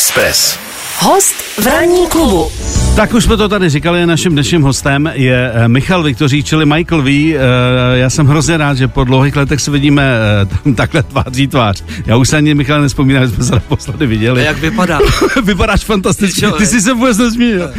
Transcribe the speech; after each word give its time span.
Express. 0.00 0.58
Host 0.98 1.34
v 1.58 1.66
ranní 1.66 2.06
klubu. 2.06 2.50
Tak 2.96 3.14
už 3.14 3.24
jsme 3.24 3.36
to 3.36 3.48
tady 3.48 3.68
říkali, 3.68 4.06
naším 4.06 4.32
dnešním 4.32 4.62
hostem 4.62 5.10
je 5.14 5.50
eh, 5.54 5.68
Michal 5.68 6.02
Viktoří, 6.02 6.42
čili 6.42 6.66
Michael 6.66 7.02
V. 7.02 7.08
Eh, 7.36 7.38
Já 7.98 8.10
jsem 8.10 8.26
hrozně 8.26 8.56
rád, 8.56 8.74
že 8.76 8.88
po 8.88 9.04
dlouhých 9.04 9.36
letech 9.36 9.60
se 9.60 9.70
vidíme 9.70 10.02
eh, 10.68 10.72
takhle 10.74 11.02
tváří 11.02 11.46
tvář. 11.46 11.84
Já 12.06 12.16
už 12.16 12.28
se 12.28 12.36
ani 12.36 12.54
Michal 12.54 12.82
nespomínám, 12.82 13.26
že 13.26 13.32
jsme 13.34 13.44
se 13.44 13.52
naposledy 13.54 14.06
viděli. 14.06 14.44
Jak 14.44 14.58
vypadá? 14.58 14.98
Vypadáš 15.44 15.84
fantasticky, 15.84 16.46
ty 16.58 16.66
jsi 16.66 16.80
se 16.80 16.92
vůbec 16.94 17.18
nezmínil. 17.18 17.70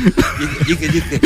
Díky, 0.68 0.90
díky. 0.90 1.20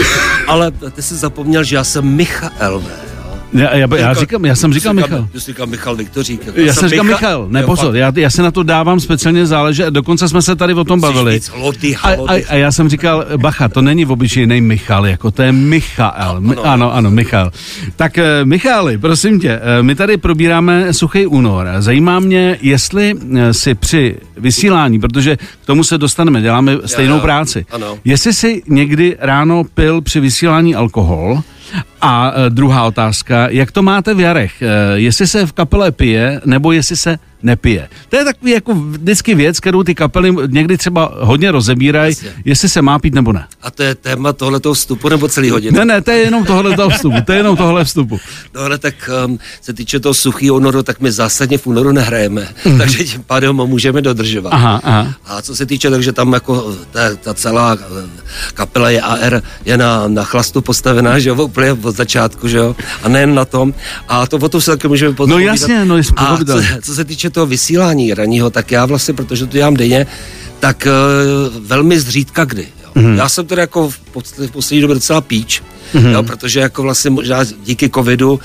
Ale 0.48 0.71
ty 0.71 1.02
jsi 1.02 1.16
zapomněl, 1.16 1.64
že 1.64 1.75
já 1.75 1.84
jsem 1.84 2.05
Michal. 2.05 2.82
ne? 2.88 3.14
Já, 3.56 3.76
já, 3.76 3.88
já, 3.98 4.14
říkám, 4.14 4.46
já 4.46 4.56
jsem 4.56 4.74
říkal 4.74 4.94
Michal. 4.94 5.28
Ty 5.32 5.40
jsi 5.40 5.46
říkal 5.52 5.68
Michal 5.68 5.96
Viktořík. 5.96 6.46
jako 6.46 6.60
Já 6.60 6.74
jsem 6.74 6.90
říkal 6.90 7.06
Micha- 7.06 7.10
Michal, 7.10 7.48
ne 7.50 7.60
Jo, 7.62 7.66
pozor, 7.66 7.96
já, 7.96 8.12
já 8.16 8.30
se 8.30 8.42
na 8.44 8.52
to 8.52 8.64
dávám 8.64 9.00
speciálně 9.00 9.46
záleží 9.46 9.84
a 9.84 9.89
dokonce 9.89 10.30
jsme 10.30 10.42
se 10.42 10.56
tady 10.56 10.74
o 10.74 10.84
tom 10.84 11.00
bavili. 11.02 11.34
víc 11.34 11.52
lody, 11.56 11.96
A, 11.96 12.10
a, 12.10 12.44
a 12.50 12.56
já 12.56 12.71
jsem 12.71 12.89
říkal, 12.89 13.26
bacha, 13.38 13.68
to 13.70 13.82
není 13.82 14.06
obyčejný 14.06 14.62
Michal, 14.62 15.07
jako 15.07 15.32
to 15.32 15.42
je 15.42 15.52
Michael. 15.52 16.42
Mi, 16.42 16.56
Ano. 16.56 16.65
ano, 16.65 16.93
ano, 16.96 17.12
Michal. 17.12 17.52
Tak 17.96 18.18
eh, 18.18 18.46
Michali, 18.46 18.98
prosím 18.98 19.39
tě, 19.39 19.50
eh, 19.79 19.84
my 19.84 19.96
tady 19.96 20.18
probíráme 20.18 20.93
suchý 20.93 21.26
únor. 21.26 21.68
Zajímá 21.79 22.20
mě, 22.20 22.57
jestli 22.62 23.14
eh, 23.37 23.54
si 23.54 23.76
při 23.76 24.15
vysílání, 24.37 25.00
protože 25.00 25.37
k 25.37 25.65
tomu 25.65 25.84
se 25.84 25.98
dostaneme, 25.98 26.42
děláme 26.42 26.78
stejnou 26.86 27.15
jo. 27.15 27.21
práci. 27.21 27.65
Ano. 27.71 27.98
Jestli 28.06 28.34
si 28.34 28.64
někdy 28.68 29.18
ráno 29.20 29.64
pil 29.74 30.01
při 30.01 30.20
vysílání 30.20 30.76
alkohol, 30.76 31.42
a 32.02 32.33
e, 32.36 32.50
druhá 32.50 32.83
otázka, 32.83 33.47
jak 33.50 33.72
to 33.72 33.83
máte 33.83 34.14
v 34.14 34.19
jarech? 34.19 34.61
E, 34.61 34.67
jestli 34.95 35.28
se 35.28 35.45
v 35.45 35.53
kapele 35.53 35.92
pije, 35.92 36.42
nebo 36.45 36.72
jestli 36.72 36.95
se 36.95 37.19
nepije. 37.45 37.90
To 38.09 38.16
je 38.17 38.26
takový 38.26 38.52
jako 38.52 38.73
vždycky 38.76 39.36
věc, 39.36 39.59
kterou 39.59 39.84
ty 39.84 39.95
kapely 39.95 40.36
někdy 40.48 40.78
třeba 40.78 41.12
hodně 41.20 41.52
rozebírají, 41.52 42.09
Jasně. 42.09 42.30
jestli 42.45 42.70
se 42.70 42.81
má 42.81 43.00
pít 43.00 43.14
nebo 43.14 43.34
ne. 43.34 43.45
A 43.62 43.72
to 43.72 43.84
je 43.84 43.95
téma 43.95 44.34
tohletoho 44.34 44.73
vstupu 44.73 45.10
nebo 45.10 45.28
celý 45.28 45.50
hodiny? 45.50 45.78
Ne, 45.78 45.86
ne, 45.86 46.02
to 46.02 46.12
je 46.12 46.18
jenom 46.18 46.46
tohle 46.46 46.90
vstupu, 46.90 47.18
to 47.26 47.32
je 47.32 47.38
jenom 47.38 47.58
tohle 47.58 47.84
vstupu. 47.84 48.20
No 48.56 48.62
ale 48.62 48.78
tak 48.78 49.10
um, 49.26 49.40
se 49.62 49.74
týče 49.74 50.00
toho 50.00 50.14
suchého 50.14 50.56
únoru, 50.56 50.84
tak 50.84 51.00
my 51.00 51.12
zásadně 51.12 51.58
v 51.58 51.68
únoru 51.68 51.92
nehrajeme, 51.92 52.48
takže 52.78 53.04
tím 53.04 53.24
pádem 53.24 53.56
můžeme 53.56 54.02
dodržovat. 54.02 54.50
Aha, 54.50 54.82
aha. 54.84 55.14
A 55.26 55.42
co 55.42 55.56
se 55.56 55.66
týče, 55.66 55.90
takže 55.90 56.12
tam 56.12 56.34
jako 56.34 56.76
ta, 56.92 57.16
ta 57.16 57.34
celá 57.34 57.78
eh, 57.82 58.09
kapela 58.54 58.90
je 58.90 59.02
AR, 59.02 59.42
je 59.66 59.78
na, 59.78 60.08
na 60.08 60.24
chlastu 60.24 60.62
postavená, 60.62 61.20
že 61.20 61.30
jo, 61.30 61.36
úplně 61.36 61.74
od 61.74 61.96
začátku, 61.96 62.48
že 62.48 62.58
jo, 62.58 62.76
a 63.04 63.09
nejen 63.09 63.36
na 63.36 63.46
tom. 63.46 63.74
A 64.08 64.28
to 64.28 64.38
o 64.38 64.50
tom 64.50 64.62
se 64.62 64.72
taky 64.72 64.88
můžeme 64.88 65.16
potom 65.16 65.30
No 65.30 65.40
jasně, 65.40 65.86
no, 65.86 65.96
A 66.16 66.38
co, 66.38 66.62
co 66.82 66.96
se 66.96 67.06
týče 67.06 67.30
toho 67.36 67.45
vysílání 67.45 68.14
ranního, 68.14 68.50
tak 68.50 68.72
já 68.72 68.86
vlastně, 68.86 69.14
protože 69.14 69.45
to 69.45 69.58
dělám 69.58 69.73
denně, 69.73 70.08
tak 70.59 70.88
uh, 70.88 71.64
velmi 71.67 72.00
zřídka 72.00 72.45
kdy. 72.45 72.67
Jo. 72.83 72.89
Mhm. 72.95 73.11
Mm. 73.11 73.17
Já 73.17 73.30
jsem 73.30 73.45
teda 73.45 73.61
jako 73.61 73.89
v, 73.89 74.00
poslední, 74.00 74.47
v 74.47 74.52
poslední 74.52 74.81
době 74.81 74.94
docela 74.94 75.22
píč, 75.22 75.61
mm. 75.96 76.12
jo, 76.14 76.24
protože 76.24 76.60
jako 76.60 76.82
vlastně 76.84 77.10
možná 77.10 77.44
díky 77.64 77.90
covidu 77.90 78.40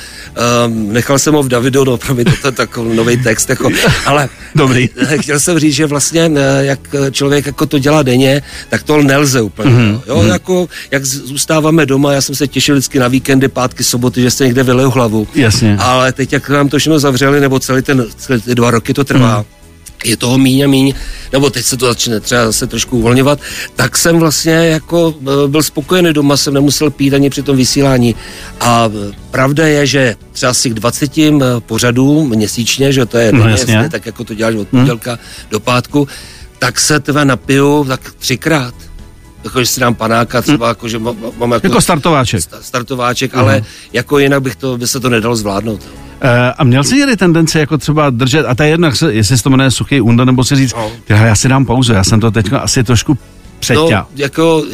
um, 0.67 0.93
nechal 0.93 1.19
jsem 1.19 1.35
ho 1.35 1.43
v 1.43 1.49
Davidu, 1.49 1.85
no 1.85 1.97
promiň, 1.97 2.25
to 2.43 2.49
je 2.49 2.53
takový 2.53 2.97
nový 2.97 3.17
text, 3.17 3.51
jako, 3.51 3.71
ale 4.07 4.29
Dobrý. 4.55 4.89
chtěl 5.21 5.41
jsem 5.41 5.59
říct, 5.59 5.75
že 5.75 5.87
vlastně 5.87 6.31
eh, 6.37 6.65
jak 6.65 6.81
člověk 7.11 7.47
jako 7.47 7.67
to 7.67 7.79
dělá 7.79 8.03
denně, 8.03 8.43
tak 8.69 8.83
to 8.83 9.03
nelze 9.03 9.41
úplně. 9.41 9.71
Mhm. 9.71 9.81
Mm. 9.83 10.01
Jo, 10.07 10.23
jako 10.23 10.69
jak 10.91 11.05
zůstáváme 11.05 11.87
doma, 11.87 12.13
já 12.13 12.21
jsem 12.21 12.35
se 12.35 12.49
těšil 12.49 12.75
vždycky 12.75 12.99
na 12.99 13.09
víkendy, 13.09 13.49
pátky, 13.49 13.85
soboty, 13.85 14.23
že 14.23 14.31
se 14.31 14.45
někde 14.45 14.63
vyleu 14.63 14.91
hlavu. 14.91 15.29
Jasně. 15.35 15.77
Ale 15.81 16.13
teď, 16.13 16.33
jak 16.33 16.49
nám 16.49 16.69
to 16.69 16.79
všechno 16.79 16.99
zavřeli, 16.99 17.41
nebo 17.41 17.61
celý 17.61 17.83
ten, 17.83 18.07
celý 18.17 18.41
ty 18.41 18.55
dva 18.55 18.71
roky 18.71 18.95
to 18.95 19.05
trvá, 19.05 19.37
Mhm. 19.37 19.60
Je 20.05 20.17
toho 20.17 20.39
míň 20.39 20.65
a 20.65 20.69
míň, 20.69 20.95
nebo 21.33 21.51
teď 21.51 21.65
se 21.65 21.77
to 21.77 21.87
začne 21.87 22.21
třeba 22.21 22.47
zase 22.47 22.67
trošku 22.67 22.99
uvolňovat, 22.99 23.39
tak 23.77 23.97
jsem 23.99 24.19
vlastně 24.19 24.53
jako 24.53 25.15
eh, 25.23 25.49
byl 25.49 25.63
spokojený 25.63 26.13
doma, 26.13 26.37
jsem 26.37 26.55
nemusel 26.55 26.91
pít 26.91 27.15
ani 27.15 27.31
při 27.31 27.43
tom 27.43 27.57
vysílání. 27.57 28.15
A 28.61 28.89
eh, 29.11 29.13
pravda 29.31 29.67
je, 29.67 29.87
že 29.87 30.17
třeba 30.33 30.55
z 30.55 30.63
těch 30.63 30.75
20 30.75 31.19
eh, 31.19 31.31
pořadů 31.61 32.25
měsíčně, 32.27 32.93
že 32.93 33.07
to 33.07 33.19
je 33.19 33.33
No, 33.33 33.49
jasně. 33.49 33.89
tak 33.91 34.07
jako 34.07 34.25
to 34.25 34.35
děláš 34.35 34.55
od 34.55 34.69
pondělka 34.69 35.19
do 35.51 35.61
pátku, 35.61 36.09
tak 36.59 36.81
se 36.81 37.01
tebe 37.01 37.25
napiju 37.25 37.85
tak 37.85 38.01
třikrát. 38.19 38.75
Jako, 39.45 39.61
že 39.61 39.67
si 39.67 39.81
dám 39.81 39.95
panáka, 39.95 40.43
třeba 40.43 40.69
jako, 40.69 40.89
že 40.89 40.99
mám, 40.99 41.17
mám 41.39 41.53
jako, 41.53 41.67
Jako 41.67 41.81
startováček. 41.81 42.41
sta- 42.43 42.59
startováček, 42.63 43.35
ale 43.35 43.65
jako 43.93 44.19
jinak 44.19 44.43
bych 44.43 44.57
to, 44.57 44.79
by 44.79 44.87
se 44.87 45.01
to 45.01 45.09
nedalo 45.09 45.37
zvládnout. 45.37 45.81
E, 46.21 46.53
a 46.59 46.65
měl 46.65 46.85
jsi 46.85 46.97
někdy 46.97 47.17
tendenci 47.17 47.59
jako 47.59 47.79
třeba 47.79 48.11
držet, 48.11 48.47
a 48.47 48.55
to 48.55 48.63
je 48.63 48.77
se- 48.93 49.13
jestli 49.15 49.37
se 49.37 49.43
to 49.43 49.51
jmenuje 49.51 49.71
suchý 49.71 50.01
únor, 50.01 50.27
nebo 50.27 50.45
si 50.45 50.57
říct, 50.57 50.75
No. 50.75 50.91
"Tyhle, 51.05 51.27
já 51.29 51.35
si 51.37 51.49
dám 51.49 51.67
pauzu, 51.67 51.93
já 51.93 52.05
jsem 52.05 52.21
to 52.21 52.31
teď 52.31 52.53
asi 52.53 52.85
trošku 52.85 53.19
přeťal. 53.61 53.87
No, 53.91 54.07
jako 54.17 54.65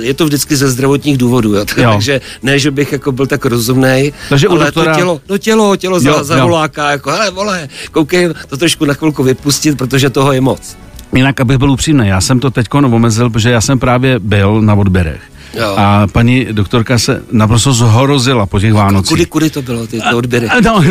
je 0.00 0.14
to 0.14 0.24
vždycky 0.24 0.56
ze 0.56 0.70
zdravotních 0.70 1.18
důvodů, 1.18 1.54
jo. 1.54 1.64
Jo. 1.76 1.90
takže 1.92 2.20
ne, 2.42 2.58
že 2.58 2.70
bych 2.70 2.92
jako 2.92 3.12
byl 3.12 3.26
tak 3.26 3.44
rozumný, 3.46 4.12
Takže 4.28 4.48
ale 4.48 4.64
doktora- 4.66 4.92
to 4.92 4.98
tělo, 4.98 5.20
no 5.28 5.38
tělo, 5.38 5.76
tělo 5.76 5.96
Jo, 5.96 6.00
za, 6.02 6.24
zavoláká, 6.24 6.90
jako 6.90 7.10
hele, 7.10 7.30
vole, 7.30 7.68
koukej, 7.92 8.28
to 8.48 8.56
trošku 8.56 8.84
na 8.84 8.94
chvilku 8.94 9.22
vypustit, 9.22 9.78
protože 9.78 10.10
toho 10.10 10.32
je 10.32 10.40
moc. 10.40 10.76
Jinak, 11.14 11.40
abych 11.40 11.58
byl 11.58 11.70
upřímný, 11.70 12.08
já 12.08 12.20
jsem 12.20 12.40
to 12.40 12.50
teď 12.50 12.66
omezil, 12.74 13.30
protože 13.30 13.50
já 13.50 13.60
jsem 13.60 13.78
právě 13.78 14.18
byl 14.18 14.60
na 14.62 14.74
odběrech. 14.74 15.20
Jo. 15.54 15.74
A 15.76 16.06
paní 16.06 16.46
doktorka 16.52 16.98
se 16.98 17.22
naprosto 17.32 17.72
zhorozila 17.72 18.46
po 18.46 18.60
těch 18.60 18.72
Vánocích. 18.72 19.08
Kudy, 19.08 19.26
kudy 19.26 19.50
to 19.50 19.62
bylo, 19.62 19.86
ty, 19.86 20.00
ty 20.00 20.14
odběry? 20.14 20.46
A, 20.48 20.60
no, 20.60 20.76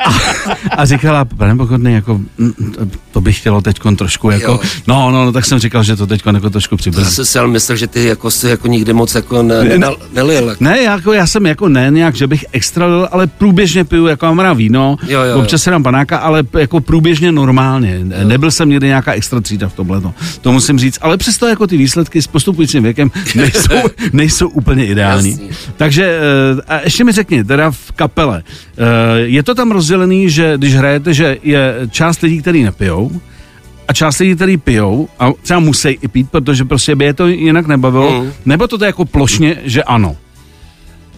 a, 0.00 0.10
a 0.76 0.84
říkala, 0.84 1.24
pane 1.24 1.56
Pokorný, 1.56 1.92
jako, 1.92 2.20
mm, 2.38 2.52
to 3.12 3.20
bych 3.20 3.38
chtělo 3.38 3.60
teď 3.60 3.76
trošku, 3.96 4.30
jako, 4.30 4.60
no, 4.86 5.10
no, 5.10 5.24
no, 5.24 5.32
tak 5.32 5.44
jsem 5.44 5.58
říkal, 5.58 5.82
že 5.82 5.96
to 5.96 6.06
teď 6.06 6.22
jako 6.34 6.50
trošku 6.50 6.74
Já 6.74 6.76
přibrzdí. 6.76 7.10
jsem 7.10 7.24
si 7.24 7.38
ale 7.38 7.48
myslel, 7.48 7.76
že 7.76 7.86
ty 7.86 8.04
jako 8.04 8.30
si 8.30 8.48
jako 8.48 8.68
nikdy 8.68 8.92
moc 8.92 9.14
jako 9.14 9.42
ne, 9.42 9.64
ne, 9.64 9.78
ne, 9.78 9.88
nelil. 10.12 10.48
Jako. 10.48 10.64
Ne, 10.64 10.82
jako 10.82 11.12
já 11.12 11.26
jsem 11.26 11.46
jako 11.46 11.68
ne 11.68 11.90
nějak, 11.90 12.14
že 12.16 12.26
bych 12.26 12.44
extra, 12.52 12.86
lil, 12.86 13.08
ale 13.12 13.26
průběžně 13.26 13.84
piju, 13.84 14.06
jako 14.06 14.26
mám 14.26 14.38
rád 14.38 14.52
víno, 14.52 14.96
Jo, 15.02 15.20
jo, 15.20 15.30
jo. 15.30 15.38
občas 15.38 15.62
si 15.62 15.70
dám 15.70 15.82
panáka, 15.82 16.18
ale 16.18 16.42
jako 16.58 16.80
průběžně 16.80 17.32
normálně. 17.32 18.00
Jo. 18.02 18.28
Nebyl 18.28 18.50
jsem 18.50 18.68
někdy 18.68 18.86
nějaká 18.86 19.12
extra 19.12 19.40
třída 19.40 19.68
v 19.68 19.72
tomhle, 19.72 20.02
to 20.40 20.52
musím 20.52 20.78
říct, 20.78 20.98
ale 21.00 21.16
přesto 21.16 21.46
jako 21.46 21.66
ty 21.66 21.76
výsledky 21.76 22.22
s 22.22 22.26
postupujícím 22.26 22.82
věkem 22.82 23.10
nejsou, 23.42 23.88
nejsou 24.12 24.48
úplně 24.48 24.86
ideální. 24.86 25.30
Jasný. 25.30 25.50
Takže 25.76 26.04
eh, 26.58 26.62
a 26.68 26.80
ještě 26.84 27.04
mi 27.04 27.12
řekni, 27.12 27.44
teda 27.44 27.70
v 27.70 27.92
kapele, 27.92 28.42
eh, 28.46 28.82
je 29.18 29.42
to 29.42 29.54
tam 29.54 29.70
rozdělený, 29.70 30.30
že 30.30 30.54
když 30.56 30.74
hrajete, 30.74 31.14
že 31.14 31.36
je 31.42 31.74
část 31.90 32.20
lidí, 32.22 32.40
kteří 32.40 32.62
nepijou, 32.62 33.10
a 33.88 33.92
část 33.92 34.18
lidí, 34.18 34.34
kteří 34.36 34.56
pijou 34.56 35.08
a 35.18 35.30
třeba 35.42 35.60
musí 35.60 35.88
i 35.88 36.08
pít, 36.08 36.30
protože 36.30 36.64
prostě 36.64 36.94
by 36.96 37.04
je 37.04 37.14
to 37.14 37.26
jinak 37.26 37.66
nebavilo, 37.66 38.22
Mm. 38.22 38.32
nebo 38.46 38.68
to 38.68 38.84
je 38.84 38.86
jako 38.86 39.04
plošně, 39.04 39.56
že 39.64 39.82
ano. 39.82 40.16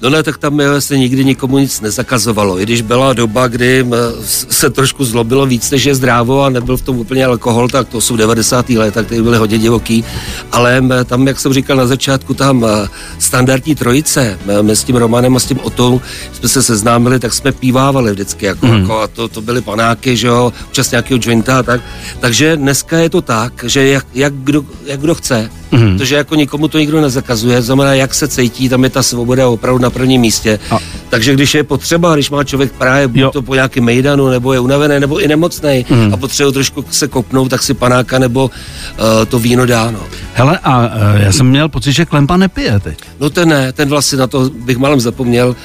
No 0.04 0.10
ne, 0.10 0.22
tak 0.22 0.38
tam 0.38 0.60
se 0.78 0.98
nikdy 0.98 1.24
nikomu 1.24 1.58
nic 1.58 1.80
nezakazovalo. 1.80 2.60
I 2.60 2.62
když 2.62 2.82
byla 2.82 3.12
doba, 3.12 3.48
kdy 3.48 3.86
s- 4.24 4.46
se 4.50 4.70
trošku 4.70 5.04
zlobilo 5.04 5.46
víc, 5.46 5.70
než 5.70 5.84
je 5.84 5.94
zdrávo 5.94 6.42
a 6.42 6.48
nebyl 6.50 6.76
v 6.76 6.82
tom 6.82 6.98
úplně 6.98 7.24
alkohol, 7.26 7.68
tak 7.68 7.88
to 7.88 8.00
jsou 8.00 8.16
90. 8.16 8.68
léta, 8.70 9.02
které 9.02 9.22
byly 9.22 9.38
hodně 9.38 9.58
divoký. 9.58 10.04
Ale 10.52 10.82
eh, 11.00 11.04
tam, 11.04 11.26
jak 11.26 11.40
jsem 11.40 11.52
říkal 11.52 11.76
na 11.76 11.86
začátku, 11.86 12.34
tam 12.34 12.64
eh, 12.64 12.88
standardní 13.18 13.74
trojice, 13.74 14.38
my 14.62 14.76
s 14.76 14.84
tím 14.84 14.96
Romanem 14.96 15.36
a 15.36 15.40
s 15.40 15.44
tím 15.46 15.58
Otou 15.62 16.00
jsme 16.32 16.48
se 16.48 16.62
seznámili, 16.62 17.18
tak 17.18 17.32
jsme 17.34 17.52
pívávali 17.52 18.12
vždycky. 18.12 18.46
Jako, 18.46 18.66
Mhm. 18.66 18.74
mm. 18.74 18.80
jako, 18.82 19.00
a 19.00 19.06
to, 19.08 19.28
to 19.28 19.40
byly 19.42 19.60
panáky, 19.60 20.16
že 20.16 20.26
jo, 20.26 20.52
občas 20.66 20.90
nějakého 20.90 21.18
jointa 21.22 21.58
a 21.58 21.62
tak. 21.62 21.80
Takže 22.20 22.56
dneska 22.56 22.98
je 22.98 23.10
to 23.10 23.22
tak, 23.22 23.64
že 23.66 23.88
jak, 23.88 24.06
jak, 24.14 24.32
kdo, 24.34 24.64
jak 24.86 25.00
kdo 25.00 25.14
chce, 25.14 25.50
protože 25.96 26.14
jako 26.14 26.34
nikomu 26.34 26.68
to 26.68 26.78
nikdo 26.78 27.00
nezakazuje, 27.00 27.62
znamená, 27.62 27.94
jak 27.94 28.14
se 28.14 28.28
cítí, 28.28 28.68
tam 28.68 28.84
je 28.84 28.90
ta 28.90 29.02
svoboda 29.02 29.48
opravdu 29.48 29.82
na 29.82 29.90
prvním 29.94 30.20
místě. 30.20 30.58
A- 30.70 30.78
Takže 31.10 31.34
když 31.34 31.54
je 31.54 31.64
potřeba, 31.64 32.14
když 32.14 32.30
má 32.30 32.44
člověk 32.44 32.72
právě 32.72 33.08
buď 33.08 33.16
Jo. 33.20 33.30
to 33.30 33.42
po 33.42 33.54
nějakém 33.54 33.84
mejdanu, 33.84 34.28
nebo 34.28 34.52
je 34.52 34.60
unavený, 34.60 35.00
nebo 35.00 35.18
i 35.20 35.28
nemocný 35.28 35.86
Mhm. 35.90 36.14
a 36.14 36.16
potřebuje 36.16 36.52
trošku 36.52 36.84
se 36.90 37.08
kopnout, 37.08 37.50
tak 37.50 37.62
si 37.62 37.74
panáka 37.74 38.18
nebo 38.18 38.44
uh, 38.44 39.24
to 39.28 39.38
víno 39.38 39.66
dá. 39.66 39.90
No. 39.90 40.00
Hele, 40.34 40.58
a 40.62 40.90
e, 41.18 41.24
já 41.24 41.32
jsem 41.32 41.46
měl 41.46 41.68
pocit, 41.68 41.92
že 41.92 42.04
Klempa 42.04 42.36
nepije 42.36 42.80
teď. 42.80 42.98
no 43.20 43.30
ten 43.30 43.48
ne, 43.48 43.72
ten 43.72 43.88
vlastně 43.88 44.18
na 44.18 44.26
to 44.26 44.50
bych 44.50 44.76
malem 44.76 45.00
zapomněl. 45.00 45.56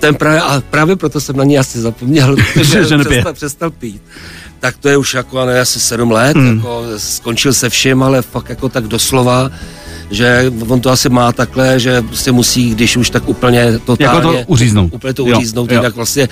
Ten 0.00 0.14
právě, 0.14 0.40
a 0.40 0.62
právě 0.70 0.96
proto 0.96 1.20
jsem 1.20 1.36
na 1.36 1.44
něj 1.44 1.58
asi 1.58 1.80
zapomněl, 1.80 2.36
protože 2.54 2.84
Že 2.84 2.96
nepije. 2.96 3.18
přestal, 3.20 3.32
přestal 3.34 3.70
pít. 3.70 4.02
Tak 4.60 4.76
to 4.76 4.88
je 4.88 4.96
už 4.96 5.14
jako 5.14 5.44
ne, 5.46 5.60
asi 5.60 5.80
sedm 5.80 6.10
let, 6.10 6.36
mm. 6.36 6.56
jako 6.56 6.82
skončil 6.96 7.52
se 7.54 7.70
vším, 7.70 8.02
ale 8.02 8.22
fakt 8.22 8.48
jako 8.48 8.68
tak 8.68 8.84
doslova 8.84 9.50
že 10.10 10.52
on 10.68 10.80
to 10.80 10.90
asi 10.90 11.08
má 11.08 11.32
takhle, 11.32 11.80
že 11.80 12.02
prostě 12.02 12.32
musí, 12.32 12.70
když 12.70 12.96
už 12.96 13.10
tak 13.10 13.28
úplně 13.28 13.78
totálně... 13.84 14.16
Jako 14.16 14.32
to 14.32 14.38
uříznout. 14.46 14.94
Úplně 14.94 15.14
to 15.14 15.26
Jo, 15.26 15.36
uříznout, 15.36 15.70
jo. 15.72 15.78
jinak 15.78 15.96
vlastně 15.96 16.28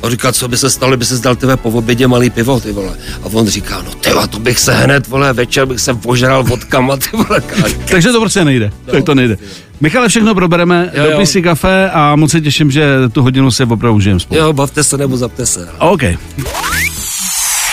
On 0.00 0.10
říká, 0.10 0.32
co 0.32 0.48
by 0.48 0.56
se 0.56 0.70
stalo, 0.70 0.96
by 0.96 1.04
se 1.04 1.16
zdal 1.16 1.36
tebe 1.36 1.56
po 1.56 1.70
obědě 1.70 2.08
malý 2.08 2.30
pivo, 2.30 2.60
ty 2.60 2.72
vole. 2.72 2.96
A 3.22 3.26
on 3.32 3.48
říká, 3.48 3.82
no 3.82 3.90
ty 3.90 4.10
to 4.30 4.38
bych 4.38 4.58
se 4.58 4.74
hned, 4.74 5.06
vole, 5.08 5.32
večer 5.32 5.66
bych 5.66 5.80
se 5.80 5.94
požral 5.94 6.44
vodkama, 6.44 6.96
ty 6.96 7.08
vole. 7.12 7.42
Takže 7.90 8.12
to 8.12 8.20
prostě 8.20 8.44
nejde. 8.44 8.70
No, 8.86 8.92
tak 8.92 9.04
to 9.04 9.14
nejde. 9.14 9.36
Michale, 9.80 10.08
všechno 10.08 10.34
probereme, 10.34 10.90
Jo, 10.94 11.04
jo. 11.04 11.10
dopij 11.10 11.26
si 11.26 11.42
kafe 11.42 11.90
a 11.90 12.16
moc 12.16 12.30
se 12.30 12.40
těším, 12.40 12.70
že 12.70 12.86
tu 13.12 13.22
hodinu 13.22 13.50
se 13.50 13.64
opravdu 13.64 13.96
užijeme 13.96 14.20
spolu. 14.20 14.40
Jo, 14.40 14.52
bavte 14.52 14.84
se 14.84 14.96
nebo 14.98 15.16
zapte 15.16 15.46
se. 15.46 15.68
OK. 15.78 16.02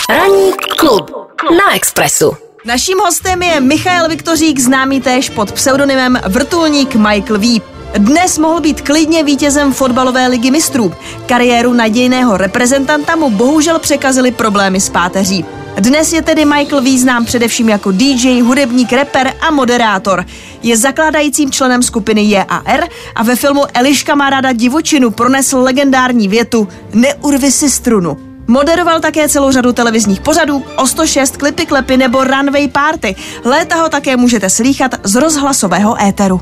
Ranní 0.10 0.52
klub 0.78 1.12
na 1.42 1.76
Expressu. 1.76 2.45
Naším 2.66 2.98
hostem 3.00 3.44
je 3.44 3.60
Michal 3.60 4.10
Viktořík, 4.10 4.60
známý 4.60 5.02
též 5.02 5.30
pod 5.30 5.52
pseudonymem 5.52 6.20
Vrtulník 6.28 6.96
Michael 6.96 7.40
V. 7.40 7.62
Dnes 7.98 8.38
mohl 8.38 8.62
být 8.62 8.82
klidně 8.82 9.24
vítězem 9.24 9.74
fotbalové 9.74 10.28
ligy 10.28 10.52
mistrů. 10.52 10.94
Kariéru 11.26 11.74
nadějného 11.74 12.38
reprezentanta 12.38 13.16
mu 13.16 13.30
bohužel 13.30 13.80
překazily 13.80 14.32
problémy 14.32 14.82
s 14.82 14.90
páteří. 14.90 15.46
Dnes 15.80 16.14
je 16.14 16.22
tedy 16.22 16.46
Michael 16.46 16.82
význám 16.82 17.26
především 17.26 17.70
jako 17.70 17.92
DJ, 17.92 18.42
hudebník, 18.42 18.94
rapper 18.94 19.34
a 19.42 19.52
moderátor. 19.52 20.26
Je 20.64 20.78
zakládajícím 20.78 21.52
členem 21.52 21.84
skupiny 21.84 22.30
JAR 22.30 22.84
a 23.16 23.24
ve 23.24 23.36
filmu 23.36 23.64
Eliška 23.74 24.16
má 24.16 24.30
ráda 24.30 24.52
divočinu 24.52 25.12
pronesl 25.12 25.60
legendární 25.60 26.28
větu 26.28 26.68
Neurvi 26.94 27.52
si 27.52 27.70
strunu. 27.70 28.25
Moderoval 28.48 29.00
také 29.00 29.30
celou 29.30 29.52
řadu 29.52 29.74
televizních 29.74 30.22
pořadů, 30.22 30.64
o 30.76 30.88
106 30.88 31.38
klipy 31.38 31.66
klepy 31.66 31.98
nebo 31.98 32.24
Runway 32.24 32.68
Party. 32.68 33.16
Léta 33.46 33.76
ho 33.76 33.90
také 33.90 34.18
můžete 34.18 34.50
slýchat 34.50 34.96
z 35.04 35.16
rozhlasového 35.16 36.04
éteru. 36.04 36.42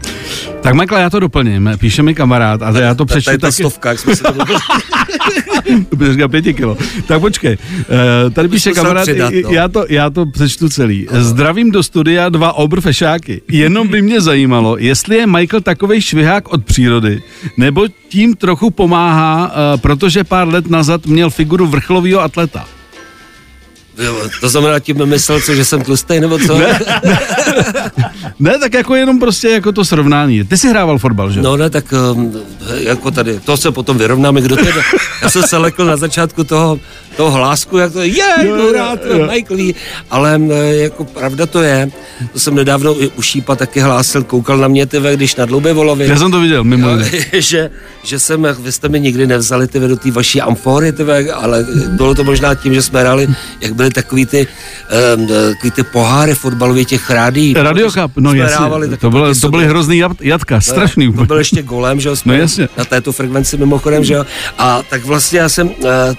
Tak 0.61 0.75
Michael, 0.75 1.01
já 1.01 1.09
to 1.09 1.19
doplním. 1.19 1.69
Píše 1.77 2.03
mi 2.03 2.15
kamarád 2.15 2.61
a 2.61 2.79
já 2.79 2.95
to 2.95 3.05
přečtu 3.05 3.25
Tady 3.25 3.37
ta 3.37 3.47
taky. 3.47 3.63
stovka, 3.63 3.89
jak 3.89 3.99
jsme 3.99 4.15
si 4.15 4.23
to 4.23 4.33
pěti 6.31 6.53
kilo. 6.53 6.77
Tak 7.07 7.21
počkej, 7.21 7.57
eh, 8.27 8.29
tady 8.29 8.47
píše 8.47 8.71
kamarád, 8.71 9.03
přidat, 9.03 9.33
no. 9.43 9.49
já, 9.49 9.67
to, 9.67 9.85
já 9.89 10.09
to 10.09 10.25
přečtu 10.25 10.69
celý. 10.69 11.07
Zdravím 11.11 11.71
do 11.71 11.83
studia 11.83 12.29
dva 12.29 12.53
obr 12.53 12.81
fešáky. 12.81 13.41
Jenom 13.47 13.87
by 13.87 14.01
mě 14.01 14.21
zajímalo, 14.21 14.77
jestli 14.77 15.15
je 15.15 15.27
Michael 15.27 15.61
takovej 15.61 16.01
švihák 16.01 16.53
od 16.53 16.65
přírody, 16.65 17.21
nebo 17.57 17.85
tím 18.09 18.35
trochu 18.35 18.69
pomáhá, 18.69 19.51
eh, 19.51 19.77
protože 19.77 20.23
pár 20.23 20.47
let 20.47 20.69
nazad 20.69 21.05
měl 21.05 21.29
figuru 21.29 21.67
vrcholového 21.93 22.21
atleta. 22.21 22.65
Jo, 23.97 24.29
to 24.41 24.49
znamená, 24.49 24.79
tím 24.79 25.05
myslel, 25.05 25.41
co, 25.41 25.55
že 25.55 25.65
jsem 25.65 25.83
tlustý, 25.83 26.19
nebo 26.19 26.39
co? 26.39 26.57
Ne. 26.57 26.79
Ne, 27.03 27.19
tak 28.59 28.73
jako 28.73 28.95
jenom 28.95 29.19
prostě 29.19 29.49
jako 29.49 29.71
to 29.71 29.85
srovnání. 29.85 30.43
Ty 30.43 30.57
jsi 30.57 30.69
hrával 30.69 30.97
fotbal, 30.97 31.31
že? 31.31 31.41
No 31.41 31.57
ne, 31.57 31.69
tak 31.69 31.93
um, 32.11 32.33
jako 32.75 33.11
tady, 33.11 33.39
to 33.39 33.57
se 33.57 33.71
potom 33.71 33.97
vyrovnáme, 33.97 34.41
kdo 34.41 34.55
teda. 34.55 34.81
Já 35.21 35.29
jsem 35.29 35.43
se 35.43 35.57
lekl 35.57 35.85
na 35.85 35.97
začátku 35.97 36.43
toho, 36.43 36.79
toho 37.17 37.31
hlásku, 37.31 37.77
jak 37.77 37.93
to 37.93 38.01
je, 38.01 38.07
je, 38.07 38.47
Jo, 38.47 38.55
jo, 38.55 38.73
rád, 38.73 38.99
jo. 39.05 39.27
Michael 39.31 39.57
Lee. 39.57 39.73
ale 40.09 40.35
m, 40.35 40.51
jako 40.71 41.03
pravda 41.03 41.45
to 41.45 41.61
je, 41.61 41.91
to 42.33 42.39
jsem 42.39 42.55
nedávno 42.55 43.03
i 43.03 43.07
u 43.07 43.21
Šípa 43.21 43.55
taky 43.55 43.79
hlásil, 43.79 44.23
koukal 44.23 44.57
na 44.57 44.67
mě, 44.67 44.85
ty 44.85 44.97
když 45.13 45.35
na 45.35 45.45
Dloubě 45.45 45.73
Volovi. 45.73 46.07
Já 46.07 46.17
jsem 46.17 46.31
to 46.31 46.39
viděl, 46.39 46.63
mimo 46.63 46.89
Jo, 46.89 46.97
že, 47.33 47.69
že 48.03 48.19
jsem, 48.19 48.47
vy 48.59 48.71
jste 48.71 48.89
mi 48.89 48.99
nikdy 48.99 49.27
nevzali 49.27 49.67
ty 49.67 49.79
do 49.79 49.95
té 49.95 50.11
vaší 50.11 50.41
amfory, 50.41 50.91
ty, 50.91 51.03
ale 51.31 51.65
bylo 51.89 52.15
to 52.15 52.23
možná 52.23 52.55
tím, 52.55 52.73
že 52.73 52.81
jsme 52.81 52.99
hráli, 53.01 53.27
jak 53.61 53.75
byly 53.75 53.89
takový 53.89 54.25
ty, 54.25 54.47
um, 55.17 55.27
takový 55.27 55.71
ty 55.71 55.83
poháry 55.83 56.35
fotbalově 56.35 56.85
těch 56.85 57.09
rádí. 57.09 57.42
Radio 57.55 57.91
Cup, 57.91 58.11
no 58.17 58.33
jasně, 58.33 58.97
to, 58.99 59.09
bylo, 59.11 59.35
to 59.35 59.49
byly 59.49 59.65
hrozný 59.67 59.97
jat, 59.97 60.11
jatka, 60.21 60.61
strašný 60.61 61.13
To 61.13 61.25
byl 61.25 61.37
ještě 61.37 61.61
golem, 61.61 61.99
že 61.99 62.09
jo, 62.09 62.15
No 62.25 62.33
jasně. 62.33 62.69
na 62.77 62.85
této 62.85 63.11
frekvenci 63.11 63.57
mimochodem, 63.57 64.03
že 64.03 64.13
jo. 64.13 64.25
A 64.57 64.83
tak 64.89 65.05
vlastně 65.05 65.39
já 65.39 65.49
jsem 65.49 65.67
uh, 65.67 65.75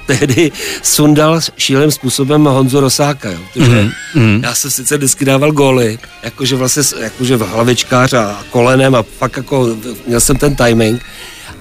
tehdy 0.07 0.51
sundal 0.83 1.41
šíleným 1.57 1.91
způsobem 1.91 2.45
Honzu 2.45 2.81
Rosáka, 2.81 3.31
jo. 3.31 3.39
Protože 3.53 3.89
Mhm, 4.15 4.41
já 4.45 4.55
jsem 4.55 4.71
sice 4.71 4.97
vždycky 4.97 5.25
dával 5.25 5.53
góly, 5.53 5.99
jakože 6.23 6.57
vlastně, 6.57 6.83
jakože 7.01 7.37
v 7.37 7.41
hlavičkář 7.49 8.13
a 8.13 8.43
kolenem 8.51 8.95
a 8.95 9.03
fakt 9.19 9.37
jako 9.37 9.69
měl 10.07 10.21
jsem 10.21 10.37
ten 10.37 10.57
timing, 10.57 11.03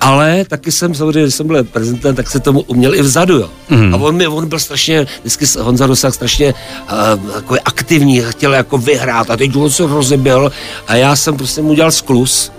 ale 0.04 0.46
taky 0.48 0.72
jsem 0.72 0.96
samozřejmě, 0.96 1.22
když 1.22 1.36
jsem 1.36 1.48
byl 1.48 1.64
prezidentem, 1.64 2.16
tak 2.16 2.30
se 2.30 2.40
tomu 2.40 2.62
uměl 2.62 2.96
i 2.96 3.02
vzadu, 3.02 3.38
jo. 3.38 3.50
Mhm. 3.70 3.94
A 3.94 3.98
on, 3.98 4.16
mi, 4.16 4.28
on 4.28 4.50
byl 4.50 4.60
strašně, 4.60 5.08
vždycky 5.20 5.46
Honza 5.60 5.86
Rosák 5.86 6.14
strašně 6.14 6.54
uh, 6.54 7.36
jako 7.36 7.56
aktivní, 7.66 8.22
chtěl 8.22 8.54
jako 8.54 8.78
vyhrát 8.78 9.32
a 9.32 9.38
teď 9.38 9.56
on 9.56 9.70
se 9.70 9.88
rozebil 9.88 10.52
a 10.88 10.96
já 10.96 11.16
jsem 11.16 11.38
prostě 11.38 11.62
mu 11.62 11.70
udělal 11.70 11.92
sklus 11.92 12.52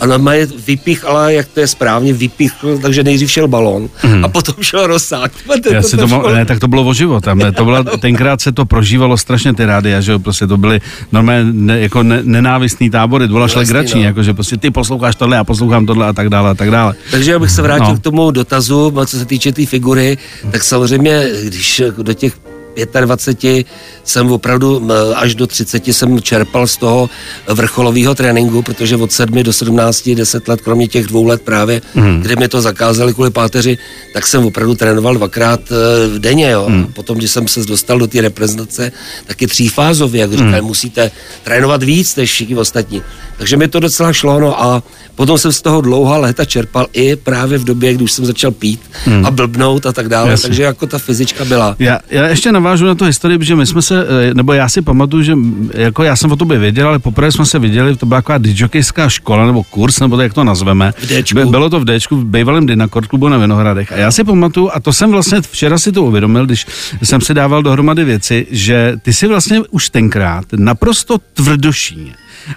a 0.00 0.06
normálně 0.06 0.46
vypích, 0.66 1.04
ale 1.04 1.34
jak 1.34 1.46
to 1.48 1.60
je 1.60 1.66
správně, 1.66 2.12
vypíchl, 2.12 2.78
takže 2.78 3.04
nejdřív 3.04 3.30
šel 3.30 3.48
balon 3.48 3.88
a 4.22 4.28
potom 4.28 4.54
šel 4.60 4.86
Rosák. 4.86 5.32
Mhm. 5.66 5.74
Já 5.74 5.82
si 5.82 5.96
to, 5.96 6.06
mo- 6.06 6.34
ne, 6.34 6.44
tak 6.44 6.58
to 6.60 6.68
bylo 6.68 6.84
o 6.84 6.94
život. 6.94 7.24
Tam, 7.24 7.40
to 7.56 7.64
byla, 7.64 7.82
tenkrát 8.00 8.40
se 8.40 8.52
to 8.52 8.64
prožívalo 8.64 9.16
strašně 9.18 9.54
ty 9.54 9.64
rádia, 9.64 10.00
že 10.00 10.12
jo, 10.12 10.18
prostě 10.18 10.46
to 10.46 10.56
byly 10.56 10.80
normálně 11.12 11.44
ne, 11.52 11.80
jako 11.80 12.02
ne, 12.02 12.20
nenávistný 12.22 12.90
tábory, 12.90 13.28
dvolaš 13.28 13.54
No, 13.54 13.60
jasný, 13.60 13.74
legrační, 13.74 14.00
no. 14.00 14.06
jako 14.06 14.22
že 14.22 14.34
prostě 14.34 14.56
ty 14.56 14.70
posloucháš 14.70 15.16
tohle, 15.16 15.36
já 15.36 15.44
poslouchám 15.44 15.86
tohle 15.86 16.06
a 16.06 16.12
tak 16.12 16.28
dále 16.28 16.50
a 16.50 16.54
tak 16.54 16.70
dále. 16.70 16.94
Takže 17.10 17.34
abych 17.34 17.50
se 17.50 17.62
vrátil 17.62 17.86
No. 17.88 17.96
k 17.96 18.02
tomu 18.02 18.30
dotazu, 18.30 18.92
co 19.06 19.18
se 19.18 19.24
týče 19.24 19.52
té 19.52 19.66
figury, 19.66 20.18
tak 20.50 20.64
samozřejmě, 20.64 21.28
když 21.44 21.82
do 22.02 22.12
těch 22.12 22.32
25 22.84 23.66
jsem 24.04 24.32
opravdu 24.32 24.88
až 25.14 25.34
do 25.34 25.46
30 25.46 25.86
jsem 25.86 26.22
čerpal 26.22 26.66
z 26.66 26.76
toho 26.76 27.10
vrcholového 27.48 28.14
tréninku, 28.14 28.62
protože 28.62 28.96
od 28.96 29.12
7 29.12 29.42
do 29.42 29.52
17, 29.52 30.08
10 30.08 30.48
let, 30.48 30.60
kromě 30.60 30.88
těch 30.88 31.06
dvou 31.06 31.24
let 31.24 31.42
právě, 31.42 31.82
mm. 31.94 32.20
kdy 32.20 32.36
mi 32.36 32.48
to 32.48 32.60
zakázali 32.60 33.14
kvůli 33.14 33.30
páteři, 33.30 33.78
tak 34.12 34.26
jsem 34.26 34.46
opravdu 34.46 34.74
trénoval 34.74 35.14
dvakrát 35.14 35.60
eh, 35.70 36.18
denně. 36.18 36.50
Jo. 36.50 36.66
Mm. 36.68 36.86
Potom, 36.92 37.18
když 37.18 37.30
jsem 37.30 37.48
se 37.48 37.60
dostal 37.64 37.98
do 37.98 38.06
té 38.06 38.20
reprezentace, 38.20 38.92
taky 39.26 39.46
třífázově, 39.46 40.20
jak 40.20 40.32
říkali, 40.32 40.62
musíte 40.62 41.10
trénovat 41.42 41.82
víc 41.82 42.16
než 42.16 42.30
všichni 42.30 42.56
ostatní. 42.56 43.02
Takže 43.38 43.56
mi 43.56 43.68
to 43.68 43.80
docela 43.80 44.12
šlo, 44.12 44.40
no 44.40 44.62
a 44.62 44.82
potom 45.14 45.38
jsem 45.38 45.52
z 45.52 45.62
toho 45.62 45.80
dlouhá 45.80 46.16
léta 46.16 46.44
čerpal 46.44 46.86
i 46.92 47.16
právě 47.16 47.58
v 47.58 47.64
době, 47.64 47.94
kdy 47.94 48.04
už 48.04 48.12
jsem 48.12 48.26
začal 48.26 48.50
pít 48.50 48.80
mm. 49.06 49.26
a 49.26 49.30
blbnout 49.30 49.86
a 49.86 49.92
tak 49.92 50.08
dále, 50.08 50.30
Jasně. 50.30 50.48
takže 50.48 50.62
jako 50.62 50.86
ta 50.86 50.98
fyzička 50.98 51.44
byla. 51.44 51.76
Já, 51.78 51.98
já 52.10 52.28
ještě 52.28 52.52
navážu 52.52 52.86
na 52.86 52.94
to 52.94 53.04
historii, 53.04 53.38
protože 53.38 53.56
my 53.56 53.66
jsme 53.66 53.82
se, 53.82 54.06
eh, 54.30 54.34
nebo 54.34 54.52
já 54.52 54.68
si 54.68 54.82
pamatuju, 54.82 55.22
že 55.22 55.34
jako 55.74 56.02
já 56.02 56.16
jsem 56.16 56.32
o 56.32 56.36
tobě 56.36 56.58
věděl, 56.58 56.88
ale 56.88 56.98
poprvé 56.98 57.32
jsme 57.32 57.46
se 57.46 57.58
viděli, 57.58 57.96
to 57.96 58.06
byla 58.06 58.22
taková 58.22 58.38
DJská 58.38 59.08
škola 59.08 59.46
nebo 59.46 59.62
kurz, 59.62 60.00
nebo 60.00 60.16
to, 60.16 60.22
jak 60.22 60.34
to 60.34 60.44
nazveme. 60.44 60.92
V 60.98 61.06
Dčku. 61.06 61.38
By- 61.38 61.44
Bylo 61.46 61.70
to 61.70 61.80
v 61.80 61.84
Dčku, 61.84 62.16
v 62.16 62.24
bývalém 62.24 62.66
Dynakord 62.66 63.06
klubu 63.06 63.28
na 63.28 63.38
Vinohradech. 63.38 63.92
A 63.92 63.96
já 63.96 64.10
si 64.10 64.24
pamatuju, 64.24 64.70
a 64.74 64.80
to 64.80 64.92
jsem 64.92 65.10
vlastně 65.10 65.40
včera 65.40 65.78
si 65.78 65.92
to 65.92 66.02
uvědomil, 66.02 66.46
když 66.46 66.66
jsem 67.02 67.20
si 67.20 67.34
dával 67.34 67.62
dohromady 67.62 68.04
věci, 68.04 68.46
že 68.50 68.96
ty 69.02 69.12
si 69.12 69.26
vlastně 69.26 69.60
už 69.70 69.90
tenkrát 69.90 70.44
naprosto 70.56 71.18
tvrdošíně 71.34 72.12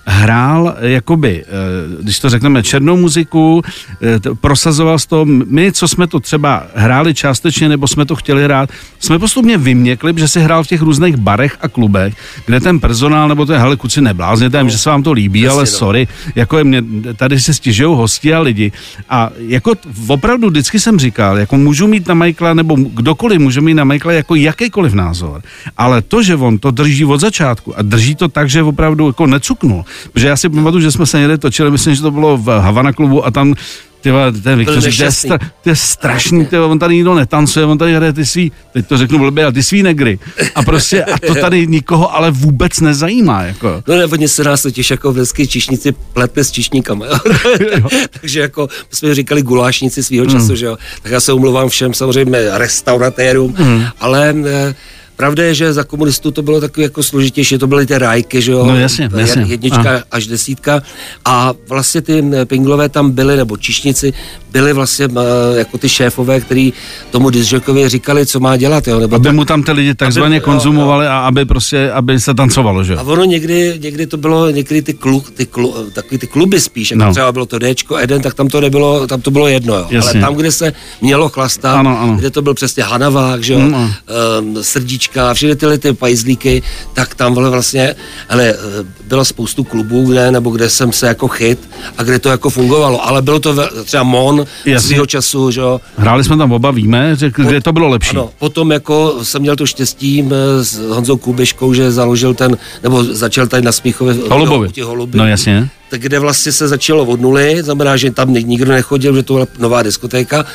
hrál 0.06 0.76
jakoby, 0.82 1.44
eh, 1.44 2.04
když 2.04 2.20
to 2.20 2.30
řekneme, 2.30 2.64
černou 2.64 2.98
muziku, 2.98 3.62
eh, 4.02 4.20
prosazoval 4.42 5.00
z 5.00 5.06
toho, 5.06 5.26
my, 5.26 5.72
co 5.72 5.88
jsme 5.88 6.08
to 6.08 6.20
třeba 6.20 6.64
hráli 6.76 7.14
částečně, 7.14 7.70
nebo 7.70 7.88
jsme 7.88 8.06
to 8.06 8.16
chtěli 8.16 8.44
hrát, 8.44 8.70
jsme 9.00 9.20
postupně 9.20 9.58
vyměkli, 9.58 10.14
že 10.18 10.28
si 10.28 10.40
hrál 10.40 10.64
v 10.64 10.68
těch 10.68 10.82
různých 10.82 11.18
barech 11.18 11.58
a 11.62 11.68
klubech, 11.68 12.14
kde 12.46 12.60
ten 12.60 12.80
personál, 12.80 13.30
nebo 13.30 13.46
to 13.46 13.54
je, 13.54 13.60
hele, 13.60 13.76
kuci, 13.76 14.02
neblázněte, 14.02 14.60
vím, 14.60 14.70
že 14.70 14.78
se 14.78 14.90
vám 14.90 15.04
to 15.04 15.12
líbí, 15.12 15.48
ale 15.48 15.64
no. 15.64 15.68
sorry, 15.68 16.08
jako 16.36 16.58
je 16.58 16.64
mě, 16.64 16.84
tady 17.16 17.40
se 17.40 17.54
stěžují 17.54 17.96
hosti 17.96 18.34
a 18.34 18.40
lidi. 18.40 18.72
A 19.10 19.30
jako 19.38 19.74
opravdu 20.08 20.50
vždycky 20.50 20.80
jsem 20.80 21.00
říkal, 21.00 21.38
jako 21.38 21.58
můžu 21.58 21.88
mít 21.88 22.08
na 22.08 22.14
Michaela, 22.14 22.54
nebo 22.54 22.76
kdokoliv 22.76 23.40
může 23.40 23.62
mít 23.62 23.74
na 23.74 23.84
Michaela 23.84 24.14
jako 24.14 24.36
jakýkoliv 24.36 24.94
názor, 24.94 25.42
ale 25.78 26.02
to, 26.02 26.24
že 26.24 26.36
on 26.36 26.58
to 26.58 26.72
drží 26.72 27.06
od 27.06 27.20
začátku 27.20 27.78
a 27.78 27.82
drží 27.82 28.16
to 28.16 28.28
tak, 28.28 28.50
že 28.50 28.64
opravdu 28.64 29.08
jako 29.08 29.28
necuknul, 29.28 29.79
protože 30.14 30.28
já 30.28 30.38
si 30.38 30.50
pamatuju, 30.50 30.82
že 30.82 30.92
jsme 30.92 31.06
se 31.06 31.20
někde 31.20 31.38
točili, 31.38 31.72
myslím, 31.72 31.96
že 31.96 32.02
to 32.02 32.12
bylo 32.12 32.38
v 32.38 32.46
Havana 32.60 32.94
klubu 32.94 33.26
a 33.26 33.32
tam 33.32 33.54
ty 34.02 34.12
vole, 34.12 34.32
ten 34.32 34.58
Viktor, 34.58 34.76
říká, 34.76 34.82
to, 34.82 34.86
je 34.86 34.88
nešťastný. 34.92 35.28
stra, 35.28 35.40
to 35.64 35.70
je 35.70 35.76
strašný, 35.76 36.46
ty, 36.46 36.58
vole, 36.58 36.68
on 36.72 36.80
tady 36.80 36.96
nikdo 36.96 37.16
netancuje, 37.16 37.66
on 37.66 37.78
tady 37.78 37.96
hraje 37.96 38.14
ty 38.14 38.26
svý, 38.26 38.52
teď 38.74 38.88
to 38.88 38.98
řeknu 38.98 39.20
blbě, 39.20 39.44
ale 39.44 39.54
ty 39.54 39.64
svý 39.64 39.84
negry. 39.84 40.20
A 40.56 40.62
prostě, 40.64 41.04
a 41.04 41.20
to 41.28 41.36
tady 41.36 41.68
nikoho 41.68 42.16
ale 42.16 42.32
vůbec 42.32 42.80
nezajímá, 42.80 43.44
jako. 43.44 43.84
No 43.88 43.96
ne, 43.96 44.06
oni 44.06 44.28
se 44.28 44.44
nás 44.44 44.62
totiž 44.62 44.92
jako 44.92 45.12
vždycky 45.12 45.48
čišníci 45.48 45.92
pletli 46.14 46.44
s 46.44 46.52
čišníkama, 46.52 47.06
jo. 47.06 47.18
Takže 48.22 48.40
jako 48.40 48.68
my 48.90 48.96
jsme 48.96 49.16
říkali 49.16 49.42
gulášníci 49.42 50.04
svého 50.04 50.26
Hmm. 50.26 50.34
času, 50.34 50.56
že 50.56 50.66
jo. 50.66 50.78
Tak 51.02 51.12
já 51.12 51.20
se 51.20 51.34
umluvám 51.34 51.70
všem 51.70 51.94
samozřejmě 51.94 52.40
restauratérům, 52.52 53.54
Hmm. 53.58 53.84
ale 54.00 54.36
eh, 54.46 54.76
Pravda 55.20 55.44
je, 55.44 55.54
že 55.54 55.74
za 55.74 55.84
komunistů 55.84 56.32
to 56.32 56.42
bylo 56.42 56.62
takový 56.62 56.84
jako 56.84 57.04
složitější, 57.04 57.58
to 57.58 57.68
byly 57.68 57.86
ty 57.86 57.98
rájky, 57.98 58.42
že 58.42 58.52
jo? 58.52 58.66
No 58.66 58.76
jasně, 58.78 59.08
Jed- 59.10 59.20
jasně. 59.20 59.44
Jednička 59.48 59.80
Aha. 59.90 60.04
až 60.12 60.28
desítka 60.28 60.82
a 61.26 61.54
vlastně 61.70 62.02
ty 62.02 62.20
m, 62.20 62.32
pinglové 62.46 62.90
tam 62.90 63.12
byly, 63.12 63.38
nebo 63.38 63.58
čišnici, 63.58 64.14
byli 64.52 64.74
vlastně 64.74 65.06
m, 65.06 65.18
jako 65.58 65.78
ty 65.78 65.90
šéfové, 65.90 66.40
který 66.40 66.74
tomu 67.12 67.30
disjokovi 67.30 67.90
říkali, 67.90 68.26
co 68.26 68.40
má 68.40 68.58
dělat, 68.58 68.88
jo? 68.88 69.00
Nebo 69.00 69.16
Aby 69.16 69.24
tak- 69.24 69.36
mu 69.36 69.46
tam 69.46 69.64
ty 69.64 69.72
lidi 69.72 69.96
takzvaně 69.96 70.36
jo, 70.36 70.42
konzumovali 70.42 71.08
a 71.08 71.20
aby 71.20 71.46
prostě, 71.46 71.92
aby 71.92 72.20
se 72.20 72.34
tancovalo, 72.34 72.84
že 72.84 72.96
A 72.96 73.02
jo? 73.02 73.08
ono 73.08 73.24
někdy, 73.26 73.80
někdy 73.82 74.08
to 74.08 74.18
bylo, 74.18 74.50
někdy 74.50 74.82
ty, 74.82 74.94
klu, 74.94 75.24
ty, 75.34 75.46
klu, 75.46 75.76
takový 75.94 76.18
ty 76.18 76.28
kluby 76.28 76.60
spíš, 76.62 76.92
jako 76.92 77.04
No. 77.04 77.12
třeba 77.12 77.32
bylo 77.32 77.46
to 77.46 77.60
Dčko, 77.60 77.98
Eden, 77.98 78.22
tak 78.22 78.34
tam 78.34 78.48
to 78.48 78.62
nebylo, 78.62 79.08
tam 79.08 79.22
to 79.22 79.32
bylo 79.32 79.48
jedno, 79.48 79.76
jo. 79.76 79.88
Jasně. 79.90 80.12
Ale 80.12 80.28
tam, 80.28 80.36
kde 80.36 80.52
se 80.52 80.74
mělo 81.02 81.30
chlastat, 81.30 81.76
Ano, 81.76 82.00
ano. 82.00 82.16
kde 82.16 82.30
to 82.30 82.42
byl 82.42 82.54
přesně 82.54 82.84
Hanavák, 82.84 83.44
že 83.44 83.54
jo, 83.54 83.60
Mm, 83.60 83.66
mm, 83.68 83.76
ano. 83.76 83.94
um, 84.42 84.64
srdíčka 84.64 85.09
Anička 85.10 85.32
a 85.32 85.34
všechny 85.34 85.56
tyhle 85.56 85.78
ty 85.78 85.94
pajzlíky, 85.94 86.64
tak 86.94 87.16
tam 87.16 87.34
vole 87.34 87.50
vlastně, 87.50 87.96
ale 88.30 88.54
bylo 89.08 89.26
spoustu 89.26 89.64
klubů, 89.64 90.12
kde, 90.12 90.32
nebo 90.32 90.50
kde 90.50 90.70
jsem 90.70 90.92
se 90.92 91.08
jako 91.08 91.28
chyt 91.28 91.60
a 91.98 92.04
kde 92.04 92.20
to 92.20 92.30
jako 92.30 92.50
fungovalo, 92.50 93.08
ale 93.08 93.22
bylo 93.22 93.40
to 93.40 93.54
ve, 93.54 93.68
třeba 93.86 94.04
Mon 94.04 94.46
svého 94.78 95.06
času, 95.06 95.52
že 95.52 95.62
jo. 95.62 95.82
Hráli 95.98 96.24
jsme 96.24 96.38
tam 96.38 96.52
oba, 96.52 96.72
víme, 96.72 97.16
že 97.16 97.32
kde 97.36 97.62
to 97.62 97.74
bylo 97.74 97.88
lepší. 97.88 98.10
Ano, 98.10 98.30
potom 98.40 98.72
jako 98.72 99.20
jsem 99.24 99.42
měl 99.42 99.56
to 99.56 99.66
štěstí 99.66 100.30
s 100.62 100.80
Honzou 100.80 101.18
Kubeškou, 101.18 101.74
že 101.74 101.92
založil 101.92 102.34
ten, 102.34 102.58
nebo 102.84 103.04
začal 103.04 103.48
tady 103.48 103.64
na 103.64 103.72
Smíchově. 103.72 104.16
Holubovi. 104.30 104.70
No 105.14 105.28
jasně 105.28 105.70
tak 105.90 106.02
kde 106.02 106.20
vlastně 106.20 106.52
se 106.52 106.68
začalo 106.68 107.06
od 107.06 107.22
nuly, 107.22 107.64
znamená, 107.64 107.98
že 107.98 108.12
tam 108.12 108.34
nikdo 108.34 108.72
nechodil, 108.72 109.16
že 109.16 109.24
to 109.24 109.34
byla 109.34 109.48
nová 109.60 109.84
diskotéka. 109.84 110.46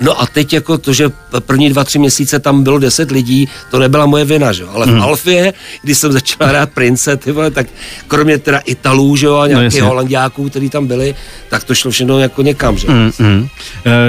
No 0.00 0.20
a 0.22 0.26
teď 0.26 0.52
jako 0.52 0.78
to, 0.78 0.92
že 0.92 1.10
první 1.38 1.70
dva, 1.70 1.84
tři 1.84 1.98
měsíce 1.98 2.38
tam 2.38 2.62
bylo 2.62 2.78
deset 2.78 3.10
lidí, 3.10 3.48
to 3.70 3.78
nebyla 3.78 4.06
moje 4.06 4.24
vina, 4.24 4.52
že? 4.52 4.64
ale 4.72 4.86
v 4.86 4.90
mm. 4.90 5.02
Alfie, 5.02 5.52
když 5.82 5.98
jsem 5.98 6.12
začal 6.18 6.48
hrát 6.48 6.70
Prince, 6.70 7.16
ty 7.16 7.32
vole, 7.32 7.50
tak 7.50 7.66
kromě 8.08 8.38
teda 8.38 8.58
Italů, 8.58 9.16
že 9.16 9.26
jo, 9.26 9.36
a 9.36 9.46
nějakých 9.46 9.80
no, 9.80 9.86
Holandiáků, 9.86 10.50
kteří 10.50 10.70
tam 10.70 10.86
byli, 10.86 11.14
tak 11.48 11.64
to 11.64 11.74
šlo 11.74 11.90
všechno 11.90 12.18
jako 12.18 12.42
někam, 12.42 12.78
že? 12.78 12.88
Mm, 12.88 13.10
mm. 13.18 13.48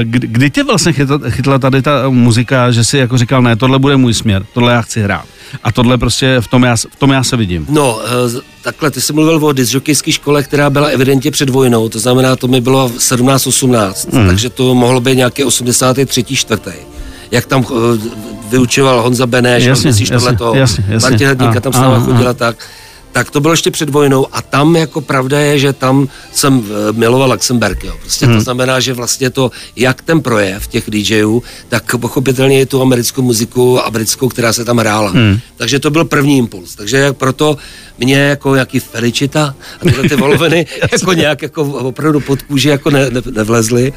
Kdy, 0.04 0.28
kdy 0.28 0.50
tě 0.50 0.64
vlastně 0.64 0.94
chytla, 0.94 1.20
chytla 1.30 1.60
tady 1.60 1.82
ta 1.82 2.10
muzika, 2.10 2.72
že 2.72 2.84
si 2.84 2.98
jako 2.98 3.18
říkal, 3.18 3.42
ne, 3.42 3.56
tohle 3.56 3.80
bude 3.80 3.98
můj 3.98 4.14
směr, 4.14 4.46
tohle 4.54 4.74
já 4.74 4.82
chci 4.82 5.02
hrát. 5.02 5.35
A 5.64 5.72
tohle 5.72 5.98
prostě 5.98 6.38
v 6.40 6.48
tom 6.48 6.64
já, 6.64 6.76
v 6.76 6.96
tom 7.00 7.12
já 7.12 7.24
se 7.24 7.38
vidím. 7.38 7.66
No, 7.70 8.00
eh, 8.06 8.42
takhle, 8.62 8.92
ty 8.92 9.02
jsi 9.02 9.14
mluvil 9.14 9.46
o 9.46 9.52
disjokejské 9.52 10.12
škole, 10.12 10.44
která 10.44 10.70
byla 10.70 10.88
evidentně 10.88 11.32
před 11.32 11.50
vojnou, 11.50 11.90
to 11.90 12.00
znamená, 12.00 12.36
to 12.36 12.48
mi 12.48 12.62
bylo 12.62 12.90
17-18, 12.90 14.20
mm. 14.20 14.28
takže 14.28 14.50
to 14.50 14.76
mohlo 14.76 15.00
být 15.02 15.16
nějaký 15.16 15.44
83. 15.44 16.24
čtvrtý 16.24 16.72
jak 17.32 17.46
tam 17.46 17.66
uh, 17.66 17.98
vyučoval 18.50 19.02
Honza 19.02 19.28
Beneš, 19.28 19.64
jasně, 19.64 19.88
myslíš 19.90 20.10
jasně, 20.10 20.38
jasně. 20.54 20.84
Martin 21.02 21.28
Hedníka 21.28 21.60
tam 21.60 21.74
s 21.74 21.76
náma 21.76 22.00
chodila 22.00 22.34
tak 22.34 22.56
tak 23.16 23.32
to 23.32 23.40
bylo 23.40 23.54
ještě 23.54 23.72
před 23.72 23.90
vojnou 23.90 24.28
a 24.32 24.42
tam 24.42 24.76
jako 24.76 25.02
pravda 25.02 25.40
je, 25.40 25.60
že 25.60 25.74
tam 25.74 26.08
jsem 26.32 26.64
eh, 26.68 26.92
miloval 26.92 27.32
Luxemburg, 27.32 27.84
jo. 27.84 27.94
Prostě 28.02 28.26
hmm. 28.26 28.36
to 28.36 28.42
znamená, 28.42 28.80
že 28.80 28.94
vlastně 28.94 29.30
to, 29.30 29.52
jak 29.76 30.02
ten 30.02 30.22
projev 30.22 30.68
těch 30.68 30.84
DJů, 30.90 31.44
tak 31.70 31.96
pochopitelně 31.98 32.60
je 32.60 32.66
tu 32.66 32.82
americkou 32.82 33.22
muziku 33.22 33.80
a 33.80 33.92
britskou, 33.92 34.28
která 34.28 34.54
se 34.54 34.66
tam 34.66 34.78
hrála. 34.78 35.12
Hmm. 35.12 35.40
Takže 35.58 35.80
to 35.80 35.90
byl 35.90 36.06
první 36.06 36.38
impuls. 36.38 36.76
Takže 36.76 37.14
proto 37.14 37.58
mě 37.98 38.18
jako 38.18 38.56
jaký 38.56 38.80
Felicita 38.80 39.56
a 39.82 39.86
tyhle 39.86 40.10
ty 40.10 40.16
voloviny 40.16 40.66
jako 40.92 41.14
nějak 41.14 41.42
jako 41.42 41.64
opravdu 41.64 42.20
pod 42.20 42.42
kůži 42.42 42.70
jako 42.70 42.90
ne, 42.90 43.10
ne, 43.10 43.22
nevlezly. 43.32 43.94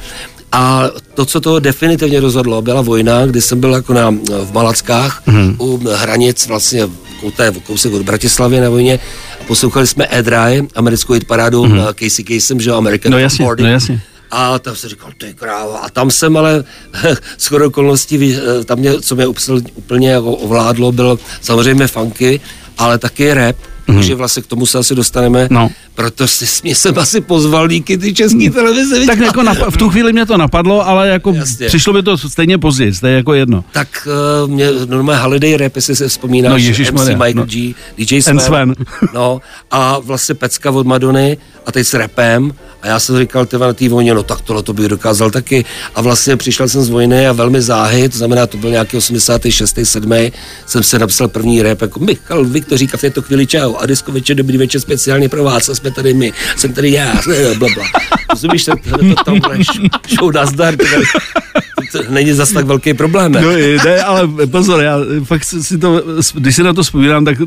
A 0.53 0.85
to, 1.15 1.25
co 1.25 1.41
to 1.41 1.59
definitivně 1.59 2.21
rozhodlo, 2.21 2.63
byla 2.63 2.83
vojna, 2.83 3.27
kdy 3.27 3.41
jsem 3.41 3.61
byl 3.61 3.73
jako 3.73 3.93
na, 3.93 4.11
v 4.45 4.53
Malackách 4.53 5.23
mm-hmm. 5.27 5.57
u 5.59 5.81
hranic 5.89 6.47
vlastně 6.47 6.89
je 7.23 7.53
kousek 7.67 7.93
od 7.93 8.03
Bratislavy 8.03 8.61
na 8.61 8.71
vojně 8.71 8.99
a 9.41 9.45
poslouchali 9.45 9.87
jsme 9.87 10.09
Ed 10.13 10.29
Rye, 10.29 10.63
americkou 10.75 11.13
hitparádu 11.13 11.65
mm-hmm. 11.65 11.95
Casey 11.95 12.25
Kasem, 12.25 12.61
že 12.61 12.73
American 12.73 13.13
no, 13.13 13.19
jasně, 13.19 13.47
no 13.59 13.67
jasně. 13.67 14.01
A 14.31 14.59
tam 14.59 14.77
jsem 14.77 14.91
říkal, 14.91 15.13
to 15.19 15.27
je 15.27 15.33
kráva. 15.33 15.79
A 15.79 15.89
tam 15.89 16.11
jsem 16.11 16.37
ale 16.37 16.65
s 17.39 17.53
okolností, 17.53 18.37
eh, 18.37 18.65
tam 18.65 18.79
mě, 18.79 19.01
co 19.01 19.15
mě 19.15 19.27
úplně 19.75 20.11
jako 20.11 20.33
ovládlo, 20.33 20.93
bylo 20.93 21.19
samozřejmě 21.41 21.87
funky, 21.87 22.41
ale 22.79 22.99
taky 22.99 23.35
rap 23.35 23.57
mm. 23.89 23.97
takže 23.97 24.15
vlastně 24.15 24.43
k 24.43 24.47
tomu 24.47 24.67
se 24.67 24.79
asi 24.79 24.95
dostaneme. 24.95 25.49
No. 25.51 25.71
Proto 25.95 26.29
si 26.29 26.47
mě 26.63 26.75
jsem 26.75 26.99
asi 26.99 27.21
pozval 27.21 27.69
díky 27.69 27.99
ty 27.99 28.15
české 28.15 28.51
televize. 28.51 29.07
Tak 29.07 29.19
jako 29.19 29.41
nap- 29.41 29.71
v 29.71 29.77
tu 29.77 29.91
chvíli 29.91 30.13
mě 30.13 30.27
to 30.27 30.37
napadlo, 30.37 30.87
ale 30.89 31.09
jako 31.09 31.33
Jasně. 31.33 31.67
přišlo 31.67 31.93
by 31.93 32.03
to 32.03 32.19
stejně 32.19 32.59
později, 32.59 32.93
to 32.93 33.07
je 33.07 33.15
jako 33.17 33.35
jedno. 33.35 33.65
Tak 33.73 34.09
uh, 34.45 34.51
mě 34.51 34.69
normálně 34.87 35.23
Holiday 35.23 35.57
Rap, 35.57 35.77
jestli 35.77 35.97
se 35.97 36.09
vzpomínáš, 36.09 36.69
no, 36.79 36.93
MC 36.93 37.09
Michael 37.09 37.33
no. 37.35 37.47
G, 37.47 37.75
DJ 37.99 38.23
Sven, 38.23 38.41
Sven. 38.41 38.75
no, 39.15 39.41
a 39.71 39.99
vlastně 39.99 40.35
pecka 40.35 40.71
od 40.71 40.87
Madony 40.87 41.39
a 41.69 41.73
teď 41.73 41.87
s 41.87 41.95
rapem 41.95 42.53
a 42.83 42.87
já 42.87 43.01
jsem 43.01 43.19
říkal, 43.19 43.47
ty 43.47 43.59
na 43.59 43.73
té 43.73 43.89
vojně, 43.89 44.15
no 44.15 44.23
tak 44.23 44.41
tohle 44.41 44.63
to 44.63 44.73
bych 44.73 44.89
dokázal 44.89 45.31
taky. 45.31 45.65
A 45.95 46.03
vlastně 46.03 46.37
přišel 46.37 46.69
jsem 46.69 46.83
z 46.83 46.89
vojny 46.89 47.29
a 47.29 47.33
velmi 47.33 47.63
záhy, 47.63 48.09
to 48.09 48.19
znamená, 48.19 48.47
to 48.47 48.57
byl 48.57 48.71
nějaký 48.71 48.97
86. 48.97 49.79
7. 49.83 50.13
jsem 50.67 50.83
se 50.83 50.99
napsal 50.99 51.29
první 51.29 51.63
rap 51.63 51.83
jako 51.83 52.01
Michal 52.01 52.45
Viktoříka 52.45 52.97
v 52.97 53.01
této 53.01 53.23
chvíli 53.23 53.47
čau 53.47 53.75
a 53.77 53.87
disko 53.87 54.13
večer, 54.13 54.37
dobrý 54.37 54.59
večer 54.59 54.81
speciálně 54.81 55.29
pro 55.29 55.45
vás 55.45 55.69
a 55.69 55.75
jsme 55.75 55.91
tady 55.91 56.15
my, 56.15 56.33
jsem 56.57 56.73
tady 56.73 56.93
já, 56.93 57.21
bla, 57.59 57.69
bla. 57.75 57.85
Rozumíš, 58.31 58.65
to, 58.65 58.73
to 58.99 59.25
tam 59.25 59.41
show 60.19 60.33
nazdar, 60.35 60.77
to, 61.93 61.99
není 62.09 62.33
zas 62.33 62.53
tak 62.53 62.67
velký 62.67 62.95
problém. 62.95 63.33
Ne? 63.33 63.41
No, 63.41 63.51
ne, 63.85 64.03
ale 64.03 64.29
pozor, 64.47 64.81
já 64.81 64.99
fakt 65.25 65.45
si 65.45 65.79
to, 65.79 66.03
když 66.35 66.57
si 66.57 66.63
na 66.63 66.73
to 66.73 66.83
vzpomínám, 66.83 67.25
tak 67.25 67.39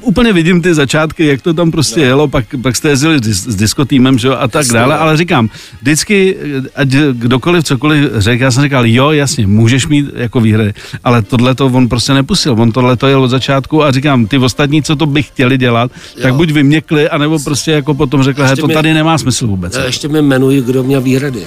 úplně 0.00 0.32
vidím 0.32 0.62
ty 0.62 0.74
začátky, 0.74 1.26
jak 1.26 1.42
to 1.42 1.54
tam 1.54 1.70
prostě 1.70 2.00
no. 2.00 2.06
jelo, 2.06 2.28
pak, 2.28 2.44
pak 2.62 2.76
jste 2.76 2.88
jezdili 2.88 3.18
s, 3.22 3.46
s 3.46 3.56
diskotýmem, 3.56 4.18
že 4.18 4.28
a 4.28 4.48
tak 4.48 4.66
dále, 4.66 4.96
ale 4.96 5.16
říkám, 5.16 5.50
vždycky, 5.80 6.36
ať 6.74 6.88
kdokoliv 7.12 7.64
cokoliv 7.64 8.10
řekl, 8.16 8.42
já 8.42 8.50
jsem 8.50 8.62
říkal, 8.62 8.86
jo, 8.86 9.10
jasně, 9.10 9.46
můžeš 9.46 9.86
mít 9.86 10.06
jako 10.14 10.40
výhry, 10.40 10.74
ale 11.04 11.22
tohle 11.22 11.54
to 11.54 11.66
on 11.66 11.88
prostě 11.88 12.14
nepustil, 12.14 12.52
on 12.58 12.72
tohle 12.72 12.96
to 12.96 13.08
jel 13.08 13.22
od 13.22 13.28
začátku 13.28 13.84
a 13.84 13.92
říkám, 13.92 14.26
ty 14.26 14.38
ostatní, 14.38 14.82
co 14.82 14.96
to 14.96 15.06
by 15.06 15.22
chtěli 15.22 15.58
dělat, 15.58 15.90
jo. 16.16 16.22
tak 16.22 16.34
buď 16.34 16.50
vyměkli, 16.50 17.08
anebo 17.08 17.38
prostě 17.38 17.72
jako 17.72 17.94
potom 17.94 18.22
řekli, 18.22 18.48
že 18.48 18.56
to 18.56 18.66
mi, 18.66 18.74
tady 18.74 18.94
nemá 18.94 19.18
smysl 19.18 19.46
vůbec. 19.46 19.76
Já 19.76 19.84
ještě 19.84 20.08
mi 20.08 20.22
jmenuji, 20.22 20.62
kdo 20.62 20.82
měl 20.82 21.00
výhrady. 21.00 21.46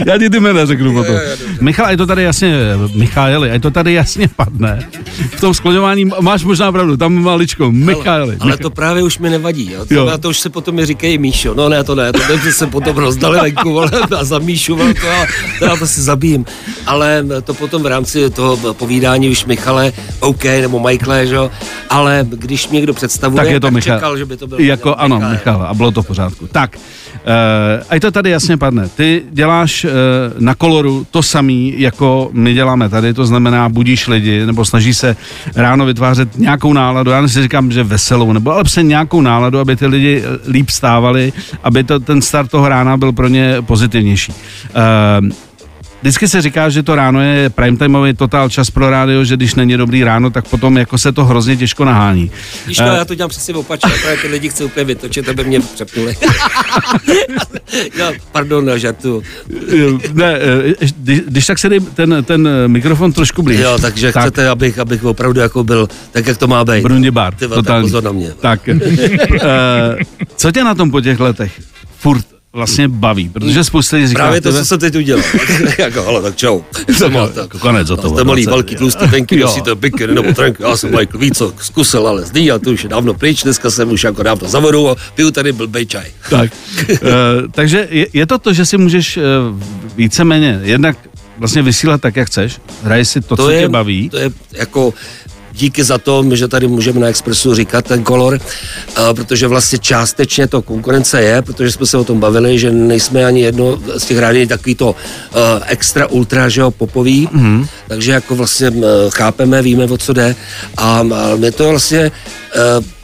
já 0.10 0.18
ti 0.18 0.30
ty 0.30 0.40
jména 0.40 0.66
řeknu 0.66 0.92
potom. 0.92 1.16
Michal, 1.60 1.90
je 1.90 1.96
to 1.96 2.06
tady 2.06 2.22
jasně, 2.22 2.54
Michaeli, 2.94 3.48
je 3.48 3.60
to 3.60 3.70
tady 3.70 3.92
jasně 3.92 4.28
padne. 4.36 4.88
V 5.36 5.40
tom 5.40 5.54
skloňování 5.54 6.04
máš 6.20 6.44
možná 6.44 6.72
pravdu, 6.72 6.96
tam 6.96 7.14
maličko, 7.22 7.72
Michaeli. 7.72 8.36
Ale, 8.40 8.50
ale 8.50 8.56
to 8.56 8.70
právě 8.70 9.02
už 9.02 9.18
mi 9.18 9.30
nevadí, 9.30 9.72
jo. 9.72 9.84
To, 9.84 9.94
jo. 9.94 10.18
to 10.20 10.28
už 10.28 10.38
se 10.38 10.50
potom 10.50 10.74
mi 10.74 10.86
říkají 10.86 11.18
Míšo. 11.18 11.54
No 11.54 11.68
ne, 11.68 11.84
to 11.84 11.94
ne, 11.94 12.12
to 12.12 12.18
ne, 12.18 12.52
se 12.52 12.66
potom 12.66 12.96
rozdali 12.96 13.40
venku, 13.40 13.80
a 14.18 14.24
za 14.24 14.38
Míšu, 14.38 14.76
vole, 14.76 14.94
to, 14.94 15.64
já, 15.64 15.76
to 15.76 15.86
si 15.86 16.02
zabijím. 16.02 16.44
Ale 16.86 17.24
to 17.44 17.54
potom 17.54 17.82
v 17.82 17.86
rámci 17.86 18.30
toho 18.30 18.74
povídání 18.74 19.28
už 19.28 19.44
Michale, 19.44 19.92
OK, 20.20 20.44
nebo 20.44 20.80
Michael, 20.80 21.26
že 21.26 21.34
jo, 21.34 21.50
ale 21.90 22.26
když 22.30 22.68
mě 22.68 22.76
někdo 22.76 22.94
představuje, 22.94 23.44
tak, 23.44 23.52
je 23.52 23.60
to 23.60 23.66
tak 23.66 23.74
Michal. 23.74 23.96
čekal, 23.96 24.16
že 24.16 24.26
by 24.26 24.36
to 24.36 24.46
bylo. 24.46 24.60
Jako 24.60 24.94
ano, 24.94 25.20
Michal, 25.30 25.62
a 25.62 25.74
bylo 25.74 25.90
to 25.90 26.02
v 26.02 26.06
pořádku. 26.06 26.46
Tak, 26.46 26.76
Uh, 27.20 27.96
a 27.96 28.00
to 28.00 28.10
tady 28.10 28.30
jasně 28.30 28.56
padne. 28.56 28.88
Ty 28.88 29.22
děláš 29.30 29.84
uh, 29.84 29.90
na 30.38 30.54
koloru 30.54 31.06
to 31.10 31.22
samý, 31.22 31.74
jako 31.76 32.30
my 32.32 32.54
děláme 32.54 32.88
tady, 32.88 33.14
to 33.14 33.26
znamená 33.26 33.68
budíš 33.68 34.08
lidi, 34.08 34.46
nebo 34.46 34.64
snaží 34.64 34.94
se 34.94 35.16
ráno 35.56 35.86
vytvářet 35.86 36.38
nějakou 36.38 36.72
náladu, 36.72 37.10
já 37.10 37.28
si 37.28 37.42
říkám, 37.42 37.72
že 37.72 37.82
veselou, 37.82 38.32
nebo 38.32 38.52
ale 38.52 38.64
se 38.66 38.82
nějakou 38.82 39.20
náladu, 39.20 39.58
aby 39.58 39.76
ty 39.76 39.86
lidi 39.86 40.24
líp 40.48 40.70
stávali, 40.70 41.32
aby 41.62 41.84
to, 41.84 42.00
ten 42.00 42.22
start 42.22 42.50
toho 42.50 42.68
rána 42.68 42.96
byl 42.96 43.12
pro 43.12 43.28
ně 43.28 43.56
pozitivnější. 43.60 44.32
Uh, 45.22 45.28
Vždycky 46.00 46.28
se 46.28 46.42
říká, 46.42 46.68
že 46.68 46.82
to 46.82 46.94
ráno 46.94 47.20
je 47.20 47.50
primetimeový 47.50 48.14
total 48.14 48.48
čas 48.48 48.70
pro 48.70 48.90
rádio, 48.90 49.24
že 49.24 49.36
když 49.36 49.54
není 49.54 49.76
dobrý 49.76 50.04
ráno, 50.04 50.30
tak 50.30 50.48
potom 50.48 50.78
jako 50.78 50.98
se 50.98 51.12
to 51.12 51.24
hrozně 51.24 51.56
těžko 51.56 51.84
nahání. 51.84 52.30
Víš, 52.66 52.78
no, 52.78 52.86
uh, 52.86 52.94
já 52.94 53.04
to 53.04 53.14
dělám 53.14 53.30
přesně 53.30 53.54
opačně, 53.54 53.90
právě 54.02 54.18
ty 54.18 54.28
lidi 54.28 54.48
chci 54.48 54.64
úplně 54.64 54.84
vytočit, 54.84 55.28
aby 55.28 55.44
mě 55.44 55.60
přepnuli. 55.60 56.16
já, 57.98 58.12
pardon, 58.32 58.64
na 58.64 58.78
žartu. 58.78 59.22
ne, 60.12 60.38
eh, 60.38 60.86
když, 60.96 61.20
když 61.20 61.46
tak 61.46 61.58
se 61.58 61.68
dej 61.68 61.80
ten, 61.80 62.24
ten 62.24 62.48
mikrofon 62.66 63.12
trošku 63.12 63.42
blíž. 63.42 63.60
Jo, 63.60 63.78
takže 63.80 64.12
tak. 64.12 64.22
chcete, 64.22 64.48
abych, 64.48 64.78
abych 64.78 65.04
opravdu 65.04 65.40
jako 65.40 65.64
byl 65.64 65.88
tak, 66.12 66.26
jak 66.26 66.38
to 66.38 66.46
má 66.46 66.64
být. 66.64 66.82
Brundě 66.82 67.10
bar, 67.10 67.34
Ty, 67.34 67.48
totálně. 67.48 67.64
Tak 67.64 67.80
pozor 67.80 68.04
na 68.04 68.12
mě. 68.12 68.32
Tak, 68.40 68.68
uh, 68.68 68.78
co 70.36 70.52
tě 70.52 70.64
na 70.64 70.74
tom 70.74 70.90
po 70.90 71.00
těch 71.00 71.20
letech 71.20 71.60
furt 71.98 72.39
vlastně 72.52 72.88
baví, 72.88 73.28
protože 73.28 73.64
spousta 73.64 73.96
lidí 73.96 74.08
říká... 74.08 74.22
Právě 74.22 74.40
to, 74.40 74.52
co 74.52 74.64
jsem 74.64 74.78
teď 74.78 74.96
udělal. 74.96 75.24
jako, 75.78 76.06
ale 76.06 76.22
tak 76.22 76.36
čau. 76.36 76.60
Jsem 76.92 77.18
tak, 77.34 77.50
konec 77.50 77.88
za 77.88 77.96
to. 77.96 78.10
Jste 78.10 78.24
malý, 78.24 78.46
velký, 78.46 78.76
tlustý, 78.76 79.08
tenký, 79.08 79.36
nosíte 79.40 79.74
biky 79.74 80.06
nebo 80.06 80.32
trenky. 80.32 80.62
Já 80.62 80.76
jsem 80.76 80.90
Michael, 80.90 81.20
víc 81.20 81.38
co 81.38 81.52
zkusil, 81.60 82.08
ale 82.08 82.22
zdý 82.22 82.50
a 82.50 82.58
to 82.58 82.70
už 82.70 82.82
je 82.82 82.88
dávno 82.88 83.14
pryč, 83.14 83.42
dneska 83.42 83.70
jsem 83.70 83.90
už 83.90 84.04
jako 84.04 84.22
dávno 84.22 84.48
za 84.48 84.58
a 84.58 84.94
piju 85.14 85.30
tady 85.30 85.52
blbej 85.52 85.86
čaj. 85.86 86.06
tak, 86.30 86.52
uh, 86.90 86.98
takže 87.52 87.88
je, 87.90 88.06
je, 88.12 88.26
to 88.26 88.38
to, 88.38 88.52
že 88.52 88.66
si 88.66 88.78
můžeš 88.78 89.16
uh, 89.16 89.22
víceméně 89.96 90.60
jednak 90.62 90.96
vlastně 91.38 91.62
vysílat 91.62 92.00
tak, 92.00 92.16
jak 92.16 92.26
chceš, 92.26 92.60
hraj 92.82 93.04
si 93.04 93.20
to, 93.20 93.36
to 93.36 93.44
co 93.44 93.50
je, 93.50 93.60
tě 93.60 93.68
baví. 93.68 94.10
To 94.10 94.16
je 94.16 94.30
jako 94.52 94.94
díky 95.60 95.84
za 95.84 95.98
to, 95.98 96.24
že 96.32 96.48
tady 96.48 96.68
můžeme 96.68 97.00
na 97.00 97.08
Expressu 97.08 97.54
říkat 97.54 97.84
ten 97.84 98.02
kolor, 98.02 98.34
uh, 98.34 99.12
protože 99.12 99.48
vlastně 99.48 99.78
částečně 99.78 100.46
to 100.46 100.62
konkurence 100.62 101.22
je, 101.22 101.42
protože 101.42 101.72
jsme 101.72 101.86
se 101.86 101.98
o 101.98 102.04
tom 102.04 102.20
bavili, 102.20 102.58
že 102.58 102.70
nejsme 102.72 103.24
ani 103.24 103.40
jedno 103.40 103.78
z 103.96 104.04
těch 104.04 104.18
rádií 104.18 104.46
takový 104.46 104.74
to 104.74 104.90
uh, 104.90 104.96
extra 105.66 106.06
ultra, 106.06 106.48
že 106.48 106.60
jo, 106.60 106.70
popový, 106.70 107.28
mm. 107.32 107.66
takže 107.88 108.12
jako 108.12 108.34
vlastně 108.34 108.70
uh, 108.70 108.84
chápeme, 109.10 109.62
víme, 109.62 109.84
o 109.84 109.98
co 109.98 110.12
jde 110.12 110.36
a, 110.76 111.02
mě 111.36 111.52
to 111.52 111.68
vlastně 111.68 112.10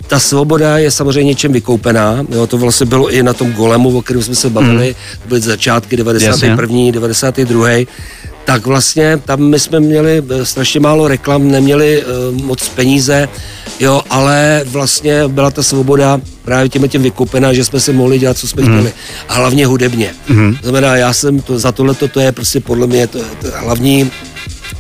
ta 0.07 0.19
svoboda 0.19 0.79
je 0.79 0.91
samozřejmě 0.91 1.25
něčem 1.25 1.53
vykoupená. 1.53 2.25
Jo, 2.31 2.47
to 2.47 2.59
vlastně 2.59 2.87
bylo 2.87 3.11
i 3.11 3.23
na 3.23 3.33
tom 3.33 3.53
golemu, 3.53 3.99
o 3.99 4.03
kterém 4.03 4.23
jsme 4.23 4.35
se 4.35 4.51
bavili. 4.51 4.89
Mm. 4.89 5.21
To 5.23 5.29
byly 5.29 5.41
začátky 5.41 5.97
91. 5.97 6.49
Jasně. 6.49 6.93
92 6.93 7.87
tak 8.47 8.67
vlastně 8.67 9.21
tam 9.25 9.41
my 9.43 9.59
jsme 9.59 9.81
měli 9.81 10.23
eh, 10.31 10.47
strašně 10.47 10.81
málo 10.81 11.09
reklam, 11.09 11.51
neměli 11.51 12.05
uh, 12.05 12.43
moc 12.43 12.69
peníze, 12.69 13.29
jo, 13.81 14.03
ale 14.11 14.63
vlastně 14.67 15.29
byla 15.29 15.51
ta 15.51 15.63
svoboda 15.63 16.21
právě 16.45 16.69
těmi 16.69 16.89
tím 16.89 17.03
vykoupená, 17.03 17.53
že 17.53 17.65
jsme 17.65 17.81
se 17.81 17.93
mohli 17.93 18.19
dělat, 18.19 18.39
co 18.39 18.49
jsme 18.49 18.63
mm. 18.63 18.69
chtěli. 18.69 18.93
A 19.29 19.35
hlavně 19.35 19.67
hudebně. 19.67 20.15
Mm. 20.29 20.57
To 20.57 20.69
znamená, 20.69 20.97
já 20.97 21.13
jsem 21.13 21.41
to, 21.41 21.59
za 21.59 21.73
tohle 21.73 21.95
to 21.95 22.21
je 22.21 22.33
prostě 22.33 22.61
podle 22.61 22.87
mě 22.87 23.07
to, 23.07 23.19
to 23.19 23.49
hlavní 23.55 24.11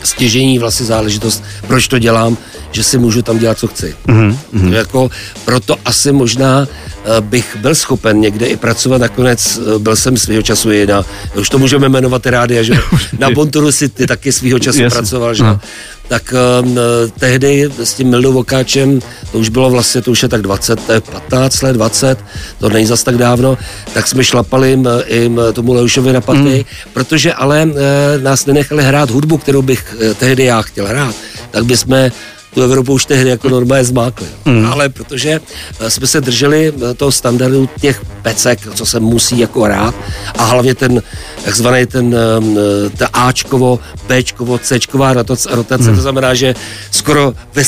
stěžení 0.06 0.58
vlastně 0.58 0.86
záležitost, 0.86 1.44
proč 1.66 1.88
to 1.88 1.98
dělám, 1.98 2.36
že 2.72 2.84
si 2.84 2.98
můžu 2.98 3.22
tam 3.22 3.38
dělat, 3.38 3.58
co 3.58 3.66
chci. 3.66 3.94
Mm-hmm. 4.06 4.72
Jako, 4.72 5.10
proto 5.44 5.76
asi 5.84 6.12
možná 6.12 6.60
uh, 6.60 7.20
bych 7.20 7.56
byl 7.56 7.74
schopen 7.74 8.20
někde 8.20 8.46
i 8.46 8.56
pracovat, 8.56 9.00
nakonec 9.00 9.56
uh, 9.58 9.78
byl 9.78 9.96
jsem 9.96 10.16
svého 10.16 10.42
času 10.42 10.72
i 10.72 10.86
na, 10.86 11.04
už 11.34 11.48
to 11.48 11.58
můžeme 11.58 11.88
jmenovat 11.88 12.26
rádia, 12.26 12.62
že 12.62 12.74
na 13.18 13.30
Bonturu 13.30 13.72
si 13.72 13.88
ty 13.88 14.06
taky 14.06 14.32
svého 14.32 14.58
času 14.58 14.82
yes. 14.82 14.92
pracoval, 14.92 15.34
že 15.34 15.42
no. 15.42 15.60
Tak 16.08 16.34
um, 16.62 16.78
tehdy 17.18 17.70
s 17.78 17.94
tím 17.94 18.08
Mildou 18.10 18.32
Vokáčem, 18.32 19.00
to 19.32 19.38
už 19.38 19.48
bylo 19.48 19.70
vlastně, 19.70 20.02
to 20.02 20.10
už 20.10 20.22
je 20.22 20.28
tak 20.28 20.42
20, 20.42 20.80
15 21.10 21.62
let, 21.62 21.72
20, 21.72 22.18
to 22.58 22.68
není 22.68 22.86
zas 22.86 23.02
tak 23.02 23.16
dávno, 23.16 23.58
tak 23.94 24.06
jsme 24.06 24.24
šlapali 24.24 24.70
jim, 24.70 24.88
jim 25.08 25.40
tomu 25.52 25.72
Leušovi 25.72 26.12
na 26.12 26.20
paty, 26.20 26.38
mm. 26.38 26.64
protože 26.92 27.34
ale 27.34 27.64
uh, 27.64 27.72
nás 28.22 28.46
nenechali 28.46 28.82
hrát 28.84 29.10
hudbu, 29.10 29.38
kterou 29.38 29.62
bych 29.62 29.94
uh, 29.94 30.14
tehdy 30.14 30.44
já 30.44 30.62
chtěl 30.62 30.86
hrát, 30.86 31.14
tak 31.50 31.64
bychom 31.64 32.10
tu 32.56 32.62
Evropu 32.62 32.92
už 32.92 33.06
tehdy 33.06 33.30
jako 33.30 33.48
normálně 33.48 33.84
zmákli. 33.84 34.26
Mm. 34.44 34.66
Ale 34.66 34.88
protože 34.88 35.40
eh, 35.80 35.90
jsme 35.90 36.06
se 36.06 36.20
drželi 36.20 36.72
eh, 36.72 36.94
toho 36.94 37.12
standardu 37.12 37.68
těch 37.80 38.00
pecek, 38.22 38.60
co 38.74 38.86
se 38.86 39.00
musí 39.00 39.38
jako 39.38 39.62
hrát 39.62 39.94
a 40.38 40.44
hlavně 40.44 40.74
ten 40.74 41.02
takzvaný 41.44 41.86
ten 41.86 42.16
eh, 42.16 42.90
ta 42.96 43.06
Ačkovo, 43.12 43.78
Bčkovo, 44.08 44.58
Cčková 44.58 45.12
rotace, 45.12 45.48
rotace 45.52 45.90
mm. 45.90 45.96
to 45.96 46.02
znamená, 46.02 46.34
že 46.34 46.54
skoro 46.90 47.34
ve, 47.54 47.62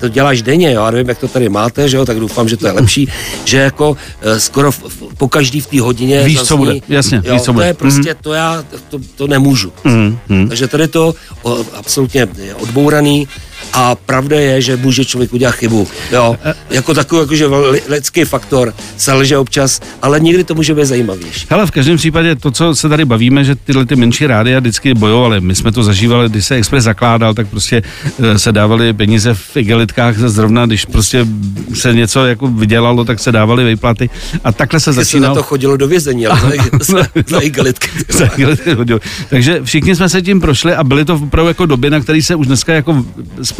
to 0.00 0.08
děláš 0.08 0.42
denně, 0.42 0.72
jo, 0.72 0.84
já 0.84 0.90
nevím, 0.90 1.08
jak 1.08 1.18
to 1.18 1.28
tady 1.28 1.48
máte, 1.48 1.88
že 1.88 1.96
jo, 1.96 2.04
tak 2.04 2.20
doufám, 2.20 2.48
že 2.48 2.56
to 2.56 2.66
je 2.66 2.72
lepší, 2.72 3.08
že 3.44 3.56
jako 3.56 3.96
skoro 4.38 4.72
v, 4.72 4.82
po 5.18 5.28
každý 5.28 5.60
v 5.60 5.66
té 5.66 5.80
hodině 5.80 6.24
víš, 6.24 6.36
zazní, 6.36 6.48
co 6.48 6.56
bude, 6.56 6.74
jasně, 6.88 7.22
jo, 7.24 7.32
víš, 7.34 7.42
co 7.42 7.52
bude. 7.52 7.64
To 7.64 7.68
je 7.68 7.74
prostě, 7.74 8.10
mm. 8.10 8.20
to 8.20 8.32
já, 8.32 8.64
to, 8.88 8.98
to 9.16 9.26
nemůžu. 9.26 9.72
Mm. 9.84 10.18
Mm. 10.28 10.48
Takže 10.48 10.68
tady 10.68 10.88
to 10.88 11.14
o, 11.42 11.64
absolutně 11.74 12.28
odbouraný, 12.60 13.28
a 13.72 13.94
pravda 13.94 14.40
je, 14.40 14.62
že 14.62 14.76
může 14.76 15.04
člověk 15.04 15.32
udělat 15.32 15.52
chybu. 15.52 15.88
Jo, 16.12 16.36
jako 16.70 16.94
takový 16.94 17.20
jakože 17.20 17.46
lidský 17.88 18.24
faktor 18.24 18.74
se 18.96 19.12
lže 19.12 19.38
občas, 19.38 19.80
ale 20.02 20.20
někdy 20.20 20.44
to 20.44 20.54
může 20.54 20.74
být 20.74 20.86
zajímavější. 20.86 21.46
Hele, 21.50 21.66
v 21.66 21.70
každém 21.70 21.96
případě 21.96 22.34
to, 22.34 22.50
co 22.50 22.74
se 22.74 22.88
tady 22.88 23.04
bavíme, 23.04 23.44
že 23.44 23.54
tyhle 23.54 23.86
ty 23.86 23.96
menší 23.96 24.26
rádia 24.26 24.60
vždycky 24.60 24.94
bojovaly. 24.94 25.40
My 25.40 25.54
jsme 25.54 25.72
to 25.72 25.82
zažívali, 25.82 26.28
když 26.28 26.46
se 26.46 26.54
Express 26.54 26.84
zakládal, 26.84 27.34
tak 27.34 27.48
prostě 27.48 27.82
eh, 28.22 28.38
se 28.38 28.52
dávali 28.52 28.92
peníze 28.92 29.34
v 29.34 29.56
igelitkách 29.56 30.18
zrovna, 30.18 30.66
když 30.66 30.84
prostě 30.84 31.26
se 31.74 31.94
něco 31.94 32.26
jako 32.26 32.46
vydělalo, 32.48 33.04
tak 33.04 33.20
se 33.20 33.32
dávaly 33.32 33.64
výplaty. 33.64 34.10
A 34.44 34.52
takhle 34.52 34.80
se 34.80 34.92
začínalo. 34.92 35.34
To 35.34 35.42
chodilo 35.42 35.76
do 35.76 35.88
vězení, 35.88 36.26
ale 36.26 36.56
za, 36.80 37.02
za 37.26 37.38
igelitky. 37.42 37.88
za 38.08 38.24
igelitky 38.24 38.76
Takže 39.28 39.60
všichni 39.64 39.96
jsme 39.96 40.08
se 40.08 40.22
tím 40.22 40.40
prošli 40.40 40.74
a 40.74 40.84
byly 40.84 41.04
to 41.04 41.14
opravdu 41.14 41.48
jako 41.48 41.66
doby, 41.66 41.90
na 41.90 42.00
které 42.00 42.22
se 42.22 42.34
už 42.34 42.46
dneska 42.46 42.72
jako 42.74 43.04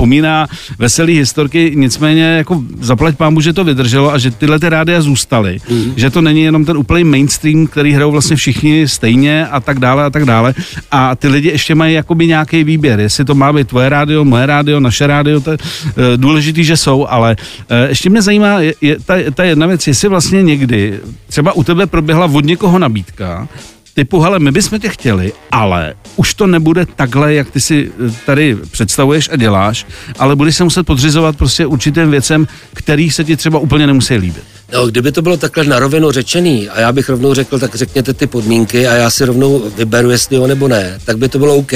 vzpomíná 0.01 0.47
veselý 0.79 1.19
historky, 1.19 1.73
nicméně 1.75 2.25
jako 2.25 2.63
zaplať 2.81 3.17
pámu, 3.17 3.41
že 3.41 3.53
to 3.53 3.65
vydrželo 3.65 4.13
a 4.13 4.19
že 4.19 4.31
tyhle 4.31 4.59
ty 4.59 4.69
rádia 4.69 5.01
zůstaly. 5.01 5.59
Mm. 5.71 5.93
Že 5.97 6.11
to 6.11 6.21
není 6.21 6.43
jenom 6.43 6.65
ten 6.65 6.77
úplný 6.77 7.05
mainstream, 7.05 7.67
který 7.67 7.93
hrajou 7.93 8.11
vlastně 8.11 8.37
všichni 8.37 8.89
stejně 8.89 9.47
a 9.47 9.61
tak 9.61 9.79
dále 9.79 10.05
a 10.05 10.11
tak 10.11 10.25
dále. 10.25 10.55
A 10.91 11.17
ty 11.17 11.29
lidi 11.29 11.49
ještě 11.49 11.75
mají 11.75 11.95
jakoby 11.95 12.27
nějaký 12.27 12.65
výběr, 12.65 13.01
jestli 13.01 13.25
to 13.25 13.35
má 13.35 13.53
být 13.53 13.69
tvoje 13.69 13.89
rádio, 13.89 14.25
moje 14.25 14.47
rádio, 14.47 14.81
naše 14.81 15.07
rádio, 15.07 15.41
to 15.41 15.51
je 15.51 15.59
uh, 15.59 15.95
důležitý, 16.17 16.65
že 16.65 16.77
jsou, 16.77 17.07
ale 17.07 17.37
uh, 17.37 17.89
ještě 17.89 18.11
mě 18.11 18.23
zajímá 18.23 18.61
je, 18.61 18.75
je, 18.81 18.97
ta, 19.05 19.15
ta 19.35 19.45
jedna 19.45 19.67
věc, 19.67 19.87
jestli 19.87 20.09
vlastně 20.09 20.43
někdy 20.43 21.01
třeba 21.29 21.53
u 21.53 21.65
tebe 21.65 21.87
proběhla 21.87 22.27
od 22.33 22.45
někoho 22.45 22.79
nabídka, 22.79 23.49
typu, 23.95 24.21
hele, 24.21 24.39
my 24.39 24.51
bychom 24.51 24.81
tě 24.81 24.89
chtěli, 24.89 25.33
ale 25.51 25.95
už 26.17 26.35
to 26.35 26.47
nebude 26.47 26.87
takhle, 26.97 27.35
jak 27.35 27.51
ty 27.51 27.61
si 27.61 27.93
eh, 28.09 28.13
tady 28.27 28.57
představuješ 28.71 29.29
a 29.33 29.37
děláš, 29.37 29.87
ale 30.19 30.37
budeš 30.37 30.57
se 30.57 30.65
muset 30.65 30.83
podřizovat 30.83 31.37
prostě 31.37 31.67
určitým 31.67 32.11
věcem, 32.11 32.49
který 32.75 33.11
se 33.11 33.25
ti 33.25 33.37
třeba 33.37 33.59
úplně 33.59 33.87
nemusí 33.87 34.17
líbit. 34.17 34.45
No, 34.73 34.87
kdyby 34.87 35.13
to 35.13 35.23
bylo 35.23 35.37
takhle 35.37 35.65
na 35.65 35.79
rovinu 35.79 36.11
řečený 36.11 36.69
a 36.69 36.81
já 36.81 36.93
bych 36.93 37.09
rovnou 37.09 37.35
řekl, 37.35 37.59
tak 37.59 37.75
řekněte 37.75 38.15
ty 38.15 38.27
podmínky 38.27 38.89
a 38.89 38.95
já 38.95 39.11
si 39.11 39.25
rovnou 39.25 39.71
vyberu, 39.77 40.11
jestli 40.11 40.37
jo 40.37 40.47
nebo 40.47 40.69
ne, 40.69 40.99
tak 41.05 41.19
by 41.19 41.29
to 41.29 41.39
bylo 41.39 41.57
OK. 41.57 41.73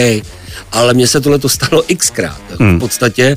Ale 0.72 0.94
mně 0.94 1.06
se 1.06 1.20
tohle 1.20 1.38
to 1.38 1.48
stalo 1.48 1.82
xkrát. 1.96 2.40
Hmm. 2.60 2.76
V 2.76 2.80
podstatě 2.80 3.36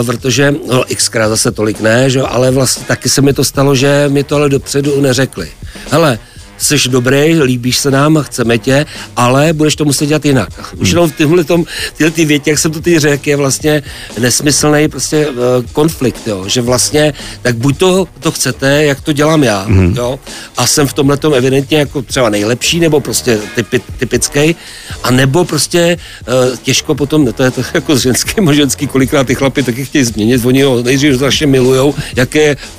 Uh, 0.00 0.06
protože, 0.06 0.54
no 0.68 0.84
xkrát 0.96 1.28
zase 1.28 1.52
tolik 1.52 1.80
ne, 1.80 2.10
že, 2.10 2.20
ale 2.20 2.50
vlastně 2.50 2.86
taky 2.86 3.08
se 3.08 3.22
mi 3.22 3.32
to 3.32 3.44
stalo, 3.44 3.74
že 3.74 4.04
mi 4.08 4.24
to 4.24 4.36
ale 4.36 4.48
dopředu 4.48 5.00
neřekli. 5.00 5.48
Hele, 5.90 6.18
jsi 6.58 6.88
dobrý, 6.88 7.40
líbíš 7.40 7.78
se 7.78 7.90
nám, 7.90 8.22
chceme 8.22 8.58
tě, 8.58 8.86
ale 9.16 9.52
budeš 9.52 9.76
to 9.76 9.84
muset 9.84 10.06
dělat 10.06 10.24
jinak. 10.24 10.74
Už 10.76 10.90
jenom 10.90 11.10
v 11.10 11.12
tyhle 11.12 11.44
tom, 11.44 11.64
tyhle 11.96 12.10
ty 12.10 12.24
větě, 12.24 12.50
jak 12.50 12.58
jsem 12.58 12.72
to 12.72 12.80
teď 12.80 12.96
řekl, 12.96 13.28
je 13.28 13.36
vlastně 13.36 13.82
nesmyslný 14.18 14.88
prostě 14.88 15.26
uh, 15.26 15.34
konflikt, 15.72 16.26
jo, 16.26 16.44
že 16.46 16.60
vlastně, 16.60 17.14
tak 17.42 17.56
buď 17.56 17.78
to, 17.78 18.08
to 18.20 18.32
chcete, 18.32 18.84
jak 18.84 19.00
to 19.00 19.12
dělám 19.12 19.44
já, 19.44 19.64
mm. 19.68 19.94
jo, 19.96 20.18
a 20.56 20.66
jsem 20.66 20.86
v 20.86 20.92
tomhle 20.92 21.16
tom 21.16 21.34
evidentně 21.34 21.78
jako 21.78 22.02
třeba 22.02 22.28
nejlepší, 22.28 22.80
nebo 22.80 23.00
prostě 23.00 23.38
typi, 23.54 23.80
typický, 23.98 24.56
a 25.02 25.10
nebo 25.10 25.44
prostě 25.44 25.96
uh, 26.28 26.56
těžko 26.56 26.94
potom, 26.94 27.32
to 27.32 27.42
je 27.42 27.50
to 27.50 27.62
jako 27.74 27.96
s 27.96 28.02
ženským 28.02 28.48
a 28.48 28.52
ženský, 28.52 28.86
kolikrát 28.86 29.26
ty 29.26 29.34
chlapy 29.34 29.62
taky 29.62 29.84
chtějí 29.84 30.04
změnit, 30.04 30.44
oni 30.44 30.62
ho 30.62 30.82
nejdřív 30.82 31.14
strašně 31.14 31.46
milujou, 31.46 31.94
jaké 32.16 32.56
Seladona 32.56 32.77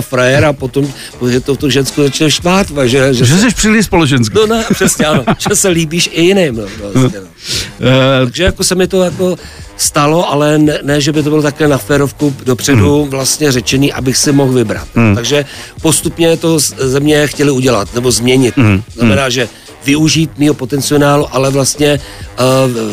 frajer 0.00 0.44
a 0.44 0.52
potom 0.52 0.92
je 1.28 1.40
to 1.40 1.56
tu 1.56 1.70
ženskou 1.70 2.02
začne 2.02 2.30
štvát. 2.30 2.66
Že, 2.84 3.14
že, 3.14 3.24
že 3.24 3.34
se, 3.34 3.40
jsi 3.40 3.54
příliš 3.54 3.86
společenskou. 3.86 4.46
No 4.46 4.46
ne, 4.46 4.64
přesně 4.74 5.06
ano, 5.06 5.24
že 5.48 5.56
se 5.56 5.68
líbíš 5.68 6.10
i 6.12 6.22
jiným. 6.22 6.56
No, 6.56 6.90
vlastně, 6.92 7.20
no. 7.20 7.26
Uh, 7.26 8.24
Takže 8.24 8.42
jako 8.44 8.64
se 8.64 8.74
mi 8.74 8.86
to 8.86 9.02
jako 9.02 9.36
stalo, 9.76 10.30
ale 10.30 10.58
ne, 10.58 10.78
ne, 10.82 11.00
že 11.00 11.12
by 11.12 11.22
to 11.22 11.30
bylo 11.30 11.42
takhle 11.42 11.68
na 11.68 11.78
férovku 11.78 12.34
dopředu 12.44 13.02
hmm. 13.02 13.10
vlastně 13.10 13.52
řečený, 13.52 13.92
abych 13.92 14.16
si 14.16 14.32
mohl 14.32 14.52
vybrat. 14.52 14.88
Hmm. 14.94 15.14
Takže 15.14 15.44
postupně 15.82 16.36
to 16.36 16.58
ze 16.58 17.00
mě 17.00 17.26
chtěli 17.26 17.50
udělat, 17.50 17.94
nebo 17.94 18.10
změnit. 18.10 18.56
Hmm. 18.56 18.82
Znamená, 18.94 19.28
že 19.28 19.48
využít 19.84 20.38
mýho 20.38 20.54
potenciálu, 20.54 21.26
ale 21.32 21.50
vlastně 21.50 22.00
uh, 22.40 22.46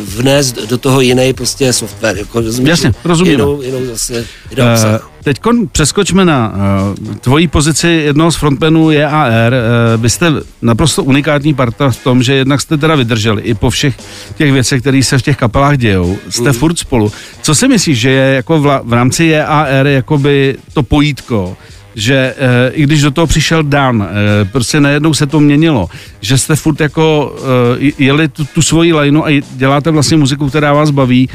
vnést 0.04 0.68
do 0.68 0.78
toho 0.78 1.00
jiný 1.00 1.32
prostě 1.32 1.72
software. 1.72 2.18
Jako, 2.18 2.42
Jasně, 2.62 2.92
rozumím. 3.04 3.32
Jinou, 3.32 3.62
jinou 3.62 3.86
zase, 3.86 4.26
jinou 4.50 4.64
uh, 4.64 5.10
Teď 5.24 5.40
přeskočme 5.72 6.24
na 6.24 6.52
uh, 7.06 7.14
tvoji 7.14 7.48
pozici 7.48 7.88
jednoho 7.88 8.32
z 8.32 8.36
frontmenů 8.36 8.90
JAR. 8.90 9.52
Uh, 9.52 10.02
vy 10.02 10.10
jste 10.10 10.32
naprosto 10.62 11.04
unikátní 11.04 11.54
parta 11.54 11.90
v 11.90 11.96
tom, 11.96 12.22
že 12.22 12.34
jednak 12.34 12.60
jste 12.60 12.76
teda 12.76 12.94
vydrželi 12.94 13.42
i 13.42 13.54
po 13.54 13.70
všech 13.70 13.94
těch 14.36 14.52
věcech, 14.52 14.80
které 14.80 15.02
se 15.02 15.18
v 15.18 15.22
těch 15.22 15.36
kapelách 15.36 15.76
dějou. 15.76 16.18
Jste 16.28 16.48
mm. 16.48 16.52
furt 16.52 16.78
spolu. 16.78 17.12
Co 17.42 17.54
si 17.54 17.68
myslíš, 17.68 18.00
že 18.00 18.10
je 18.10 18.34
jako 18.34 18.60
v, 18.60 18.80
v 18.84 18.92
rámci 18.92 19.24
JAR 19.24 19.86
jakoby 19.86 20.56
to 20.72 20.82
pojítko, 20.82 21.56
že 21.94 22.34
e, 22.38 22.70
i 22.70 22.82
když 22.82 23.02
do 23.02 23.10
toho 23.10 23.26
přišel 23.26 23.62
Dan, 23.62 24.08
e, 24.10 24.44
prostě 24.44 24.80
najednou 24.80 25.14
se 25.14 25.26
to 25.26 25.40
měnilo, 25.40 25.88
že 26.20 26.38
jste 26.38 26.56
furt 26.56 26.80
jako 26.80 27.36
e, 27.80 28.04
jeli 28.04 28.28
tu, 28.28 28.44
tu 28.44 28.62
svoji 28.62 28.92
lajnu 28.92 29.26
a 29.26 29.42
děláte 29.50 29.90
vlastně 29.90 30.16
muziku, 30.16 30.48
která 30.48 30.72
vás 30.72 30.90
baví 30.90 31.28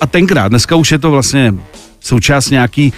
a 0.00 0.06
tenkrát, 0.06 0.48
dneska 0.48 0.76
už 0.76 0.92
je 0.92 0.98
to 0.98 1.10
vlastně 1.10 1.54
součást 2.00 2.50
nějaký 2.50 2.92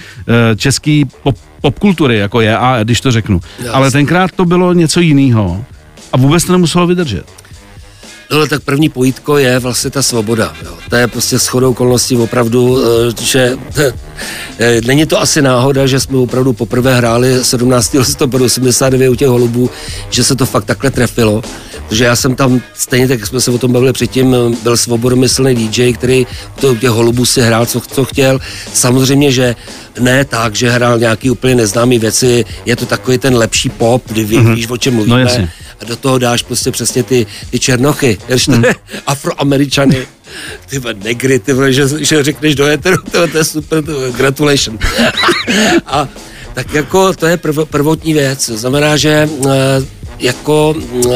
e, 0.53 0.57
český 0.57 1.05
pop, 1.23 1.37
popkultury, 1.61 2.19
jako 2.19 2.41
je, 2.41 2.59
a 2.59 2.85
když 2.85 3.01
to 3.01 3.13
řeknu. 3.13 3.41
Jasně. 3.59 3.71
Ale 3.71 3.91
tenkrát 3.91 4.31
to 4.33 4.45
bylo 4.45 4.73
něco 4.73 5.01
jiného 5.01 5.65
a 6.13 6.17
vůbec 6.17 6.45
to 6.45 6.53
nemuselo 6.53 6.87
vydržet. 6.87 7.42
No, 8.33 8.47
tak 8.47 8.63
první 8.63 8.89
pojítko 8.89 9.39
je 9.39 9.59
vlastně 9.59 9.91
ta 9.91 10.03
svoboda. 10.03 10.53
Jo. 10.65 10.75
To 10.91 10.97
je 10.97 11.07
prostě 11.07 11.39
shodou 11.39 11.71
okolností 11.71 12.17
opravdu, 12.17 12.79
eh, 12.83 13.23
že 13.23 13.57
eh, 14.59 14.81
není 14.85 15.07
to 15.07 15.21
asi 15.21 15.43
náhoda, 15.43 15.87
že 15.87 16.01
jsme 16.01 16.19
opravdu 16.19 16.53
poprvé 16.53 16.95
hráli 16.95 17.45
17. 17.45 17.95
listopadu 17.95 18.45
89 18.45 19.09
u 19.09 19.15
těch 19.15 19.29
holubů, 19.29 19.71
že 20.11 20.25
se 20.25 20.37
to 20.37 20.47
fakt 20.47 20.65
takhle 20.65 20.91
trefilo. 20.91 21.43
Protože 21.89 22.05
já 22.05 22.17
jsem 22.17 22.35
tam, 22.35 22.61
stejně 22.75 23.09
tak, 23.09 23.21
jak 23.21 23.29
jsme 23.29 23.41
se 23.41 23.51
o 23.51 23.59
tom 23.59 23.73
bavili 23.73 23.93
předtím, 23.93 24.37
byl 24.63 24.77
svobodomyslný 24.77 25.55
DJ, 25.55 25.93
který 25.93 26.27
u 26.71 26.75
těch 26.75 26.91
holubů 26.91 27.25
si 27.25 27.41
hrál, 27.43 27.67
co, 27.67 27.81
co 27.81 28.05
chtěl. 28.05 28.39
Samozřejmě, 28.73 29.33
že 29.33 29.57
ne 30.01 30.25
tak, 30.25 30.55
že 30.55 30.71
hrál 30.71 30.99
nějaký 30.99 31.31
úplně 31.31 31.55
neznámý 31.55 31.99
věci, 31.99 32.45
je 32.67 32.77
to 32.77 32.87
takový 32.87 33.19
ten 33.19 33.37
lepší 33.37 33.69
pop, 33.69 34.03
kdy 34.07 34.25
ví, 34.25 34.39
mm-hmm. 34.39 34.55
víš, 34.55 34.69
o 34.71 34.77
čem 34.77 34.95
mluvíme. 34.95 35.25
No, 35.39 35.49
a 35.83 35.85
do 35.85 35.97
toho 35.97 36.19
dáš 36.19 36.43
prostě 36.43 36.71
přesně 36.71 37.03
ty, 37.03 37.27
ty 37.51 37.59
černochy, 37.59 38.19
mm. 38.49 38.65
afroameričany, 39.07 40.07
ty 40.67 40.81
negry, 41.05 41.39
ty 41.39 41.53
že, 41.71 42.05
že 42.05 42.25
řekneš 42.25 42.55
do 42.55 42.67
éteru, 42.67 42.97
to, 43.11 43.29
to 43.29 43.39
je 43.39 43.45
super, 43.45 43.85
to, 43.85 44.13
gratulation. 44.13 44.79
a 45.87 46.09
tak 46.55 46.75
jako 46.75 47.13
to 47.13 47.27
je 47.27 47.37
prv, 47.37 47.59
prvotní 47.71 48.13
věc, 48.13 48.49
znamená, 48.49 48.97
že 48.97 49.29
uh, 49.37 49.53
jako, 50.19 50.75
uh, 50.91 51.13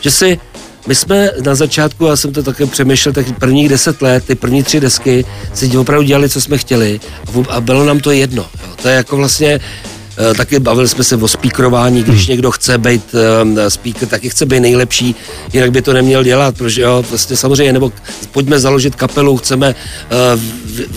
že 0.00 0.10
si 0.10 0.40
my 0.86 0.94
jsme 0.94 1.30
na 1.44 1.54
začátku, 1.54 2.04
já 2.04 2.16
jsem 2.16 2.32
to 2.32 2.42
také 2.42 2.66
přemýšlel, 2.66 3.12
tak 3.12 3.38
prvních 3.38 3.68
deset 3.68 4.02
let, 4.02 4.24
ty 4.24 4.34
první 4.34 4.62
tři 4.62 4.80
desky, 4.80 5.24
si 5.54 5.78
opravdu 5.78 6.06
dělali, 6.06 6.28
co 6.28 6.40
jsme 6.40 6.58
chtěli 6.58 7.00
a 7.48 7.60
bylo 7.60 7.84
nám 7.84 8.00
to 8.00 8.10
jedno. 8.10 8.46
Jo. 8.62 8.74
To 8.82 8.88
je 8.88 8.94
jako 8.94 9.16
vlastně 9.16 9.60
Eh, 9.60 9.93
taky 10.36 10.58
bavili 10.58 10.88
jsme 10.88 11.04
se 11.04 11.16
o 11.16 11.28
speakerování, 11.28 12.02
když 12.02 12.20
hmm. 12.20 12.30
někdo 12.30 12.50
chce 12.50 12.78
být 12.78 13.14
um, 13.42 13.58
speaker, 13.68 14.08
taky 14.08 14.28
chce 14.30 14.46
být 14.46 14.60
nejlepší, 14.60 15.14
jinak 15.52 15.70
by 15.70 15.82
to 15.82 15.92
neměl 15.92 16.24
dělat, 16.24 16.56
protože 16.58 16.82
jo, 16.82 17.04
vlastně 17.10 17.36
samozřejmě, 17.36 17.72
nebo 17.72 17.92
pojďme 18.32 18.58
založit 18.58 18.94
kapelu, 18.94 19.36
chceme 19.36 19.74
uh, 19.74 20.40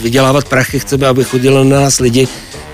vydělávat 0.01 0.47
prachy, 0.47 0.79
chceme, 0.79 1.07
aby 1.07 1.23
chodili 1.23 1.69
na 1.69 1.81
nás 1.81 1.99
lidi, 1.99 2.27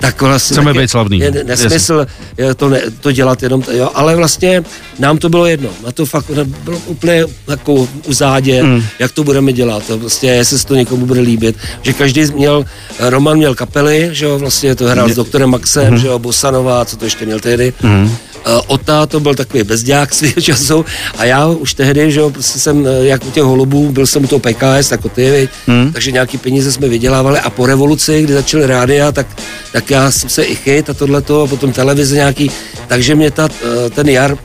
tak 0.03 0.21
vlastně 0.21 0.53
Chceme 0.53 0.73
být 0.73 0.91
slavný. 0.91 1.19
Je 1.19 1.31
nesmysl 1.31 2.07
je 2.37 2.55
to, 2.55 2.69
ne, 2.69 2.81
to 2.99 3.11
dělat 3.11 3.43
jenom, 3.43 3.63
jo, 3.71 3.89
ale 3.93 4.15
vlastně 4.15 4.63
nám 4.99 5.17
to 5.17 5.29
bylo 5.29 5.45
jedno. 5.45 5.69
Na 5.85 5.91
to 5.91 6.05
fakt 6.05 6.31
bylo 6.63 6.77
úplně 6.85 7.25
jako 7.47 7.73
u 8.07 8.13
zádě, 8.13 8.63
mm. 8.63 8.83
jak 8.99 9.11
to 9.11 9.23
budeme 9.23 9.53
dělat. 9.53 9.87
To 9.87 9.97
prostě, 9.97 10.27
jestli 10.27 10.59
se 10.59 10.67
to 10.67 10.75
někomu 10.75 11.05
bude 11.05 11.21
líbit. 11.21 11.55
Že 11.81 11.93
každý 11.93 12.25
měl, 12.25 12.65
Roman 12.99 13.37
měl 13.37 13.55
kapely, 13.55 14.09
že 14.11 14.25
jo, 14.25 14.39
vlastně 14.39 14.75
to 14.75 14.85
hrál 14.85 15.09
s 15.09 15.15
doktorem 15.15 15.49
Maxem, 15.49 15.91
mm. 15.91 15.97
že 15.97 16.07
jo, 16.07 16.19
Bosanová, 16.19 16.85
co 16.85 16.97
to 16.97 17.05
ještě 17.05 17.25
měl 17.25 17.39
tehdy. 17.39 17.73
Mm. 17.83 18.15
Uh, 18.47 18.61
Ota 18.67 19.05
to 19.05 19.19
byl 19.19 19.35
takový 19.35 19.63
bezďák 19.63 20.13
svého 20.13 20.41
času 20.41 20.85
a 21.17 21.25
já 21.25 21.47
už 21.47 21.73
tehdy, 21.73 22.11
že 22.11 22.19
jo, 22.19 22.29
prostě 22.29 22.59
jsem, 22.59 22.87
eh, 22.87 23.05
jak 23.05 23.25
u 23.25 23.31
těch 23.31 23.43
holubů, 23.43 23.91
byl 23.91 24.07
jsem 24.07 24.23
u 24.23 24.27
toho 24.27 24.39
PKS, 24.39 24.91
jako 24.91 25.09
ty, 25.09 25.49
hmm. 25.67 25.93
takže 25.93 26.11
nějaký 26.11 26.37
peníze 26.37 26.71
jsme 26.71 26.89
vydělávali 26.89 27.39
a 27.39 27.49
po 27.49 27.65
revoluci, 27.65 28.21
kdy 28.21 28.33
začaly 28.33 28.67
rádia, 28.67 29.11
tak, 29.11 29.27
tak 29.71 29.89
já 29.89 30.11
jsem 30.11 30.29
se 30.29 30.43
i 30.43 30.55
chyt 30.55 30.89
a 30.89 30.93
tohleto, 30.93 31.41
a 31.41 31.47
potom 31.47 31.71
televize 31.71 32.15
nějaký, 32.15 32.51
takže 32.87 33.15
mě 33.15 33.31
ta, 33.31 33.49
eh, 33.63 33.89
ten 33.89 34.09
jar, 34.09 34.37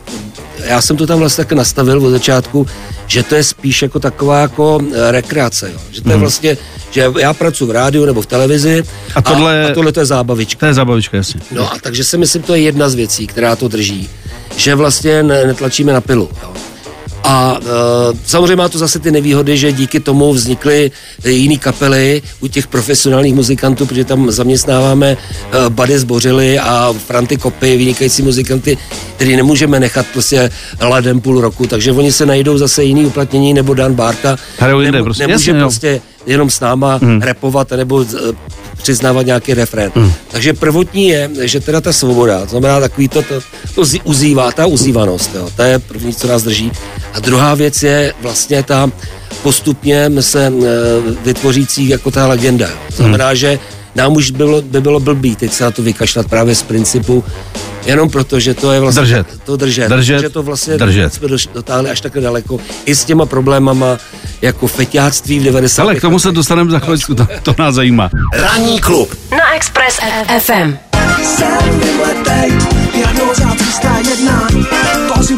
já 0.69 0.81
jsem 0.81 0.97
to 0.97 1.07
tam 1.07 1.19
vlastně 1.19 1.45
tak 1.45 1.53
nastavil 1.53 2.07
od 2.07 2.11
začátku, 2.11 2.67
že 3.07 3.23
to 3.23 3.35
je 3.35 3.45
spíš 3.45 3.83
jako 3.83 4.01
taková 4.01 4.41
jako 4.41 4.81
rekreace, 5.11 5.71
jo. 5.73 5.79
že 5.91 6.03
to 6.03 6.09
je 6.09 6.13
hmm. 6.13 6.21
vlastně 6.21 6.57
že 6.91 7.05
já 7.19 7.35
pracuji 7.35 7.67
v 7.67 7.71
rádiu 7.71 8.05
nebo 8.05 8.23
v 8.23 8.27
televizi 8.27 8.85
a 9.15 9.23
tohle, 9.23 9.67
a, 9.67 9.71
a 9.71 9.75
tohle 9.75 9.93
to 9.93 10.01
je 10.01 10.07
zábavička. 10.07 10.61
To 10.61 10.67
je 10.67 10.75
zábavička, 10.75 11.17
jasně. 11.17 11.41
No 11.51 11.73
a 11.73 11.77
takže 11.81 12.05
si 12.05 12.19
myslím, 12.19 12.43
to 12.43 12.55
je 12.55 12.61
jedna 12.61 12.89
z 12.89 12.95
věcí, 12.95 13.27
která 13.27 13.57
to 13.57 13.69
drží, 13.69 14.09
že 14.57 14.75
vlastně 14.75 15.23
netlačíme 15.23 15.93
na 15.93 16.01
pilu. 16.01 16.29
Jo. 16.43 16.53
A 17.31 17.59
e, 17.61 18.17
samozřejmě 18.27 18.57
má 18.57 18.69
to 18.69 18.79
zase 18.79 18.99
ty 18.99 19.11
nevýhody, 19.11 19.57
že 19.57 19.73
díky 19.73 20.01
tomu 20.01 20.33
vznikly 20.33 20.91
jiné 21.25 21.57
kapely 21.57 22.23
u 22.41 22.47
těch 22.49 22.67
profesionálních 22.67 23.35
muzikantů, 23.35 23.87
protože 23.87 24.05
tam 24.05 24.31
zaměstnáváme 24.31 25.09
e, 25.11 25.17
Bady 25.69 25.99
Zbořily 25.99 26.59
a 26.59 26.95
Franty 27.07 27.37
Kopy, 27.37 27.77
vynikající 27.77 28.23
muzikanty, 28.23 28.79
který 29.17 29.37
nemůžeme 29.37 29.81
nechat 29.81 30.07
prostě 30.13 30.51
ladem 30.81 31.21
půl 31.21 31.41
roku, 31.41 31.67
takže 31.67 31.93
oni 31.93 32.13
se 32.13 32.27
najdou 32.27 32.59
zase 32.59 32.85
jiný 32.85 33.07
uplatnění, 33.07 33.55
nebo 33.55 33.75
Dan 33.75 33.95
Bárka. 33.95 34.37
Nemo, 34.93 35.05
prostě, 35.05 35.27
nemůže 35.27 35.51
jasně, 35.51 35.61
prostě 35.61 36.01
jenom 36.27 36.51
s 36.51 36.61
náma 36.61 36.97
hmm. 37.03 37.23
repovat 37.23 37.71
nebo 37.71 38.03
e, 38.03 38.07
přiznávat 38.83 39.27
nějaký 39.27 39.55
refrén. 39.55 39.93
Hmm. 39.95 40.13
Takže 40.29 40.53
prvotní 40.53 41.09
je, 41.09 41.31
že 41.41 41.61
teda 41.61 41.81
ta 41.81 41.93
svoboda, 41.93 42.41
to 42.41 42.47
znamená 42.47 42.81
takový 42.81 43.09
to, 43.09 43.23
to, 43.23 43.41
to 43.75 43.83
uzývá, 44.05 44.53
ta 44.53 44.67
uzývanost, 44.67 45.35
jo, 45.35 45.49
to 45.57 45.63
je 45.63 45.79
první, 45.79 46.15
co 46.15 46.27
nás 46.27 46.43
drží. 46.43 46.73
A 47.13 47.21
druhá 47.21 47.55
věc 47.55 47.83
je 47.83 48.15
vlastně 48.23 48.63
ta 48.63 48.91
postupně 49.43 50.11
se 50.21 50.47
e, 50.47 50.53
vytvořící 51.25 51.89
jako 51.89 52.11
ta 52.11 52.27
legenda. 52.27 52.69
To 52.87 52.97
znamená, 52.97 53.27
hmm. 53.27 53.37
že 53.37 53.59
nám 53.95 54.17
už 54.17 54.31
bylo, 54.31 54.63
by 54.63 54.81
bylo 54.81 55.01
blbý 55.01 55.37
teď 55.37 55.53
se 55.53 55.65
na 55.65 55.71
to 55.71 55.83
vykašlat 55.83 56.27
právě 56.27 56.55
z 56.55 56.63
principu, 56.63 57.25
jenom 57.87 58.11
proto, 58.11 58.41
že 58.41 58.55
to 58.55 58.73
je 58.73 58.81
vlastně 58.81 59.01
držet. 59.01 59.27
to 59.45 59.57
držet, 59.57 59.89
držet 59.89 60.21
že 60.21 60.29
to 60.29 60.43
vlastně 60.43 60.77
držet. 60.77 61.15
jsme 61.15 61.29
dotáhli 61.55 61.91
až 61.91 62.01
takhle 62.01 62.23
daleko 62.23 62.61
i 62.85 62.95
s 62.95 63.05
těma 63.05 63.27
problémama 63.27 63.99
jako 64.43 64.67
feťáctví 64.67 65.39
v 65.39 65.43
90. 65.43 65.83
Ale 65.83 65.95
k 65.95 66.01
tomu 66.01 66.19
se 66.19 66.33
dostaneme 66.33 66.71
za 66.71 66.79
chvíli, 66.79 66.99
to, 66.99 67.27
to 67.43 67.55
nás 67.59 67.75
zajímá. 67.75 68.11
Ranní 68.33 68.81
klub 68.81 69.15
na 69.31 69.55
Express 69.55 69.99
FM. 70.39 70.77
Jsem 71.23 71.81
vymletej, 71.81 72.53
jedna, 72.95 74.49
to 75.15 75.23
si 75.23 75.35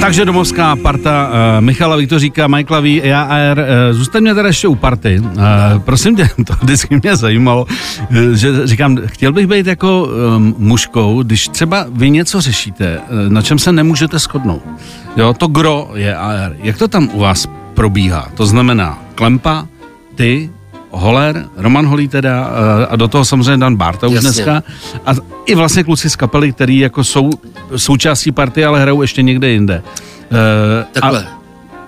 takže 0.00 0.24
domovská 0.24 0.76
parta 0.76 1.28
uh, 1.28 1.64
Michala 1.64 1.96
Viktoříka, 1.96 2.46
Michaela 2.46 2.80
V, 2.80 3.00
EAR. 3.04 3.58
Uh, 3.58 3.64
zůstaňme 3.90 4.34
teda 4.34 4.48
ještě 4.48 4.68
u 4.68 4.74
party. 4.74 5.20
Uh, 5.20 5.42
prosím 5.78 6.16
tě, 6.16 6.30
to 6.46 6.54
vždycky 6.62 7.00
mě 7.02 7.16
zajímalo, 7.16 7.66
uh, 8.10 8.16
že 8.34 8.66
říkám, 8.66 8.98
chtěl 9.06 9.32
bych 9.32 9.46
být 9.46 9.66
jako 9.66 10.04
um, 10.36 10.54
mužkou, 10.58 11.22
když 11.22 11.48
třeba 11.48 11.86
vy 11.92 12.10
něco 12.10 12.40
řešíte, 12.40 12.98
uh, 12.98 13.32
na 13.32 13.42
čem 13.42 13.58
se 13.58 13.72
nemůžete 13.72 14.18
shodnout. 14.18 14.62
Jo, 15.16 15.34
to 15.34 15.46
gro 15.46 15.90
je 15.94 16.16
AR. 16.16 16.56
Jak 16.62 16.78
to 16.78 16.88
tam 16.88 17.10
u 17.12 17.18
vás 17.20 17.48
probíhá? 17.74 18.28
To 18.34 18.46
znamená 18.46 18.98
klempa, 19.14 19.66
ty, 20.14 20.50
Holer, 20.90 21.48
Roman 21.56 21.86
Holý 21.86 22.08
teda 22.08 22.50
eh, 22.82 22.86
a 22.86 22.96
do 22.96 23.08
toho 23.08 23.24
samozřejmě 23.24 23.56
Dan 23.56 23.76
Barta 23.76 24.06
už 24.06 24.14
Jasně. 24.14 24.30
dneska 24.30 24.62
a 25.06 25.12
i 25.46 25.54
vlastně 25.54 25.84
kluci 25.84 26.10
z 26.10 26.16
kapely, 26.16 26.52
který 26.52 26.78
jako 26.78 27.04
jsou 27.04 27.30
součástí 27.76 28.32
party, 28.32 28.64
ale 28.64 28.80
hrajou 28.80 29.02
ještě 29.02 29.22
někde 29.22 29.48
jinde. 29.48 29.82
Uh, 30.30 30.38
Takhle, 30.92 31.24
a... 31.24 31.28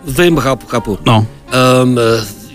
vím, 0.04 0.36
chápu, 0.36 0.66
chápu. 0.66 0.98
No. 1.06 1.26
Um, 1.82 1.98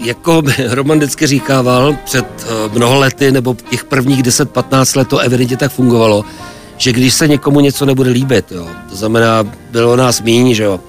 jako 0.06 0.44
Roman 0.70 0.98
vždycky 0.98 1.28
říkával 1.28 1.96
před 2.06 2.26
mnoho 2.74 3.00
lety, 3.00 3.32
nebo 3.32 3.56
těch 3.70 3.84
prvních 3.84 4.24
10-15 4.24 4.98
let 4.98 5.08
to 5.08 5.18
evidentně 5.18 5.58
tak 5.58 5.72
fungovalo, 5.72 6.26
že 6.78 6.92
když 6.92 7.14
se 7.14 7.28
někomu 7.28 7.60
něco 7.60 7.86
nebude 7.86 8.10
líbit, 8.10 8.52
jo, 8.52 8.68
to 8.90 8.96
znamená, 8.96 9.44
bylo 9.72 9.96
nás 9.96 10.22
míň, 10.22 10.54
že 10.54 10.64
jo, 10.64 10.80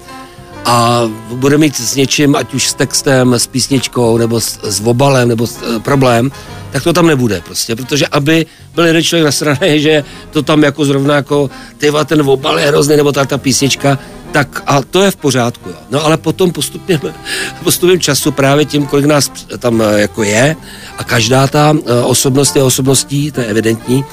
a 0.67 1.01
bude 1.31 1.57
mít 1.57 1.79
s 1.79 1.95
něčím, 1.95 2.35
ať 2.35 2.53
už 2.53 2.67
s 2.67 2.73
textem, 2.73 3.33
s 3.33 3.47
písničkou, 3.47 4.17
nebo 4.17 4.41
s, 4.41 4.59
s 4.63 4.81
obalem, 4.85 5.29
nebo 5.29 5.47
s, 5.47 5.57
e, 5.63 5.79
problém, 5.79 6.31
tak 6.71 6.83
to 6.83 6.93
tam 6.93 7.07
nebude 7.07 7.41
prostě, 7.41 7.75
protože 7.75 8.07
aby 8.07 8.45
byl 8.75 8.85
jeden 8.85 9.03
člověk 9.03 9.25
nasraný, 9.25 9.79
že 9.81 10.03
to 10.31 10.43
tam 10.43 10.63
jako 10.63 10.85
zrovna 10.85 11.15
jako 11.15 11.49
tyva 11.77 12.03
ten 12.03 12.21
obal 12.21 12.59
je 12.59 12.67
hrozný, 12.67 12.97
nebo 12.97 13.11
ta, 13.11 13.25
ta 13.25 13.37
písnička, 13.37 13.99
tak 14.31 14.63
a 14.65 14.81
to 14.81 15.01
je 15.01 15.11
v 15.11 15.15
pořádku. 15.15 15.69
Jo. 15.69 15.75
No 15.89 16.05
ale 16.05 16.17
potom 16.17 16.51
postupně, 16.51 16.99
postupem 17.63 17.99
času 17.99 18.31
právě 18.31 18.65
tím, 18.65 18.85
kolik 18.85 19.05
nás 19.05 19.31
tam 19.59 19.81
e, 19.81 20.01
jako 20.01 20.23
je 20.23 20.55
a 20.97 21.03
každá 21.03 21.47
ta 21.47 21.75
e, 21.85 22.01
osobnost 22.01 22.55
je 22.55 22.63
osobností, 22.63 23.31
to 23.31 23.41
je 23.41 23.47
evidentní, 23.47 24.05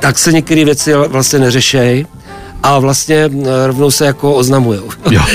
tak 0.00 0.18
se 0.18 0.32
některé 0.32 0.64
věci 0.64 0.94
vlastně 0.94 1.38
neřešejí 1.38 2.06
a 2.62 2.78
vlastně 2.78 3.16
eh, 3.16 3.66
rovnou 3.66 3.90
se 3.90 4.06
jako 4.06 4.34
oznamujou. 4.34 4.90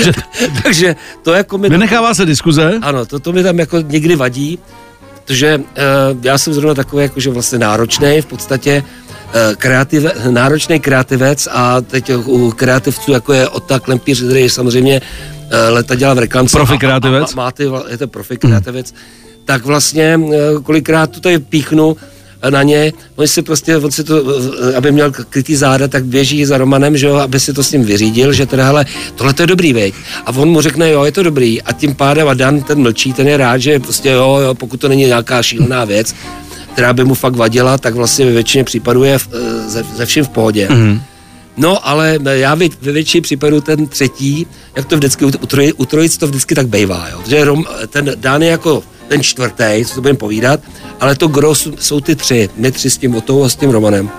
Takže 0.64 0.96
to 1.22 1.34
jako 1.34 1.58
mi... 1.58 1.70
Vynechává 1.70 2.14
se 2.14 2.26
diskuze? 2.26 2.80
Ano, 2.82 3.06
to, 3.06 3.20
to 3.20 3.34
mi 3.34 3.44
tam 3.44 3.60
jako 3.60 3.82
někdy 3.82 4.16
vadí, 4.16 4.60
protože 5.26 5.58
uh, 5.58 5.64
já 6.22 6.38
jsem 6.38 6.54
zrovna 6.54 6.74
takový 6.74 7.04
jakože 7.04 7.30
vlastně 7.30 7.60
náročný 7.60 8.22
v 8.22 8.26
podstatě, 8.26 8.84
uh, 9.26 9.56
kreativ, 9.56 10.04
náročný 10.30 10.80
kreativec 10.80 11.48
a 11.52 11.82
teď 11.82 12.12
u 12.14 12.52
kreativců 12.52 13.12
jako 13.12 13.34
je 13.34 13.50
Ota 13.50 13.80
Klempíř, 13.80 14.24
který 14.24 14.42
je 14.42 14.50
samozřejmě 14.50 15.02
leta 15.70 15.96
dělal 15.96 16.16
v 16.16 16.20
reklamce. 16.20 16.58
Profi 16.58 16.78
kreativec? 16.78 17.30
A, 17.30 17.34
a, 17.34 17.36
má 17.36 17.52
ty, 17.52 17.64
je 17.90 17.98
to 17.98 18.08
profi 18.08 18.38
kreativec. 18.38 18.92
Hmm. 18.92 19.00
Tak 19.46 19.66
vlastně 19.66 20.20
kolikrát 20.64 21.12
to 21.12 21.20
tady 21.20 21.40
píchnu, 21.40 21.98
na 22.50 22.64
ně, 22.64 22.94
on 23.16 23.28
si 23.28 23.42
prostě, 23.42 23.78
on 23.78 23.92
si 23.92 24.04
to, 24.04 24.24
aby 24.78 24.92
měl 24.92 25.12
krytý 25.12 25.56
záda, 25.56 25.88
tak 25.88 26.06
běží 26.06 26.46
za 26.46 26.58
Romanem, 26.58 26.98
že 26.98 27.08
jo, 27.08 27.16
aby 27.16 27.40
si 27.40 27.54
to 27.54 27.64
s 27.64 27.72
ním 27.72 27.84
vyřídil, 27.84 28.34
že 28.34 28.46
teda, 28.46 28.66
hele, 28.66 28.86
tohle 29.16 29.34
to 29.34 29.44
je 29.44 29.48
dobrý, 29.48 29.74
veď. 29.74 29.94
A 30.26 30.32
on 30.32 30.50
mu 30.50 30.62
řekne, 30.62 30.92
jo, 30.92 31.04
je 31.04 31.12
to 31.12 31.24
dobrý. 31.24 31.62
A 31.62 31.74
tím 31.74 31.96
pádem 31.96 32.28
a 32.28 32.34
Dan 32.34 32.62
ten 32.62 32.82
mlčí, 32.82 33.14
ten 33.14 33.28
je 33.28 33.38
rád, 33.38 33.58
že 33.58 33.80
prostě 33.80 34.10
jo, 34.10 34.40
jo, 34.44 34.54
pokud 34.54 34.80
to 34.80 34.90
není 34.90 35.06
nějaká 35.06 35.44
šílená 35.44 35.86
věc, 35.86 36.16
která 36.74 36.94
by 36.94 37.04
mu 37.04 37.14
fakt 37.14 37.36
vadila, 37.36 37.78
tak 37.78 37.96
vlastně 37.96 38.26
ve 38.26 38.32
většině 38.32 38.64
případů 38.64 39.04
je 39.04 39.18
ze, 39.68 39.84
ze 39.96 40.06
vším 40.06 40.26
v 40.26 40.30
pohodě. 40.30 40.68
Mm-hmm. 40.68 41.02
No, 41.58 41.88
ale 41.88 42.20
já 42.30 42.56
ve 42.56 42.92
většině 42.92 43.22
případů 43.22 43.62
ten 43.62 43.88
třetí, 43.88 44.48
jak 44.76 44.86
to 44.86 44.96
vždycky 44.96 45.26
u, 45.26 45.32
trojic, 45.32 45.76
u 45.78 45.86
trojic 45.86 46.18
to 46.18 46.28
vždycky 46.28 46.56
tak 46.56 46.68
bývá, 46.68 47.08
jo. 47.12 47.20
Protože 47.24 47.46
Rom, 47.46 47.66
ten 47.90 48.12
Dan 48.16 48.42
je 48.42 48.50
jako 48.50 48.84
ten 49.10 49.24
čtvrtý, 49.24 49.86
co 49.86 49.96
to 49.96 50.02
budeme 50.02 50.18
povídat, 50.18 50.60
ale 51.00 51.16
to 51.16 51.28
gro 51.28 51.56
jsou 51.56 52.00
ty 52.00 52.16
tři, 52.16 52.50
my 52.56 52.72
tři 52.72 52.90
s 52.90 52.98
tím 52.98 53.16
Otou 53.16 53.44
a 53.44 53.50
s 53.50 53.56
tím 53.56 53.70
Romanem. 53.70 54.10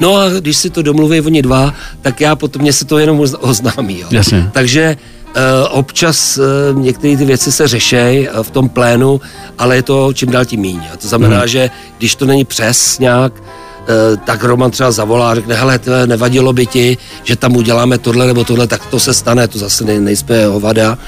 No 0.00 0.16
a 0.16 0.28
když 0.28 0.56
si 0.56 0.70
to 0.70 0.82
domluví 0.82 1.20
oni 1.20 1.42
dva, 1.42 1.74
tak 2.02 2.20
já 2.20 2.36
potom 2.36 2.62
mě 2.62 2.72
se 2.72 2.84
to 2.84 2.98
jenom 2.98 3.22
oznámí. 3.40 4.00
Jo. 4.00 4.06
Jasně. 4.10 4.50
Takže 4.52 4.96
Uh, 5.32 5.78
občas 5.78 6.38
uh, 6.38 6.82
některé 6.82 7.16
ty 7.16 7.24
věci 7.24 7.52
se 7.52 7.68
řešejí 7.68 8.28
uh, 8.28 8.42
v 8.42 8.50
tom 8.50 8.68
plénu, 8.68 9.20
ale 9.58 9.76
je 9.76 9.82
to 9.82 10.12
čím 10.12 10.30
dál 10.30 10.44
tím 10.44 10.60
míň. 10.60 10.80
A 10.92 10.96
to 10.96 11.08
znamená, 11.08 11.38
hmm. 11.38 11.48
že 11.48 11.70
když 11.98 12.14
to 12.14 12.26
není 12.26 12.44
přes 12.44 12.98
nějak, 12.98 13.32
tak 14.24 14.44
Roman 14.44 14.70
třeba 14.70 14.90
zavolá 14.90 15.30
a 15.30 15.34
řekne, 15.34 15.54
hele, 15.54 15.78
tve, 15.78 16.06
nevadilo 16.06 16.52
by 16.52 16.66
ti, 16.66 16.98
že 17.24 17.36
tam 17.36 17.56
uděláme 17.56 17.98
tohle 17.98 18.26
nebo 18.26 18.44
tohle, 18.44 18.66
tak 18.66 18.86
to 18.86 19.00
se 19.00 19.14
stane, 19.14 19.48
to 19.48 19.58
zase 19.58 19.84
nej, 19.84 20.00
nejsme 20.00 20.46
hovada. 20.46 20.98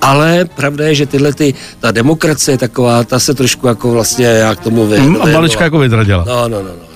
Ale 0.00 0.44
pravda 0.44 0.84
je, 0.84 0.94
že 0.94 1.06
tyhle 1.06 1.32
ty, 1.32 1.54
ta 1.80 1.90
demokracie 1.90 2.58
taková, 2.58 3.04
ta 3.04 3.18
se 3.18 3.34
trošku 3.34 3.66
jako 3.66 3.92
vlastně, 3.92 4.26
jak 4.26 4.60
tomu 4.60 4.86
vy. 4.86 5.00
Mm, 5.00 5.22
a 5.22 5.26
malička 5.26 5.64
jako 5.64 5.78
vydradila. 5.78 6.24
No, 6.28 6.48
no, 6.48 6.62
no, 6.62 6.68
no. 6.68 6.90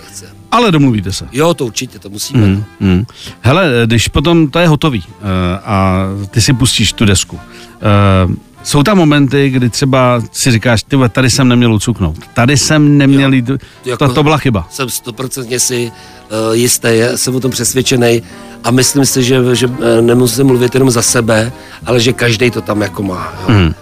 Ale 0.51 0.73
domluvíte 0.73 1.13
se. 1.13 1.27
Jo, 1.33 1.55
to 1.55 1.67
určitě, 1.67 1.99
to 1.99 2.11
musíme. 2.11 2.47
Hmm, 2.47 2.65
hmm. 2.81 3.05
Hele, 3.41 3.71
když 3.87 4.09
potom 4.09 4.49
to 4.49 4.59
je 4.59 4.69
hotový 4.69 4.99
uh, 4.99 5.25
a 5.65 6.07
ty 6.31 6.41
si 6.41 6.53
pustíš 6.53 6.93
tu 6.93 7.05
desku, 7.05 7.37
uh, 7.37 8.35
jsou 8.65 8.83
tam 8.83 8.99
momenty, 8.99 9.51
kdy 9.51 9.71
třeba 9.71 10.23
si 10.33 10.51
říkáš, 10.51 10.83
ty 10.83 10.97
tady 11.13 11.31
jsem 11.31 11.49
neměl 11.49 11.75
ucuknout, 11.75 12.17
tady 12.35 12.57
jsem 12.57 12.99
neměl 12.99 13.33
Jo. 13.33 13.37
jít, 13.37 13.51
Jako- 13.85 14.09
to, 14.09 14.15
to 14.15 14.23
byla 14.23 14.39
chyba. 14.39 14.69
Jsem 14.71 14.91
stoprocentně 14.91 15.61
si 15.61 15.93
uh, 16.49 16.55
jistý, 16.57 16.89
jsem 17.17 17.37
o 17.37 17.41
tom 17.41 17.51
přesvědčený 17.51 18.23
a 18.65 18.71
myslím 18.71 19.07
si, 19.07 19.23
že, 19.23 19.55
že 19.57 19.71
eh, 19.99 20.03
nemusím 20.03 20.47
mluvit 20.47 20.75
jenom 20.75 20.91
za 20.91 21.03
sebe, 21.03 21.53
ale 21.87 22.01
že 22.01 22.13
každý 22.13 22.51
to 22.51 22.61
tam 22.61 22.81
jako 22.83 23.03
má. 23.03 23.35
Jo. 23.41 23.55
Hmm. 23.55 23.75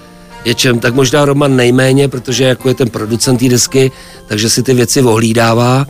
Něčem, 0.46 0.78
tak 0.78 0.94
možná 0.94 1.24
Roman 1.24 1.56
nejméně, 1.56 2.08
protože 2.08 2.44
jako 2.44 2.68
je 2.68 2.74
ten 2.74 2.90
producent 2.90 3.40
té 3.40 3.48
desky, 3.48 3.90
takže 4.26 4.50
si 4.50 4.62
ty 4.62 4.74
věci 4.74 5.02
ohlídává, 5.02 5.86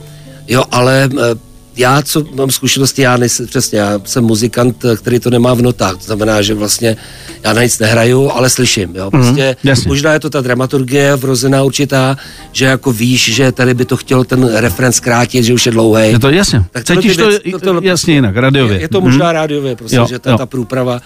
jo, 0.48 0.64
ale 0.70 1.08
eh, 1.12 1.51
já, 1.76 2.02
co 2.02 2.24
mám 2.34 2.50
zkušenosti, 2.50 3.02
já 3.02 3.16
nejsem, 3.16 3.46
přesně, 3.46 3.78
já 3.78 4.00
jsem 4.04 4.24
muzikant, 4.24 4.84
který 4.96 5.20
to 5.20 5.30
nemá 5.30 5.54
v 5.54 5.62
notách, 5.62 5.92
to 5.96 6.04
znamená, 6.04 6.42
že 6.42 6.54
vlastně 6.54 6.96
já 7.44 7.52
na 7.52 7.62
nic 7.62 7.78
nehraju, 7.78 8.30
ale 8.30 8.50
slyším, 8.50 8.96
jo, 8.96 9.10
prostě 9.10 9.56
jasně. 9.64 9.88
možná 9.88 10.12
je 10.12 10.20
to 10.20 10.30
ta 10.30 10.40
dramaturgie 10.40 11.16
vrozená 11.16 11.62
určitá, 11.62 12.16
že 12.52 12.64
jako 12.64 12.92
víš, 12.92 13.34
že 13.34 13.52
tady 13.52 13.74
by 13.74 13.84
to 13.84 13.96
chtěl 13.96 14.24
ten 14.24 14.56
refren 14.56 14.92
zkrátit, 14.92 15.42
že 15.44 15.54
už 15.54 15.66
je 15.66 15.72
dlouhý. 15.72 16.02
Je 16.08 16.18
to 16.18 16.30
jasně, 16.30 16.64
Tak 16.70 16.84
cítíš 16.84 17.16
to, 17.16 17.28
věci- 17.28 17.50
to- 17.52 17.58
to- 17.58 17.80
jasně 17.82 18.14
jinak, 18.14 18.36
radiově. 18.36 18.76
Je, 18.76 18.80
je 18.80 18.88
to 18.88 19.00
Mhm. 19.00 19.10
možná 19.10 19.32
rádiově, 19.32 19.76
prostě, 19.76 19.96
Jo, 19.96 20.06
že 20.08 20.18
ta, 20.18 20.30
jo. 20.30 20.38
ta 20.38 20.46
průprava. 20.46 21.00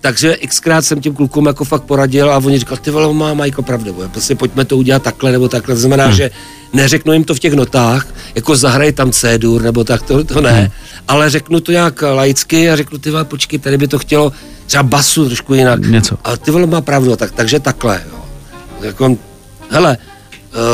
Takže 0.00 0.36
xkrát 0.48 0.84
jsem 0.84 1.00
tím 1.00 1.14
klukům 1.14 1.46
jako 1.46 1.64
fakt 1.64 1.82
poradil 1.82 2.30
a 2.32 2.36
oni 2.36 2.58
říkali, 2.58 2.80
ty 2.80 2.90
vole, 2.90 3.14
má 3.14 3.34
Majko 3.34 3.62
pravdu, 3.62 3.92
vole, 3.92 4.08
prostě 4.08 4.34
pojďme 4.34 4.64
to 4.64 4.76
udělat 4.76 5.02
takhle 5.02 5.32
nebo 5.32 5.48
takhle. 5.48 5.74
To 5.74 5.80
znamená, 5.80 6.04
Hmm. 6.04 6.14
že 6.16 6.30
neřeknu 6.72 7.12
jim 7.12 7.24
to 7.24 7.34
v 7.34 7.38
těch 7.38 7.52
notách, 7.52 8.06
jako 8.34 8.56
zahraj 8.56 8.92
tam 8.92 9.12
C-dur 9.12 9.62
nebo 9.62 9.84
tak, 9.84 10.02
to, 10.02 10.24
to 10.24 10.40
ne, 10.40 10.52
Hmm. 10.52 10.68
ale 11.08 11.30
řeknu 11.30 11.60
to 11.60 11.72
nějak 11.72 12.02
laicky 12.02 12.70
a 12.70 12.76
řeknu, 12.76 12.98
ty 12.98 13.10
vole, 13.10 13.24
počkej, 13.24 13.58
tady 13.58 13.78
by 13.78 13.88
to 13.88 13.98
chtělo 13.98 14.32
třeba 14.66 14.82
basu 14.82 15.26
trošku 15.26 15.54
jinak. 15.54 15.80
Něco. 15.86 16.16
A 16.24 16.36
ty 16.36 16.50
vole 16.50 16.66
má 16.66 16.80
pravdu, 16.80 17.16
tak, 17.16 17.32
takže 17.32 17.60
takhle, 17.60 18.02
jo. 18.12 18.18
Jako, 18.80 19.16
hele, 19.70 19.98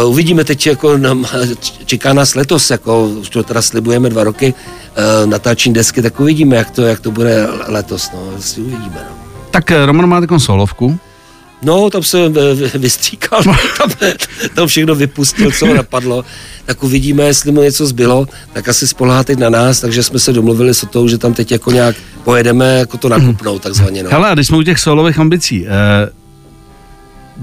Uh, 0.05 0.11
uvidíme 0.11 0.45
teď, 0.45 0.67
jako 0.67 0.99
nám, 0.99 1.27
čeká 1.85 2.13
nás 2.13 2.35
letos, 2.35 2.71
jako 2.71 3.07
už 3.07 3.29
to 3.31 3.43
teda 3.43 3.63
slibujeme 3.63 4.11
dva 4.11 4.25
roky, 4.25 4.55
uh, 4.55 5.31
natáčení 5.31 5.75
desky, 5.75 6.03
tak 6.03 6.21
uvidíme, 6.21 6.57
jak 6.57 6.71
to, 6.71 6.83
jak 6.83 7.01
to 7.01 7.11
bude 7.11 7.47
letos, 7.67 8.11
no, 8.15 8.43
si 8.43 8.61
uvidíme, 8.61 9.07
no. 9.11 9.17
Tak 9.51 9.71
eh, 9.71 9.87
Roman 9.87 10.07
má 10.09 10.21
takovou 10.21 10.41
solovku, 10.41 10.99
No, 11.65 11.91
tam 11.91 12.03
se 12.03 12.25
eh, 12.25 12.55
vy- 12.55 12.71
vystříkal, 12.79 13.43
tam, 13.79 13.91
tam 14.55 14.67
všechno 14.67 14.95
vypustil, 14.95 15.51
co 15.51 15.67
ho 15.67 15.75
napadlo. 15.75 16.25
Tak 16.65 16.83
uvidíme, 16.83 17.25
jestli 17.25 17.53
mu 17.53 17.63
něco 17.63 17.87
zbylo, 17.87 18.27
tak 18.53 18.69
asi 18.69 18.89
spolehá 18.89 19.25
teď 19.25 19.39
na 19.39 19.51
nás, 19.51 19.81
takže 19.81 20.03
jsme 20.03 20.19
se 20.19 20.33
domluvili 20.33 20.75
s 20.75 20.87
tou, 20.91 21.09
že 21.09 21.19
tam 21.19 21.35
teď 21.35 21.53
jako 21.53 21.71
nějak 21.71 21.97
pojedeme 22.25 22.79
jako 22.79 22.97
to 22.97 23.09
nakupnout, 23.09 23.63
takzvaně. 23.63 24.03
No. 24.03 24.11
Hele, 24.11 24.31
a 24.31 24.35
když 24.35 24.47
jsme 24.47 24.57
u 24.57 24.63
těch 24.63 24.79
solových 24.79 25.19
ambicí, 25.19 25.67
eh, 25.67 25.71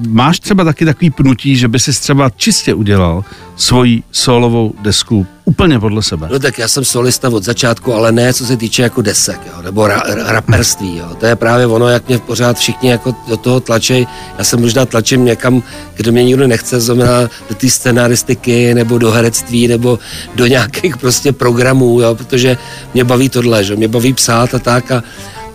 máš 0.07 0.39
třeba 0.39 0.63
taky 0.63 0.85
takový 0.85 1.09
pnutí, 1.09 1.55
že 1.55 1.67
by 1.67 1.79
si 1.79 1.91
třeba 1.91 2.29
čistě 2.29 2.73
udělal 2.73 3.23
svoji 3.55 4.03
solovou 4.11 4.73
desku 4.81 5.27
úplně 5.45 5.79
podle 5.79 6.03
sebe? 6.03 6.27
No 6.31 6.39
tak 6.39 6.59
já 6.59 6.67
jsem 6.67 6.85
solista 6.85 7.29
od 7.29 7.43
začátku, 7.43 7.93
ale 7.93 8.11
ne 8.11 8.33
co 8.33 8.45
se 8.45 8.57
týče 8.57 8.81
jako 8.81 9.01
desek, 9.01 9.39
jo, 9.45 9.61
nebo 9.61 9.87
ra, 9.87 10.03
ra, 10.07 10.31
raperství, 10.31 10.97
jo. 10.97 11.15
To 11.19 11.25
je 11.25 11.35
právě 11.35 11.67
ono, 11.67 11.87
jak 11.87 12.07
mě 12.07 12.19
pořád 12.19 12.57
všichni 12.57 12.89
jako 12.89 13.15
do 13.27 13.37
toho 13.37 13.59
tlačej. 13.59 14.07
Já 14.37 14.43
jsem 14.43 14.61
možná 14.61 14.85
tlačím 14.85 15.25
někam, 15.25 15.63
kde 15.95 16.11
mě 16.11 16.23
nikdo 16.23 16.47
nechce, 16.47 16.79
znamená 16.79 17.21
do 17.49 17.55
té 17.55 17.69
scenaristiky, 17.69 18.73
nebo 18.73 18.97
do 18.97 19.11
herectví, 19.11 19.67
nebo 19.67 19.99
do 20.35 20.45
nějakých 20.45 20.97
prostě 20.97 21.31
programů, 21.31 22.01
jo, 22.01 22.15
protože 22.15 22.57
mě 22.93 23.03
baví 23.03 23.29
tohle, 23.29 23.63
že 23.63 23.75
mě 23.75 23.87
baví 23.87 24.13
psát 24.13 24.53
a 24.55 24.59
tak 24.59 24.91
a, 24.91 25.03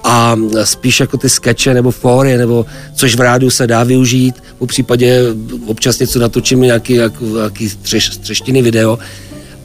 a 0.08 0.36
spíš 0.64 1.00
jako 1.00 1.16
ty 1.16 1.28
skeče 1.28 1.74
nebo 1.74 1.90
fóry, 1.90 2.36
nebo 2.36 2.66
což 2.94 3.14
v 3.16 3.20
rádiu 3.20 3.50
se 3.50 3.66
dá 3.66 3.84
využít, 3.84 4.34
po 4.58 4.66
případě 4.66 5.22
občas 5.66 5.98
něco 5.98 6.18
natočím, 6.18 6.60
nějaký, 6.60 6.92
nějaký 6.94 7.68
třeš, 7.82 8.08
třeštiny 8.08 8.62
video, 8.62 8.98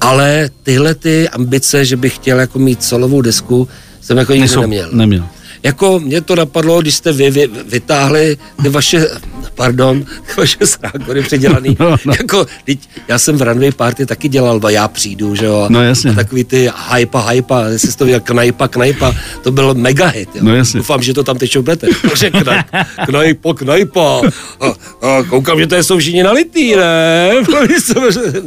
ale 0.02 0.50
tyhle 0.64 0.96
ty 0.96 1.30
ambice, 1.30 1.86
že 1.86 1.98
bych 1.98 2.16
chtěl 2.16 2.40
jako 2.40 2.60
mít 2.60 2.84
solovou 2.84 3.22
desku, 3.22 3.68
jsem 4.02 4.18
jako 4.18 4.34
nikdy 4.34 4.48
Nejsou- 4.48 4.62
neměl. 4.62 4.90
Neměl. 4.92 5.24
Jako 5.64 6.00
mě 6.00 6.22
to 6.22 6.36
napadlo, 6.36 6.82
když 6.82 6.96
jste 6.96 7.12
vy, 7.12 7.32
vy 7.32 7.50
vytáhli 7.66 8.38
ty 8.64 8.70
vaše, 8.70 9.08
pardon, 9.56 10.04
ty 10.04 10.34
vaše 10.38 10.58
srákory 10.66 11.22
předělaný. 11.22 11.78
No, 11.80 11.96
no. 12.06 12.14
Jako, 12.20 12.46
teď, 12.66 12.80
já 13.08 13.20
jsem 13.20 13.38
v 13.38 13.42
runway 13.42 13.72
party 13.72 14.06
taky 14.06 14.30
dělal, 14.30 14.60
a 14.64 14.70
já 14.70 14.88
přijdu, 14.88 15.36
že 15.36 15.46
jo. 15.46 15.66
No, 15.70 15.84
jasně. 15.84 16.12
A 16.12 16.14
takový 16.14 16.44
ty 16.44 16.70
hypa, 16.96 17.30
hypa, 17.30 17.66
jestli 17.66 17.92
jsi 17.92 17.98
to 17.98 18.06
viděl, 18.06 18.20
knajpa, 18.20 18.68
knajpa, 18.68 19.16
to 19.44 19.52
byl 19.52 19.74
mega 19.74 20.08
hit, 20.08 20.30
jo. 20.36 20.42
No, 20.44 20.56
jasně. 20.56 20.78
Doufám, 20.78 21.02
že 21.04 21.14
to 21.14 21.24
tam 21.24 21.38
teď 21.38 21.58
budete. 21.58 21.88
Takže 22.10 22.30
knaj, 22.30 22.60
knajpa, 23.06 23.54
knajpa. 23.54 24.22
A, 24.60 24.68
a 25.08 25.24
koukám, 25.30 25.60
že 25.60 25.68
to 25.68 25.76
jsou 25.76 25.98
všichni 25.98 26.24
nalitý, 26.24 26.76
ne? 26.76 27.32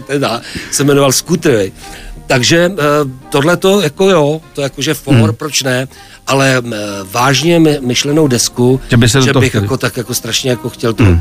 Teda, 0.06 0.40
se 0.70 0.84
jmenoval 0.84 1.12
Scooter. 1.12 1.70
Takže 2.26 2.72
tohle 3.30 3.56
to, 3.56 3.80
jako 3.80 4.10
jo, 4.10 4.40
to 4.52 4.62
jakože 4.62 4.94
for, 4.94 5.14
hmm. 5.14 5.34
proč 5.34 5.62
ne, 5.62 5.88
ale 6.26 6.62
eh, 6.66 6.78
vážně 7.12 7.60
my- 7.60 7.78
myšlenou 7.80 8.28
desku, 8.28 8.80
Že 8.90 8.96
by 8.96 9.08
se 9.08 9.22
že 9.22 9.32
bych 9.32 9.48
chtěli. 9.48 9.64
jako 9.64 9.76
tak 9.76 9.96
jako 9.96 10.14
strašně 10.14 10.50
jako 10.50 10.68
chtěl 10.68 10.92
to 10.92 11.04
hmm. 11.04 11.20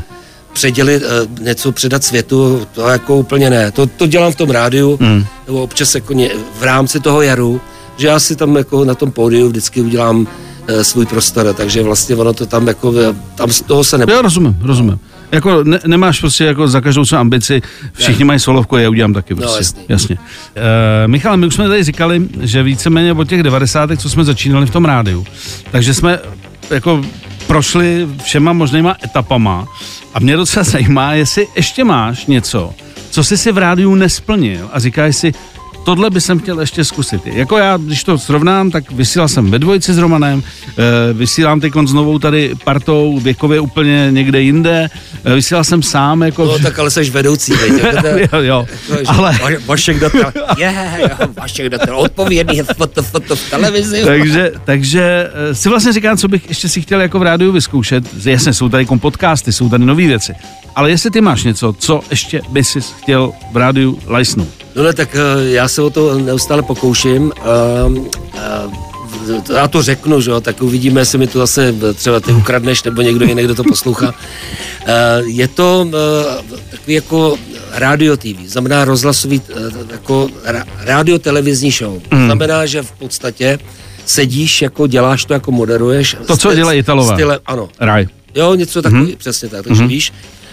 předělit, 0.52 1.02
eh, 1.02 1.42
něco 1.42 1.72
předat 1.72 2.04
světu, 2.04 2.66
to 2.72 2.88
jako 2.88 3.16
úplně 3.16 3.50
ne. 3.50 3.70
To, 3.70 3.86
to 3.86 4.06
dělám 4.06 4.32
v 4.32 4.36
tom 4.36 4.50
rádiu, 4.50 4.98
hmm. 5.00 5.26
nebo 5.46 5.62
občas 5.62 5.94
jako 5.94 6.12
ně, 6.12 6.30
v 6.58 6.62
rámci 6.62 7.00
toho 7.00 7.22
jaru, 7.22 7.60
že 7.96 8.06
já 8.06 8.20
si 8.20 8.36
tam 8.36 8.56
jako 8.56 8.84
na 8.84 8.94
tom 8.94 9.10
pódiu 9.10 9.48
vždycky 9.48 9.80
udělám 9.80 10.26
eh, 10.66 10.84
svůj 10.84 11.06
prostor, 11.06 11.54
takže 11.54 11.82
vlastně 11.82 12.16
ono 12.16 12.32
to 12.32 12.46
tam 12.46 12.66
jako, 12.68 12.94
eh, 13.10 13.14
tam 13.34 13.50
z 13.50 13.60
toho 13.60 13.84
se 13.84 13.98
nebo... 13.98 14.12
Jo, 14.12 14.22
rozumím, 14.22 14.56
rozumím. 14.62 14.98
Jako 15.32 15.64
ne, 15.64 15.78
nemáš 15.86 16.20
prostě 16.20 16.44
jako 16.44 16.68
za 16.68 16.80
každou 16.80 17.04
svou 17.04 17.18
ambici, 17.18 17.62
všichni 17.92 18.24
mají 18.24 18.40
solovku, 18.40 18.76
já 18.76 18.90
udělám 18.90 19.14
taky 19.14 19.34
prostě. 19.34 19.58
jasně. 19.58 19.82
jasně. 19.88 20.16
E, 21.04 21.08
Michal, 21.08 21.36
my 21.36 21.46
už 21.46 21.54
jsme 21.54 21.68
tady 21.68 21.84
říkali, 21.84 22.22
že 22.40 22.62
víceméně 22.62 23.12
od 23.12 23.28
těch 23.28 23.42
90. 23.42 23.90
co 23.96 24.10
jsme 24.10 24.24
začínali 24.24 24.66
v 24.66 24.70
tom 24.70 24.84
rádiu, 24.84 25.26
takže 25.70 25.94
jsme 25.94 26.18
jako 26.70 27.04
prošli 27.46 28.08
všema 28.22 28.52
možnýma 28.52 28.96
etapama 29.04 29.68
a 30.14 30.20
mě 30.20 30.36
docela 30.36 30.64
zajímá, 30.64 31.12
jestli 31.12 31.46
ještě 31.56 31.84
máš 31.84 32.26
něco, 32.26 32.72
co 33.10 33.24
jsi 33.24 33.36
si 33.36 33.52
v 33.52 33.58
rádiu 33.58 33.94
nesplnil 33.94 34.68
a 34.72 34.78
říkáš 34.78 35.16
si, 35.16 35.32
tohle 35.84 36.10
by 36.10 36.20
jsem 36.20 36.38
chtěl 36.38 36.60
ještě 36.60 36.84
zkusit. 36.84 37.26
Jako 37.26 37.58
já, 37.58 37.76
když 37.76 38.04
to 38.04 38.18
srovnám, 38.18 38.70
tak 38.70 38.92
vysílal 38.92 39.28
jsem 39.28 39.50
ve 39.50 39.58
dvojici 39.58 39.94
s 39.94 39.98
Romanem, 39.98 40.42
e, 40.42 41.12
vysílám 41.12 41.60
teď 41.60 41.72
s 41.86 41.92
novou 41.92 42.18
tady 42.18 42.54
partou 42.64 43.20
věkově 43.20 43.60
úplně 43.60 44.08
někde 44.10 44.42
jinde, 44.42 44.90
vysílal 45.24 45.64
jsem 45.64 45.82
sám 45.82 46.22
jako... 46.22 46.44
No 46.44 46.58
tak 46.58 46.78
ale 46.78 46.90
jsi 46.90 47.10
vedoucí, 47.10 47.52
veď, 47.52 47.72
jako 47.82 48.06
jo, 48.36 48.42
jo, 48.42 48.66
jako, 48.90 49.10
ale... 49.10 49.32
Va- 49.32 49.64
Vašek 49.66 50.00
Datel, 50.00 50.32
je, 50.58 50.74
Vašek 51.36 51.68
Datel, 51.68 51.98
odpovědný 51.98 52.60
foto, 52.76 53.02
foto 53.02 53.36
v 53.36 53.50
televizi. 53.50 54.02
takže, 54.04 54.52
takže 54.64 55.30
eh, 55.50 55.54
si 55.54 55.68
vlastně 55.68 55.92
říkám, 55.92 56.16
co 56.16 56.28
bych 56.28 56.48
ještě 56.48 56.68
si 56.68 56.82
chtěl 56.82 57.00
jako 57.00 57.18
v 57.18 57.22
rádiu 57.22 57.52
vyzkoušet. 57.52 58.04
Jasně, 58.24 58.52
jsou 58.52 58.68
tady 58.68 58.86
kom 58.86 58.98
podcasty, 58.98 59.52
jsou 59.52 59.68
tady 59.68 59.84
nové 59.84 60.06
věci. 60.06 60.34
Ale 60.76 60.90
jestli 60.90 61.10
ty 61.10 61.20
máš 61.20 61.44
něco, 61.44 61.74
co 61.78 62.00
ještě 62.10 62.40
by 62.48 62.64
si 62.64 62.80
chtěl 62.80 63.32
v 63.52 63.56
rádiu 63.56 63.98
lajsnout. 64.06 64.48
No 64.76 64.82
ne, 64.82 64.92
tak 64.92 65.08
eh, 65.14 65.50
já 65.50 65.68
se 65.68 65.82
o 65.82 65.90
to 65.90 66.18
neustále 66.18 66.62
pokouším. 66.62 67.32
Um, 67.86 67.98
uh, 67.98 68.93
já 69.54 69.68
to 69.68 69.82
řeknu, 69.82 70.20
že 70.20 70.30
jo, 70.30 70.40
tak 70.40 70.62
uvidíme, 70.62 71.00
jestli 71.00 71.18
mi 71.18 71.26
to 71.26 71.38
zase 71.38 71.74
třeba 71.94 72.20
ty 72.20 72.32
ukradneš, 72.32 72.82
nebo 72.82 73.02
někdo 73.02 73.24
jiný, 73.24 73.42
kdo 73.42 73.54
to 73.54 73.64
poslouchá. 73.64 74.08
Uh, 74.08 75.28
je 75.28 75.48
to 75.48 75.88
uh, 75.88 76.58
takový 76.70 76.94
jako 76.94 77.36
radio 77.72 78.16
TV, 78.16 78.46
znamená 78.46 78.84
rozhlasový, 78.84 79.40
uh, 79.40 79.90
jako 79.90 80.28
ra, 80.44 80.64
radio 80.78 81.18
televizní 81.18 81.70
show. 81.70 82.00
Mm. 82.10 82.24
Znamená, 82.24 82.66
že 82.66 82.82
v 82.82 82.92
podstatě 82.92 83.58
sedíš, 84.06 84.62
jako 84.62 84.86
děláš 84.86 85.24
to, 85.24 85.32
jako 85.32 85.52
moderuješ. 85.52 86.16
To, 86.26 86.36
co 86.36 86.54
dělají 86.54 86.78
Italové. 86.80 87.14
Stylem, 87.14 87.38
ano, 87.46 87.68
Raj. 87.80 88.06
Jo, 88.34 88.54
něco 88.54 88.82
takového, 88.82 89.06
mm-hmm. 89.06 89.16
přesně 89.16 89.48
tak. 89.48 89.64
Takže 89.64 89.82
mm-hmm. 89.82 89.88
víš, 89.88 90.12
eh, 90.12 90.43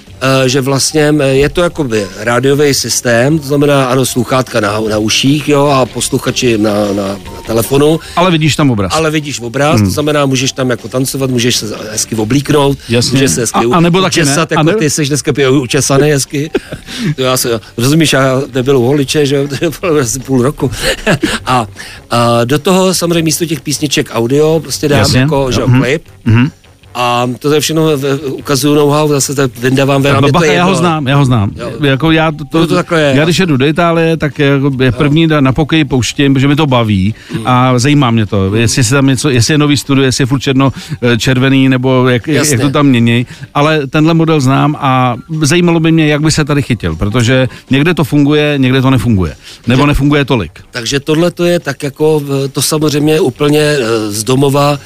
že 0.45 0.61
vlastně 0.61 1.13
eh, 1.19 1.25
je 1.27 1.49
to 1.49 1.61
jakoby 1.61 2.07
rádiový 2.17 2.73
systém, 2.73 3.39
to 3.39 3.47
znamená, 3.47 3.85
ano, 3.85 4.05
sluchátka 4.05 4.59
na, 4.59 4.79
na 4.79 4.97
uších, 4.97 5.49
jo, 5.49 5.65
a 5.65 5.85
posluchači 5.85 6.57
na, 6.57 6.73
na, 6.73 7.03
na 7.07 7.17
telefonu, 7.47 7.99
Ale 8.15 8.31
vidíš 8.31 8.55
tam 8.55 8.71
obraz. 8.71 8.91
ale 8.95 9.11
vidíš 9.11 9.39
obraz, 9.39 9.75
hmm. 9.75 9.85
to 9.85 9.91
znamená, 9.93 10.25
můžeš 10.25 10.51
tam 10.51 10.69
jako 10.69 10.87
tancovat, 10.87 11.29
můžeš 11.29 11.55
se 11.55 11.65
hezky 11.91 12.15
oblíknout, 12.15 12.77
Jasně. 12.89 13.11
můžeš 13.11 13.31
se 13.31 13.41
hezky 13.41 13.59
A- 13.71 13.75
a 13.75 13.79
nebo 13.79 14.01
taky 14.01 14.19
ne. 14.19 14.23
učesat, 14.25 14.51
A 14.51 14.55
jako 14.55 14.63
ne- 14.71 14.75
ty 14.75 14.89
jsi 14.89 15.05
dneska 15.05 15.31
učesaný 15.61 16.09
hezky. 16.09 16.51
To 17.15 17.21
já 17.21 17.37
se, 17.37 17.59
rozumíš, 17.77 18.13
já 18.13 18.41
nebyl 18.53 18.77
u 18.77 18.85
holiče, 18.85 19.25
že 19.25 19.35
jo, 19.35 19.47
to 19.59 19.87
bylo 19.87 19.99
asi 19.99 20.19
půl 20.19 20.41
roku. 20.41 20.71
a, 21.45 21.67
a, 22.09 22.45
do 22.45 22.59
toho 22.59 22.93
samozřejmě 22.93 23.21
místo 23.23 23.45
těch 23.45 23.61
písniček 23.61 24.09
audio 24.13 24.59
prostě 24.59 24.87
dám 24.87 24.99
Jasně. 24.99 25.19
jako, 25.19 25.51
že 25.51 25.61
jo, 25.61 25.67
Mhm. 25.67 25.81
klip, 25.81 26.03
Mhm. 26.25 26.51
A 26.95 27.27
to 27.39 27.53
je 27.53 27.59
všechno, 27.59 27.97
v- 27.97 28.19
ukazuju 28.31 28.75
know-how, 28.75 29.07
zase 29.07 29.35
to 29.35 29.41
vyndávám 29.59 30.03
to 30.03 30.27
bacha, 30.31 30.45
já 30.45 30.63
ho 30.65 30.75
znám, 30.75 31.07
já 31.07 31.15
ho 31.17 31.25
znám. 31.25 31.51
Jo. 31.55 31.71
Jako 31.83 32.11
já, 32.11 32.31
to, 32.51 32.59
Jo, 32.59 32.67
to 32.67 32.75
takhle 32.75 33.01
je. 33.01 33.13
já 33.17 33.23
když 33.23 33.39
jedu 33.39 33.57
do 33.57 33.65
Itálie, 33.65 34.17
tak 34.17 34.39
jako 34.39 34.71
je 34.83 34.91
první 34.91 35.27
na, 35.27 35.41
na 35.41 35.53
pokoji 35.53 35.85
pouštím, 35.85 36.33
protože 36.33 36.47
mi 36.47 36.55
to 36.55 36.67
baví 36.67 37.15
Hmm. 37.33 37.47
a 37.47 37.79
zajímá 37.79 38.11
mě 38.11 38.25
to, 38.25 38.55
jestli 38.55 38.83
se 38.83 38.95
tam 38.95 39.07
něco, 39.07 39.29
jestli 39.29 39.53
je 39.53 39.57
nový 39.57 39.77
studio, 39.77 40.05
jestli 40.05 40.21
je 40.21 40.25
furt 40.25 40.39
černo 40.39 40.73
eh, 41.01 41.17
červený, 41.17 41.69
nebo 41.69 42.07
jak, 42.09 42.27
jak, 42.27 42.37
Jasně. 42.37 42.53
jak 42.53 42.61
to 42.61 42.69
tam 42.69 42.85
mění, 42.87 43.25
ale 43.53 43.87
tenhle 43.87 44.13
model 44.13 44.39
znám 44.41 44.75
a 44.79 45.15
zajímalo 45.41 45.79
by 45.79 45.91
mě, 45.91 46.07
jak 46.07 46.21
by 46.21 46.31
se 46.31 46.45
tady 46.45 46.61
chytil, 46.61 46.95
protože 46.95 47.47
někde 47.69 47.93
to 47.93 48.03
funguje, 48.03 48.53
někde 48.57 48.81
to 48.81 48.89
nefunguje, 48.89 49.35
nebo 49.67 49.85
nefunguje 49.85 50.25
tolik. 50.25 50.51
Takže 50.71 50.99
tohle 50.99 51.31
to 51.31 51.43
je 51.45 51.59
tak 51.59 51.83
jako, 51.83 52.21
eh, 52.45 52.47
to 52.47 52.61
samozřejmě 52.61 53.19
úplně 53.19 53.59
eh, 53.61 54.11
z 54.11 54.23
domova 54.23 54.79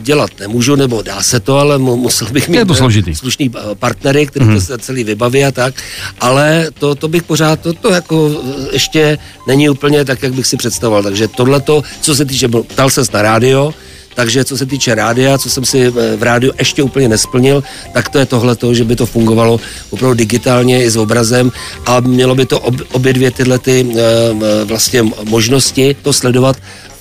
dělat 0.00 0.30
nemůžu, 0.40 0.76
nebo 0.76 1.02
dá 1.02 1.22
se 1.22 1.40
to, 1.42 1.58
ale 1.58 1.78
mu- 1.78 1.96
musel 1.96 2.28
bych 2.30 2.48
mít 2.48 2.58
Je 2.58 2.64
to 2.66 2.72
eh, 2.72 2.76
složitý. 2.76 3.14
slušný 3.14 3.50
eh, 3.54 3.74
partnery, 3.74 4.26
který 4.26 4.46
to 4.54 4.60
se 4.60 4.78
celý 4.78 5.04
vybaví 5.04 5.44
a 5.44 5.50
tak, 5.50 5.74
ale 6.20 6.68
to, 6.78 6.94
to 6.94 7.08
bych 7.08 7.22
pořád, 7.22 7.60
to, 7.60 7.72
to 7.72 7.90
jako 7.92 8.30
eh, 8.44 8.68
ještě 8.72 9.18
není 9.48 9.68
úplně 9.68 10.04
tak, 10.04 10.22
jak 10.22 10.32
bych 10.34 10.46
si 10.46 10.56
představoval, 10.56 11.02
takže 11.02 11.28
tohle 11.28 11.60
to, 11.60 11.82
co 12.00 12.14
se 12.14 12.24
týče, 12.24 12.48
ptal 12.48 12.90
ses 12.90 13.12
na 13.12 13.22
rádio, 13.22 13.74
takže 14.14 14.44
co 14.44 14.56
se 14.56 14.66
týče 14.66 14.94
rádia, 14.94 15.38
co 15.38 15.50
jsem 15.50 15.64
si 15.64 15.90
v 16.16 16.22
rádiu 16.22 16.52
ještě 16.58 16.82
úplně 16.82 17.08
nesplnil, 17.08 17.62
tak 17.92 18.08
to 18.08 18.18
je 18.18 18.26
tohle, 18.26 18.56
že 18.72 18.84
by 18.84 18.96
to 18.96 19.06
fungovalo 19.06 19.60
opravdu 19.90 20.14
digitálně 20.14 20.84
i 20.84 20.90
s 20.90 20.96
obrazem 20.96 21.52
a 21.86 22.00
mělo 22.00 22.34
by 22.34 22.46
to 22.46 22.60
ob, 22.60 22.74
obě 22.92 23.12
dvě 23.12 23.30
tyhle 23.30 23.58
ty 23.58 23.86
eh, 23.96 24.64
vlastně 24.64 25.02
možnosti 25.28 25.96
to 26.02 26.12
sledovat 26.12 26.56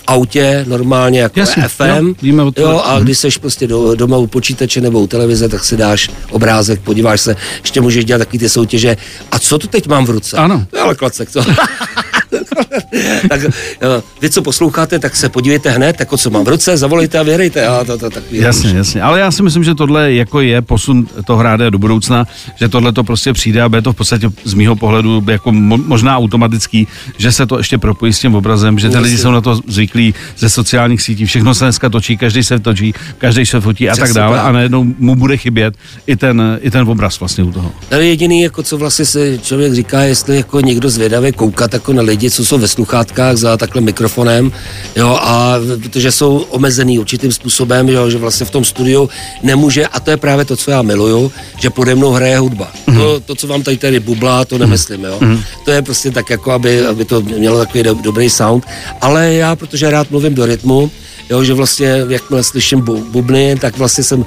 autě 0.08 0.66
normálně 0.68 1.22
jako 1.22 1.40
Jasně, 1.40 1.68
FM. 1.68 1.84
jo, 2.08 2.14
víme 2.22 2.44
o 2.44 2.52
jo, 2.58 2.82
a 2.86 3.00
když 3.00 3.18
seš 3.18 3.38
prostě 3.38 3.68
do, 3.68 3.96
doma 3.96 4.18
u 4.18 4.28
počítače 4.28 4.82
nebo 4.82 5.00
u 5.00 5.08
televize, 5.08 5.50
tak 5.50 5.64
si 5.66 5.78
dáš 5.78 6.10
obrázek, 6.32 6.82
podíváš 6.82 7.22
se, 7.22 7.36
ještě 7.62 7.82
můžeš 7.82 8.06
dělat 8.06 8.20
taky 8.20 8.40
ty 8.40 8.50
soutěže. 8.50 8.98
A 9.32 9.40
co 9.40 9.60
tu 9.60 9.68
teď 9.68 9.88
mám 9.88 10.06
v 10.06 10.10
ruce? 10.10 10.38
Ano. 10.38 10.66
To 10.72 10.82
ale 10.82 10.96
klacek, 10.96 11.30
co? 11.32 11.44
tak 13.30 13.42
jo, 13.82 14.04
vy, 14.22 14.30
co 14.30 14.42
posloucháte, 14.42 15.00
tak 15.00 15.16
se 15.16 15.30
podívejte 15.30 15.70
hned, 15.70 16.00
jako 16.00 16.18
co 16.18 16.30
mám 16.30 16.46
v 16.46 16.48
ruce, 16.48 16.78
zavolejte 16.78 17.20
a 17.20 17.24
věrejte. 17.24 17.68
A 17.68 17.84
to, 17.84 17.98
to, 17.98 18.10
tak 18.10 18.24
Jasně, 18.32 18.70
jasně. 18.70 19.02
Ale 19.02 19.20
já 19.20 19.32
si 19.32 19.44
myslím, 19.44 19.64
že 19.64 19.76
tohle 19.76 20.14
jako 20.14 20.42
je 20.42 20.62
posun 20.62 21.08
toho 21.26 21.44
rádia 21.44 21.70
do 21.70 21.80
budoucna, 21.80 22.28
že 22.56 22.70
tohle 22.70 22.94
to 22.94 23.04
prostě 23.04 23.34
přijde 23.34 23.62
a 23.62 23.70
bude 23.70 23.82
to 23.82 23.94
v 23.94 23.96
podstatě 23.96 24.30
z 24.44 24.54
mýho 24.54 24.76
pohledu 24.76 25.24
jako 25.28 25.50
mo- 25.52 25.86
možná 25.88 26.18
automatický, 26.18 26.88
že 27.18 27.32
se 27.32 27.46
to 27.46 27.58
ještě 27.58 27.78
propojí 27.78 28.14
s 28.14 28.20
tím 28.20 28.36
obrazem, 28.36 28.80
že 28.80 28.88
ty 28.90 28.94
Jasně. 28.94 29.06
lidi 29.06 29.18
jsou 29.18 29.32
na 29.32 29.42
to 29.42 29.60
zvyklí 29.68 30.14
ze 30.38 30.50
sociálních 30.50 31.02
sítí, 31.02 31.26
všechno 31.26 31.56
se 31.56 31.66
dneska 31.66 31.90
točí, 31.90 32.18
každý 32.18 32.44
se 32.44 32.60
točí, 32.60 32.94
každý 33.18 33.46
se 33.46 33.62
fotí 33.62 33.90
a 33.90 33.96
tak 33.96 34.14
dále 34.14 34.42
a 34.42 34.52
najednou 34.52 34.84
mu 35.00 35.16
bude 35.16 35.38
chybět 35.38 35.74
i 36.08 36.16
ten, 36.16 36.60
i 36.62 36.72
ten 36.72 36.90
obraz 36.90 37.20
vlastně 37.20 37.44
u 37.44 37.52
toho. 37.52 37.72
Tady 37.90 38.08
jediný, 38.08 38.42
jako 38.42 38.64
co 38.64 38.78
vlastně 38.78 39.06
se 39.06 39.38
člověk 39.38 39.74
říká, 39.74 40.02
jestli 40.02 40.38
jako 40.38 40.62
někdo 40.62 40.90
zvědavě 40.90 41.32
koukat 41.32 41.74
jako 41.74 41.94
na 41.94 42.02
lidi, 42.02 42.32
co 42.32 42.40
jsou 42.45 42.58
ve 42.58 42.67
sluchátkách 42.67 43.38
za 43.38 43.58
takhle 43.58 43.82
mikrofonem, 43.82 44.51
jo, 44.95 45.19
a 45.21 45.56
protože 45.84 46.12
jsou 46.12 46.38
omezený 46.38 46.99
určitým 46.99 47.32
způsobem, 47.32 47.89
jo, 47.89 48.10
že 48.10 48.17
vlastně 48.17 48.45
v 48.45 48.49
tom 48.49 48.65
studiu 48.65 49.10
nemůže, 49.43 49.88
a 49.88 49.99
to 49.99 50.12
je 50.12 50.17
právě 50.17 50.45
to, 50.45 50.58
co 50.58 50.71
já 50.71 50.82
miluju, 50.82 51.32
že 51.60 51.69
pode 51.69 51.95
mnou 51.95 52.12
hraje 52.12 52.38
hudba. 52.39 52.71
Mhm. 52.88 52.97
To, 52.97 53.19
to, 53.19 53.36
co 53.36 53.47
vám 53.47 53.63
tady 53.63 53.77
tady 53.77 53.99
bublá, 53.99 54.45
to 54.45 54.58
nemyslím, 54.58 55.04
jo. 55.04 55.19
To 55.65 55.71
je 55.71 55.82
prostě 55.82 56.12
tak 56.12 56.30
jako, 56.30 56.51
aby, 56.51 56.86
aby 56.86 57.06
to 57.06 57.21
mělo 57.21 57.58
takový 57.58 57.84
do, 57.84 57.93
dobrý 57.93 58.30
sound, 58.30 58.65
ale 59.01 59.34
já, 59.34 59.56
protože 59.56 59.91
rád 59.91 60.12
mluvím 60.12 60.36
do 60.36 60.45
rytmu, 60.45 60.91
Jo, 61.32 61.43
že 61.43 61.54
vlastně, 61.54 62.06
jakmile 62.10 62.43
slyším 62.43 62.82
bu, 62.82 63.06
bubny, 63.12 63.56
tak 63.62 63.77
vlastně 63.77 64.04
jsem... 64.04 64.25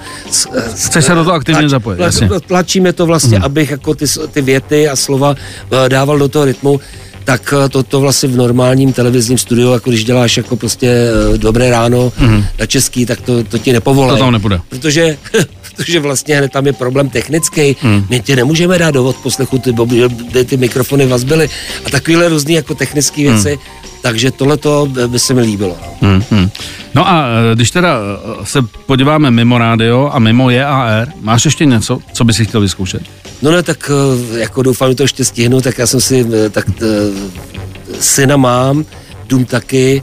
Chceš 0.75 1.05
se 1.05 1.15
do 1.15 1.25
toho 1.25 1.37
aktivně 1.37 1.61
tlač- 1.61 1.71
zapojit, 1.71 1.97
tlač- 1.97 2.23
jasně. 2.23 2.29
tlačíme 2.47 2.93
to 2.93 3.07
vlastně, 3.07 3.37
hmm. 3.37 3.45
abych 3.45 3.71
jako 3.71 3.95
ty, 3.95 4.05
ty 4.31 4.43
věty 4.43 4.89
a 4.89 4.97
slova 4.97 5.35
eh, 5.35 5.89
dával 5.89 6.19
do 6.19 6.29
toho 6.29 6.45
rytmu, 6.45 6.81
tak 7.25 7.55
eh, 7.65 7.69
to, 7.69 7.83
to 7.83 8.01
vlastně 8.01 8.29
v 8.29 8.37
normálním 8.37 8.93
televizním 8.93 9.39
studiu, 9.39 9.73
jako 9.73 9.91
když 9.91 10.05
děláš 10.05 10.37
jako 10.37 10.57
prostě 10.57 10.89
eh, 10.89 11.39
dobré 11.39 11.71
ráno 11.71 12.13
hmm. 12.17 12.45
na 12.61 12.67
český, 12.67 13.07
tak 13.07 13.21
to, 13.21 13.45
to 13.45 13.59
ti 13.59 13.73
nepovolí. 13.73 14.11
To 14.11 14.17
tam 14.17 14.33
nepůjde. 14.33 14.61
Protože, 14.69 15.17
protože 15.77 16.01
vlastně 16.01 16.37
hned 16.37 16.53
tam 16.53 16.67
je 16.67 16.73
problém 16.73 17.09
technický. 17.09 17.77
Hmm. 17.81 18.07
My 18.11 18.21
ti 18.21 18.37
nemůžeme 18.37 18.79
dát 18.79 18.91
do 18.91 19.05
odposlechu, 19.05 19.59
ty, 19.59 19.75
ty 20.45 20.57
mikrofony 20.57 21.07
vazbily 21.07 21.49
a 21.87 21.91
takovéhle 21.91 22.29
různý 22.29 22.55
jako 22.55 22.75
technické 22.75 23.23
věci. 23.23 23.49
Hmm. 23.49 23.74
Takže 24.05 24.31
tohle 24.31 24.57
to 24.57 24.89
by 25.07 25.19
se 25.19 25.35
mi 25.35 25.41
líbilo. 25.41 25.77
No. 25.83 26.09
Hmm, 26.09 26.23
hmm. 26.31 26.49
No 26.95 27.09
a 27.09 27.27
eh, 27.27 27.55
když 27.55 27.71
teda 27.71 27.99
eh, 27.99 28.47
se 28.47 28.59
podíváme 28.87 29.31
mimo 29.31 29.59
rádio 29.59 30.11
a 30.13 30.19
mimo 30.19 30.51
JAR, 30.51 31.09
máš 31.21 31.45
ještě 31.45 31.65
něco, 31.65 31.99
co 32.13 32.25
by 32.25 32.33
si 32.35 32.45
chtěl 32.45 32.61
vyzkoušet? 32.61 33.03
No 33.43 33.51
ne, 33.51 33.63
tak 33.63 33.91
eh, 33.91 34.39
jako 34.39 34.63
doufám, 34.63 34.89
že 34.89 34.95
to 34.95 35.03
ještě 35.03 35.25
stihnu, 35.25 35.61
tak 35.61 35.79
já 35.79 35.87
jsem 35.87 36.01
si, 36.01 36.27
tak 36.51 36.67
syna 38.01 38.37
mám, 38.37 38.85
dům 39.27 39.45
taky, 39.45 40.03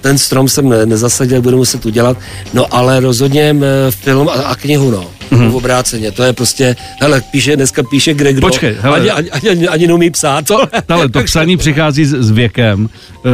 ten 0.00 0.18
strom 0.18 0.48
jsem 0.48 0.68
ne- 0.68 0.86
nezasadil, 0.86 1.42
budu 1.42 1.56
muset 1.56 1.86
udělat, 1.86 2.16
no 2.54 2.74
ale 2.74 3.00
rozhodně 3.00 3.56
eh, 3.62 3.90
film 3.90 4.28
a, 4.28 4.32
a 4.32 4.54
knihu, 4.54 4.90
no. 4.90 5.06
Mm-hmm. 5.32 5.50
V 5.50 5.56
obráceně, 5.56 6.12
to 6.12 6.22
je 6.22 6.32
prostě, 6.32 6.76
hele, 7.00 7.22
píše, 7.32 7.56
dneska 7.56 7.82
píše 7.82 8.14
kde 8.14 8.32
kdo. 8.32 8.40
Počkej, 8.46 8.76
hele. 8.80 9.00
Ani, 9.00 9.10
ani, 9.10 9.30
ani, 9.50 9.68
ani 9.68 9.86
neumí 9.86 10.10
psát. 10.10 10.46
To, 10.46 10.60
ale 10.88 11.08
to 11.08 11.22
psaní 11.22 11.56
přichází 11.56 12.04
s, 12.04 12.10
s 12.14 12.30
věkem. 12.30 12.88
jo, 13.24 13.30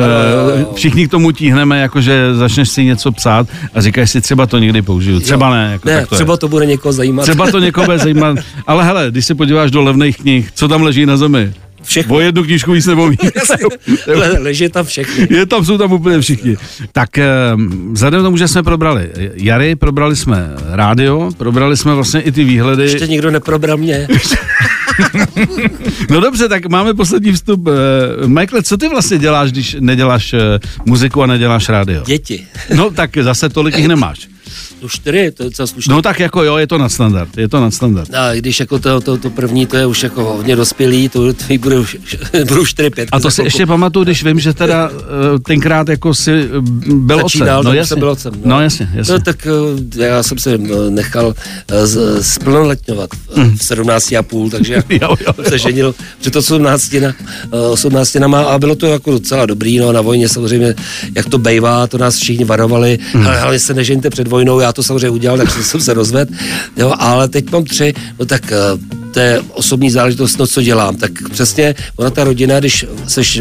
Eh, 0.57 0.61
jo. 0.61 0.73
Všichni 0.75 1.09
k 1.09 1.11
tomu 1.11 1.31
tíhneme, 1.33 1.81
jakože 1.81 2.35
začneš 2.35 2.69
si 2.69 2.85
něco 2.85 3.12
psát 3.12 3.47
a 3.75 3.81
říkáš 3.81 4.11
si, 4.11 4.21
třeba 4.21 4.47
to 4.47 4.59
někdy 4.59 4.83
použiju, 4.83 5.21
třeba 5.21 5.51
ne. 5.51 5.69
Jako 5.73 5.89
ne, 5.89 6.01
tak 6.01 6.09
to 6.09 6.15
je. 6.15 6.17
třeba 6.17 6.37
to 6.37 6.49
bude 6.49 6.67
někoho 6.67 6.93
zajímat. 6.93 7.23
Třeba 7.23 7.51
to 7.51 7.59
někoho 7.59 7.85
bude 7.85 7.99
zajímat. 7.99 8.39
Ale 8.67 8.85
hele, 8.85 9.07
když 9.11 9.27
se 9.27 9.35
podíváš 9.35 9.71
do 9.71 9.83
levných 9.83 10.17
knih, 10.19 10.49
co 10.55 10.69
tam 10.69 10.83
leží 10.83 11.07
na 11.07 11.17
zemi? 11.17 11.53
Všechno. 11.87 12.14
O 12.14 12.20
jednu 12.20 12.44
knížku 12.44 12.72
víc 12.72 12.87
nebo 12.87 13.09
víc. 13.09 13.20
Le, 14.07 14.38
leží 14.38 14.68
tam 14.68 14.87
všechny. 14.87 15.29
Je 15.31 15.46
tam, 15.46 15.64
jsou 15.64 15.79
tam 15.79 15.92
úplně 15.92 16.20
všichni. 16.20 16.57
Tak 16.92 17.18
eh, 17.18 17.27
vzhledem 17.92 18.20
k 18.20 18.25
tomu, 18.25 18.37
že 18.37 18.49
jsme 18.49 18.62
probrali 18.62 19.11
Jary, 19.35 19.77
probrali 19.77 20.16
jsme 20.16 20.49
rádio, 20.70 21.31
probrali 21.37 21.77
jsme 21.77 21.94
vlastně 21.94 22.20
i 22.20 22.33
ty 22.33 22.44
výhledy. 22.44 22.83
Ještě 22.83 23.07
nikdo 23.07 23.31
neprobral 23.31 23.77
mě. 23.77 24.09
No 26.11 26.20
dobře, 26.20 26.49
tak 26.49 26.66
máme 26.66 26.94
poslední 26.94 27.33
vstup. 27.33 27.68
Eh, 27.68 28.27
Michael, 28.27 28.62
co 28.62 28.77
ty 28.77 28.88
vlastně 28.88 29.18
děláš, 29.18 29.53
když 29.53 29.77
neděláš 29.81 30.35
eh, 30.35 30.38
muziku 30.85 31.22
a 31.22 31.27
neděláš 31.27 31.68
rádio? 31.68 32.03
Děti. 32.07 32.46
No 32.75 32.90
tak 32.90 33.11
zase 33.20 33.49
tolik 33.49 33.77
jich 33.77 33.88
nemáš. 33.88 34.29
No 34.83 34.89
čtyři, 34.89 35.31
to 35.31 35.43
je 35.43 35.51
docela 35.51 35.67
slušné. 35.67 35.95
No 35.95 36.03
tak 36.03 36.21
jako 36.21 36.43
jo, 36.43 36.57
je 36.57 36.67
to 36.67 36.79
nadstandard, 36.79 37.37
je 37.39 37.49
to 37.49 37.61
nadstandard. 37.61 38.15
A 38.15 38.33
i 38.33 38.39
když 38.39 38.61
jako 38.61 38.79
to, 38.79 39.01
to, 39.01 39.17
to 39.19 39.31
první, 39.31 39.67
to 39.67 39.77
je 39.77 39.87
už 39.87 40.03
jako 40.03 40.25
hodně 40.25 40.57
dospělý, 40.57 41.09
to, 41.09 41.33
to 41.33 41.45
budou, 41.61 41.85
budou 42.49 42.67
4 42.67 42.91
5 42.91 43.09
A 43.13 43.21
to 43.21 43.31
si 43.31 43.43
ještě 43.43 43.67
pamatuju, 43.67 44.05
když 44.05 44.25
vím, 44.25 44.41
že 44.41 44.53
teda 44.55 44.91
eh, 45.37 45.39
tenkrát 45.39 45.89
jako 45.89 46.15
si 46.15 46.31
eh, 46.33 46.49
byl 46.93 47.19
Začínal, 47.23 47.59
otcem. 47.59 47.73
No 47.73 47.79
jasně. 47.79 47.97
byl 47.97 48.11
otcem, 48.11 48.33
no. 48.35 48.41
No 48.45 48.61
jasně, 48.61 48.89
jasně. 48.95 49.15
No, 49.15 49.21
tak 49.21 49.47
eh, 49.99 50.05
já 50.07 50.23
jsem 50.23 50.39
se 50.39 50.59
nechal 50.91 51.35
z- 51.85 52.23
splnoletňovat 52.23 53.11
v 53.57 53.65
17 53.65 54.13
a 54.13 54.23
půl, 54.23 54.51
takže 54.51 54.75
jako 54.91 54.95
Jo, 54.95 54.99
jo, 55.27 55.33
jo. 55.39 55.45
se 55.49 55.59
ženil 55.59 55.95
před 56.21 56.37
18, 56.37 56.93
na, 56.93 57.09
eh, 57.53 57.59
18 57.71 58.15
nama 58.15 58.43
a 58.43 58.59
bylo 58.59 58.75
to 58.77 58.87
jako 58.87 59.11
docela 59.11 59.47
dobrý, 59.47 59.79
no 59.79 59.93
na 59.93 60.01
vojně 60.01 60.29
samozřejmě, 60.29 60.75
jak 61.15 61.27
to 61.29 61.39
bejvá, 61.39 61.87
to 61.87 61.99
nás 61.99 62.17
všichni 62.17 62.45
varovali, 62.45 62.99
Hmm. 63.13 63.27
ale 63.27 63.41
hlavně 63.41 63.59
se 63.59 63.75
nežeňte 63.75 64.11
před 64.11 64.29
vojnou, 64.29 64.36
já 64.61 64.72
to 64.72 64.83
samozřejmě 64.83 65.11
udělal, 65.11 65.38
takže 65.38 65.62
jsem 65.62 65.81
se 65.81 65.94
rozvedl, 65.94 66.35
jo, 66.77 66.94
ale 66.99 67.29
teď 67.29 67.51
mám 67.51 67.64
tři, 67.64 67.94
no 68.18 68.27
tak 68.27 68.53
eh, 68.53 68.96
to 69.16 69.20
je 69.20 69.40
osobní 69.53 69.90
záležitost, 69.90 70.38
no 70.38 70.46
co 70.46 70.62
dělám, 70.62 70.96
tak 70.96 71.11
přesně 71.33 71.75
ona 71.96 72.11
ta 72.11 72.25
rodina, 72.25 72.61
když 72.61 72.85
seš 73.07 73.40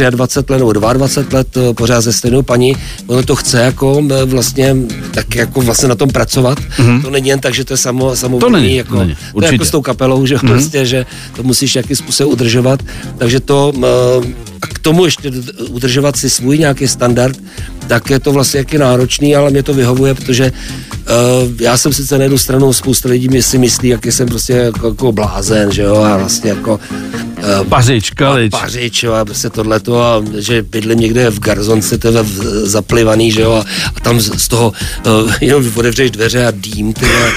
eh, 0.00 0.10
23 0.10 0.52
let 0.52 0.58
nebo 0.58 0.72
22 0.72 1.38
let 1.38 1.56
eh, 1.56 1.74
pořád 1.74 2.00
ze 2.00 2.12
stejnou 2.12 2.42
paní, 2.42 2.76
ono 3.06 3.22
to 3.22 3.36
chce 3.36 3.60
jako 3.60 4.02
eh, 4.10 4.24
vlastně 4.24 4.76
tak 5.14 5.34
jako 5.34 5.60
vlastně 5.60 5.88
na 5.88 5.94
tom 5.94 6.08
pracovat, 6.08 6.58
mm-hmm. 6.58 7.02
to 7.02 7.10
není 7.10 7.28
jen 7.28 7.40
tak, 7.40 7.54
že 7.54 7.64
to 7.64 7.72
je 7.72 7.76
samo, 7.76 8.16
samo 8.16 8.38
To 8.38 8.50
není, 8.50 8.76
jako, 8.76 8.98
není, 8.98 9.16
to 9.34 9.44
je 9.44 9.52
jako 9.52 9.64
s 9.64 9.70
tou 9.70 9.82
kapelou, 9.82 10.26
že 10.26 10.36
mm-hmm. 10.36 10.48
prostě, 10.48 10.86
že 10.86 11.06
to 11.36 11.42
musíš 11.42 11.76
jakým 11.76 11.96
způsobem 11.96 12.32
udržovat, 12.32 12.82
takže 13.18 13.40
to 13.40 13.72
eh, 13.76 14.45
a 14.62 14.66
k 14.66 14.78
tomu 14.78 15.04
ještě 15.04 15.32
udržovat 15.68 16.16
si 16.16 16.30
svůj 16.30 16.58
nějaký 16.58 16.88
standard, 16.88 17.36
tak 17.86 18.10
je 18.10 18.20
to 18.20 18.32
vlastně 18.32 18.58
jaký 18.58 18.78
náročný, 18.78 19.36
ale 19.36 19.50
mě 19.50 19.62
to 19.62 19.74
vyhovuje, 19.74 20.14
protože 20.14 20.52
uh, 20.52 21.50
já 21.60 21.76
jsem 21.76 21.92
sice 21.92 22.18
na 22.18 22.22
jednu 22.22 22.38
stranu, 22.38 22.72
spousta 22.72 23.08
lidí 23.08 23.28
mi 23.28 23.42
si 23.42 23.58
myslí, 23.58 23.88
jak 23.88 24.06
jsem 24.06 24.28
prostě 24.28 24.52
jako, 24.52 24.88
jako 24.88 25.12
blázen, 25.12 25.72
že 25.72 25.82
jo, 25.82 25.96
a 25.96 26.16
vlastně 26.16 26.50
jako 26.50 26.80
uh, 27.60 27.68
Pařič, 27.68 28.10
kalič. 28.10 28.50
pařič, 28.50 29.02
jo, 29.02 29.12
a 29.12 29.24
prostě 29.24 29.50
tohleto, 29.50 30.02
a 30.02 30.24
že 30.38 30.62
bydlím 30.62 31.00
někde 31.00 31.30
v 31.30 31.40
garzonce, 31.40 31.98
teda 31.98 32.22
v, 32.22 32.66
zaplivaný, 32.66 33.32
že 33.32 33.40
jo, 33.40 33.52
a, 33.52 33.64
a 33.96 34.00
tam 34.00 34.20
z, 34.20 34.40
z 34.40 34.48
toho 34.48 34.72
uh, 35.06 35.32
jenom 35.40 35.64
otevřeš 35.76 36.10
dveře 36.10 36.46
a 36.46 36.50
dým, 36.50 36.92
ty 36.92 37.04
vole. 37.04 37.32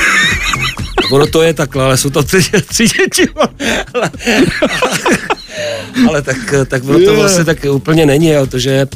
Ono 1.12 1.28
to 1.28 1.42
je 1.42 1.54
takhle, 1.54 1.84
ale 1.84 1.98
jsou 1.98 2.10
to 2.10 2.24
tři, 2.24 2.42
tři 2.68 2.84
děti. 2.84 3.28
Ale, 6.08 6.22
tak, 6.22 6.54
tak 6.68 6.84
ono 6.84 7.00
to 7.00 7.16
vlastně 7.16 7.44
tak 7.44 7.66
úplně 7.72 8.06
není, 8.06 8.28
jo, 8.28 8.48
to, 8.48 8.60
že 8.60 8.88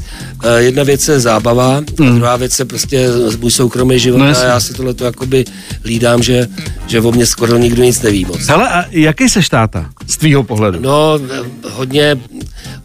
eh, 0.43 0.61
jedna 0.61 0.83
věc 0.83 1.07
je 1.07 1.19
zábava, 1.19 1.77
a 1.77 1.81
druhá 1.97 2.35
věc 2.35 2.59
je 2.59 2.65
prostě 2.65 3.07
můj 3.39 3.51
soukromý 3.51 3.99
život 3.99 4.17
No 4.17 4.25
a 4.25 4.43
já 4.43 4.59
si 4.59 4.73
tohle 4.73 4.93
to 4.93 5.05
jakoby 5.05 5.45
hlídám, 5.83 6.23
že, 6.23 6.47
že 6.87 7.01
o 7.01 7.11
mě 7.11 7.25
skoro 7.25 7.57
nikdo 7.57 7.83
nic 7.83 8.01
neví 8.01 8.25
moc. 8.25 8.47
Hele, 8.47 8.69
a 8.69 8.85
jaký 8.91 9.29
seš 9.29 9.49
táta 9.49 9.89
z 10.07 10.17
tvýho 10.17 10.43
pohledu? 10.43 10.79
No, 10.81 11.19
eh, 11.31 11.69
hodně, 11.69 12.17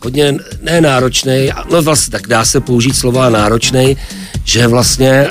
hodně 0.03 0.35
ne 0.63 0.81
náročný, 0.81 1.51
no 1.71 1.83
vlastně 1.83 2.11
tak 2.11 2.27
dá 2.27 2.45
se 2.45 2.61
použít 2.61 2.97
slova 2.97 3.31
náročný, 3.31 3.97
že 4.45 4.67
vlastně 4.67 5.11
eh, 5.11 5.29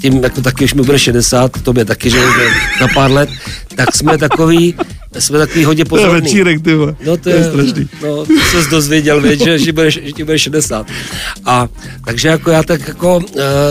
tím, 0.00 0.24
jako 0.24 0.40
taky 0.40 0.64
už 0.64 0.74
mi 0.74 0.82
bude 0.82 0.98
60, 0.98 1.62
tobě 1.62 1.84
taky, 1.84 2.10
že 2.10 2.18
že 2.18 2.50
na 2.80 2.88
pár 2.94 3.10
let, 3.10 3.28
tak 3.76 3.96
jsme 3.96 4.18
takový, 4.18 4.74
jsme 5.20 5.38
takový 5.38 5.64
hodně 5.64 5.84
pozorný. 5.84 6.32
ty 6.62 6.74
vole. 6.74 6.96
No 7.06 7.16
to 7.16 7.28
je, 7.30 7.52
no, 8.02 8.16
to 8.26 8.62
se 8.62 8.70
dozvěděl, 8.70 9.20
věď, 9.20 9.44
že, 9.44 9.58
že, 9.58 9.72
bude, 9.72 9.90
že 9.90 10.00
ti 10.00 10.24
bude 10.24 10.38
60. 10.38 10.86
A 11.44 11.68
takže 12.04 12.28
jako 12.28 12.50
já 12.50 12.62
tak 12.62 12.88
jako 12.88 13.16
uh, 13.16 13.22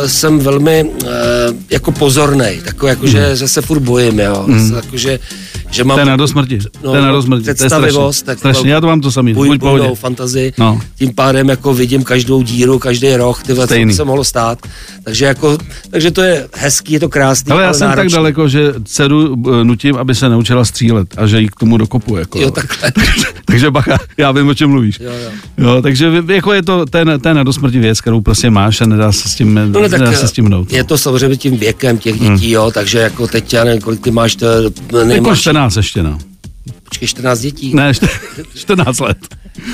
jsem 0.06 0.39
velmi 0.39 0.84
uh, 0.84 1.10
jako 1.70 1.91
pozornej, 1.91 2.62
takový 2.62 2.89
jako, 2.89 3.08
že, 3.08 3.36
že 3.36 3.48
se 3.48 3.62
furt 3.62 3.80
bojím, 3.80 4.20
jo. 4.20 4.44
Mm. 4.48 4.74
Jako, 4.76 4.98
že, 4.98 5.20
že 5.72 5.84
mám 5.84 5.96
To 5.96 6.00
je 6.00 6.06
na 6.06 6.16
dosmrti. 6.16 6.60
no, 6.84 6.89
to 6.91 6.96
je 6.96 7.02
na 7.02 7.12
dosmrti. 7.12 7.44
To 7.44 7.50
je 7.50 7.54
představivost, 7.54 8.20
strašně. 8.20 8.26
tak 8.26 8.38
strašně. 8.39 8.72
Já 8.74 8.82
to 8.82 8.88
mám 8.88 9.02
to 9.02 9.12
samý. 9.12 9.34
buď 9.34 9.48
Buď 9.48 9.60
pohodě. 9.60 9.89
fantazii, 9.96 10.54
No. 10.58 10.82
tím 10.98 11.14
pádem 11.16 11.50
jako 11.50 11.74
vidím 11.74 12.04
každou 12.04 12.41
díru, 12.41 12.80
každý 12.80 13.16
roh, 13.16 13.44
ty 13.44 13.56
co 13.56 13.68
se 13.96 14.04
mohlo 14.04 14.24
stát. 14.24 14.60
Takže 15.04 15.26
jako, 15.26 15.58
takže 15.89 16.12
to 16.12 16.22
je 16.22 16.48
hezký, 16.54 16.94
je 16.94 17.00
to 17.00 17.10
krásný, 17.10 17.52
Ale 17.52 17.62
já 17.62 17.68
ale 17.68 17.78
jsem 17.78 17.88
tak 17.88 17.98
náročný. 17.98 18.16
daleko, 18.16 18.48
že 18.48 18.74
dceru 18.86 19.36
eh, 19.62 19.64
nutím, 19.64 19.96
aby 19.96 20.16
se 20.16 20.30
naučila 20.30 20.66
střílet 20.66 21.08
a 21.18 21.28
že 21.28 21.33
jí 21.40 21.48
k 21.48 21.56
tomu 21.56 21.78
dokopu. 21.78 22.18
Jako, 22.18 22.40
Jo, 22.40 22.52
takhle. 22.52 22.92
takže 23.46 23.72
bacha, 23.72 23.98
já 24.18 24.32
vím, 24.32 24.48
o 24.48 24.54
čem 24.54 24.70
mluvíš. 24.70 25.00
Jo, 25.00 25.12
jo. 25.24 25.32
Jo, 25.58 25.82
takže 25.82 26.24
jako 26.28 26.54
je 26.54 26.64
to 26.64 26.86
ten, 26.86 27.20
ten 27.24 27.36
na 27.38 27.44
dosmrti 27.44 27.80
věc, 27.80 28.02
kterou 28.02 28.22
prostě 28.22 28.50
máš 28.50 28.82
a 28.82 28.86
nedá 28.86 29.12
se 29.12 29.30
s 29.30 29.36
tím, 29.36 29.54
No 29.72 29.80
ne, 29.82 29.90
tak 29.90 30.00
nedá 30.00 30.14
se 30.14 30.28
s 30.28 30.32
tím 30.32 30.46
mnout. 30.46 30.74
je 30.74 30.84
to 30.84 30.98
samozřejmě 30.98 31.38
tím 31.38 31.58
věkem 31.58 31.98
těch 31.98 32.20
dětí, 32.20 32.52
jo, 32.52 32.72
takže 32.74 33.00
jako 33.00 33.28
teď, 33.28 33.54
já 33.54 33.64
nevím, 33.64 33.82
kolik 33.82 34.02
ty 34.02 34.12
máš, 34.12 34.36
to 34.36 34.46
Jako 34.46 35.04
nejmáš, 35.06 35.40
14 35.42 35.76
ještě, 35.76 36.04
no. 36.04 36.18
počkej, 36.90 37.08
14 37.08 37.40
dětí. 37.40 37.76
Ne, 37.76 37.88
ještě 37.88 38.08
14 38.56 39.00
let. 39.00 39.18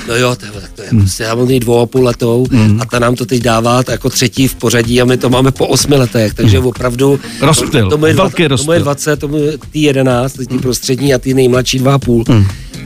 No 0.08 0.16
jo, 0.16 0.36
to, 0.36 0.60
tak 0.60 0.72
to 0.72 0.82
je 0.82 0.88
prostě, 0.90 1.22
já 1.22 1.34
mám 1.34 1.46
dvou 1.48 1.78
a 1.78 1.86
půl 1.86 2.04
letou 2.04 2.46
a 2.80 2.84
ta 2.86 2.98
nám 2.98 3.14
to 3.14 3.26
teď 3.26 3.42
dává 3.42 3.82
jako 3.90 4.10
třetí 4.10 4.48
v 4.48 4.54
pořadí 4.54 5.02
a 5.02 5.04
my 5.04 5.16
to 5.16 5.30
máme 5.30 5.50
po 5.50 5.66
osmi 5.66 5.96
letech, 5.96 6.34
takže 6.34 6.58
opravdu... 6.58 7.20
Rozptyl, 7.40 7.90
tomu 7.90 8.06
je, 8.06 8.14
velký 8.14 8.48
dva, 8.48 8.56
tomu 8.56 8.72
je 8.72 8.78
rozptyl. 8.78 8.82
20, 8.84 9.16
tomu 9.16 9.36
je 9.36 9.58
tý 9.70 9.82
11, 9.82 10.32
ty 10.32 10.58
prostřední 10.58 11.14
a 11.14 11.18
ty 11.18 11.34
nejmladší 11.34 11.78
dva 11.78 11.94
a 11.94 11.98
půl. 11.98 12.24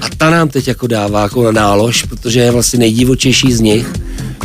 A 0.01 0.07
ta 0.17 0.31
nám 0.31 0.49
teď 0.49 0.69
jako 0.69 0.87
dává 0.87 1.23
jako 1.23 1.45
na 1.45 1.53
nálož, 1.53 2.03
protože 2.03 2.41
je 2.41 2.51
vlastně 2.51 2.79
nejdivočejší 2.79 3.53
z 3.53 3.61
nich. 3.61 3.93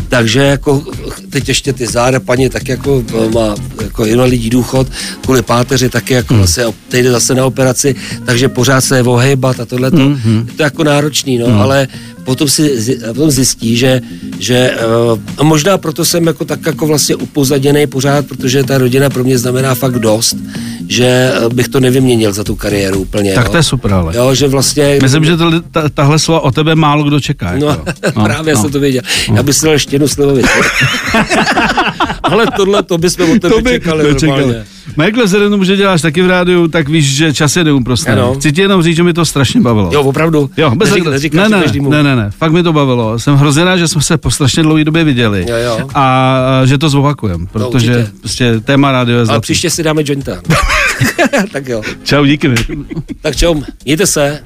Takže 0.10 0.40
jako 0.40 0.84
teď 1.30 1.48
ještě 1.48 1.74
ty 1.74 1.88
záda 1.88 2.20
paní 2.20 2.50
tak 2.50 2.68
jako 2.68 3.04
eh, 3.26 3.30
má 3.34 3.56
jako 3.82 4.06
invalidní 4.06 4.50
důchod, 4.50 4.88
kvůli 5.22 5.42
páteři 5.42 5.90
taky 5.90 6.14
jako 6.14 6.34
Hmm. 6.34 6.40
vlastně 6.40 6.64
teď 6.88 7.04
jde 7.04 7.12
zase 7.12 7.36
na 7.36 7.46
operaci, 7.46 7.96
takže 8.26 8.50
pořád 8.50 8.82
se 8.82 8.98
je 8.98 9.04
ohejbat 9.04 9.60
a 9.60 9.66
tohle 9.66 9.90
Hmm, 9.90 10.46
je 10.48 10.54
to 10.54 10.64
jako 10.64 10.84
náročný, 10.84 11.38
no, 11.38 11.62
ale 11.62 11.88
potom 12.30 12.46
si 12.46 12.62
potom 13.08 13.32
zjistí, 13.32 13.74
že, 13.74 14.02
že 14.40 14.78
uh, 14.78 15.20
a 15.38 15.44
možná 15.44 15.78
proto 15.78 16.06
jsem 16.06 16.28
jako 16.28 16.46
tak 16.46 16.66
jako 16.66 16.88
vlastně 16.88 17.16
upozaděný 17.16 17.88
pořád, 17.88 18.28
protože 18.28 18.64
ta 18.64 18.78
rodina 18.78 19.10
pro 19.10 19.24
mě 19.24 19.38
znamená 19.38 19.76
fakt 19.76 20.00
dost, 20.00 20.38
že 20.88 21.06
eh, 21.06 21.50
bych 21.50 21.68
to 21.68 21.80
nevyměnil 21.80 22.34
za 22.34 22.44
tu 22.44 22.56
kariéru 22.56 23.00
úplně. 23.00 23.34
Tak 23.34 23.46
jo. 23.46 23.52
to 23.52 23.58
je 23.58 23.64
super, 23.64 23.94
ale. 23.94 24.18
Jo, 24.18 24.36
že 24.36 24.48
vlastně... 24.48 25.00
Myslím, 25.02 25.26
že 25.26 25.38
to, 25.38 25.62
ta, 25.62 25.90
tahle 25.90 26.20
slova 26.20 26.40
o 26.40 26.52
tebe 26.52 26.76
málo 26.76 27.04
kdo 27.04 27.20
čeká. 27.20 27.58
No, 27.58 27.68
Jako. 27.68 27.86
no, 28.16 28.24
právě 28.24 28.54
no. 28.54 28.62
jsem 28.62 28.72
to 28.72 28.80
věděl. 28.80 29.02
Já 29.34 29.44
bych 29.44 29.56
si 29.56 29.66
dal 29.66 29.74
ještě 29.74 29.96
jednu 29.96 30.08
slivovici. 30.08 30.50
Ale 32.24 32.46
tohle, 32.58 32.84
to 32.84 32.98
bychom 32.98 33.32
od 33.32 33.42
tebe 33.42 33.72
čekali 33.72 34.04
normálně. 34.14 34.66
Michael, 34.98 35.50
tomu, 35.50 35.64
že 35.64 35.76
děláš 35.78 36.02
taky 36.02 36.22
v 36.22 36.28
rádiu, 36.28 36.68
tak 36.68 36.90
víš, 36.90 37.16
že 37.16 37.34
čas 37.34 37.56
je 37.56 37.64
neúprostný. 37.64 38.14
Ano. 38.14 38.34
Chci 38.34 38.52
ti 38.52 38.62
jenom 38.62 38.84
říct, 38.84 38.96
že 38.96 39.04
mi 39.04 39.14
to 39.14 39.26
strašně 39.26 39.62
bavilo. 39.62 39.90
Jo, 39.94 40.02
opravdu. 40.02 40.50
Jo, 40.58 40.72
bez 40.76 40.90
Neřík, 40.90 41.06
neříkám 41.06 41.52
ne, 41.52 41.62
to 41.64 41.74
ne, 41.82 41.90
ne, 41.90 42.04
ne, 42.04 42.16
ne, 42.16 42.32
fakt 42.38 42.52
mi 42.52 42.64
to 42.64 42.74
bavilo. 42.74 43.20
Jsem 43.20 43.36
hrozně 43.36 43.64
rád, 43.64 43.78
že 43.78 43.88
jsme 43.88 44.02
se 44.02 44.18
po 44.18 44.32
strašně 44.32 44.64
dlouhé 44.64 44.84
době 44.84 45.04
viděli. 45.04 45.46
Jo, 45.50 45.56
jo. 45.58 45.88
A 45.94 46.10
a 46.30 46.66
že 46.66 46.78
to 46.78 46.90
zopakujem, 46.90 47.48
protože 47.48 47.96
určitě. 47.98 48.12
prostě 48.20 48.60
téma 48.60 48.92
rádio 48.92 49.16
je 49.16 49.20
Ale 49.20 49.26
zlatý. 49.26 49.42
příště 49.42 49.70
si 49.70 49.84
dáme 49.84 50.02
jointa. 50.06 50.42
tak 51.52 51.68
jo. 51.68 51.82
Čau, 52.04 52.26
díky 52.26 52.48
mi. 52.48 52.56
Tak 53.22 53.36
čau, 53.36 53.56
mějte 53.86 54.08
se. 54.08 54.44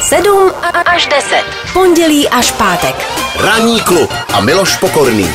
7 0.00 0.50
až 0.94 1.06
10. 1.06 1.44
Pondělí 1.72 2.28
až 2.28 2.50
pátek. 2.52 2.94
Ranní 3.40 3.80
klub 3.80 4.10
a 4.32 4.40
Miloš 4.40 4.76
Pokorný. 4.76 5.26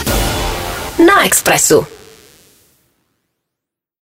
Na 1.08 1.26
Expressu. 1.26 1.86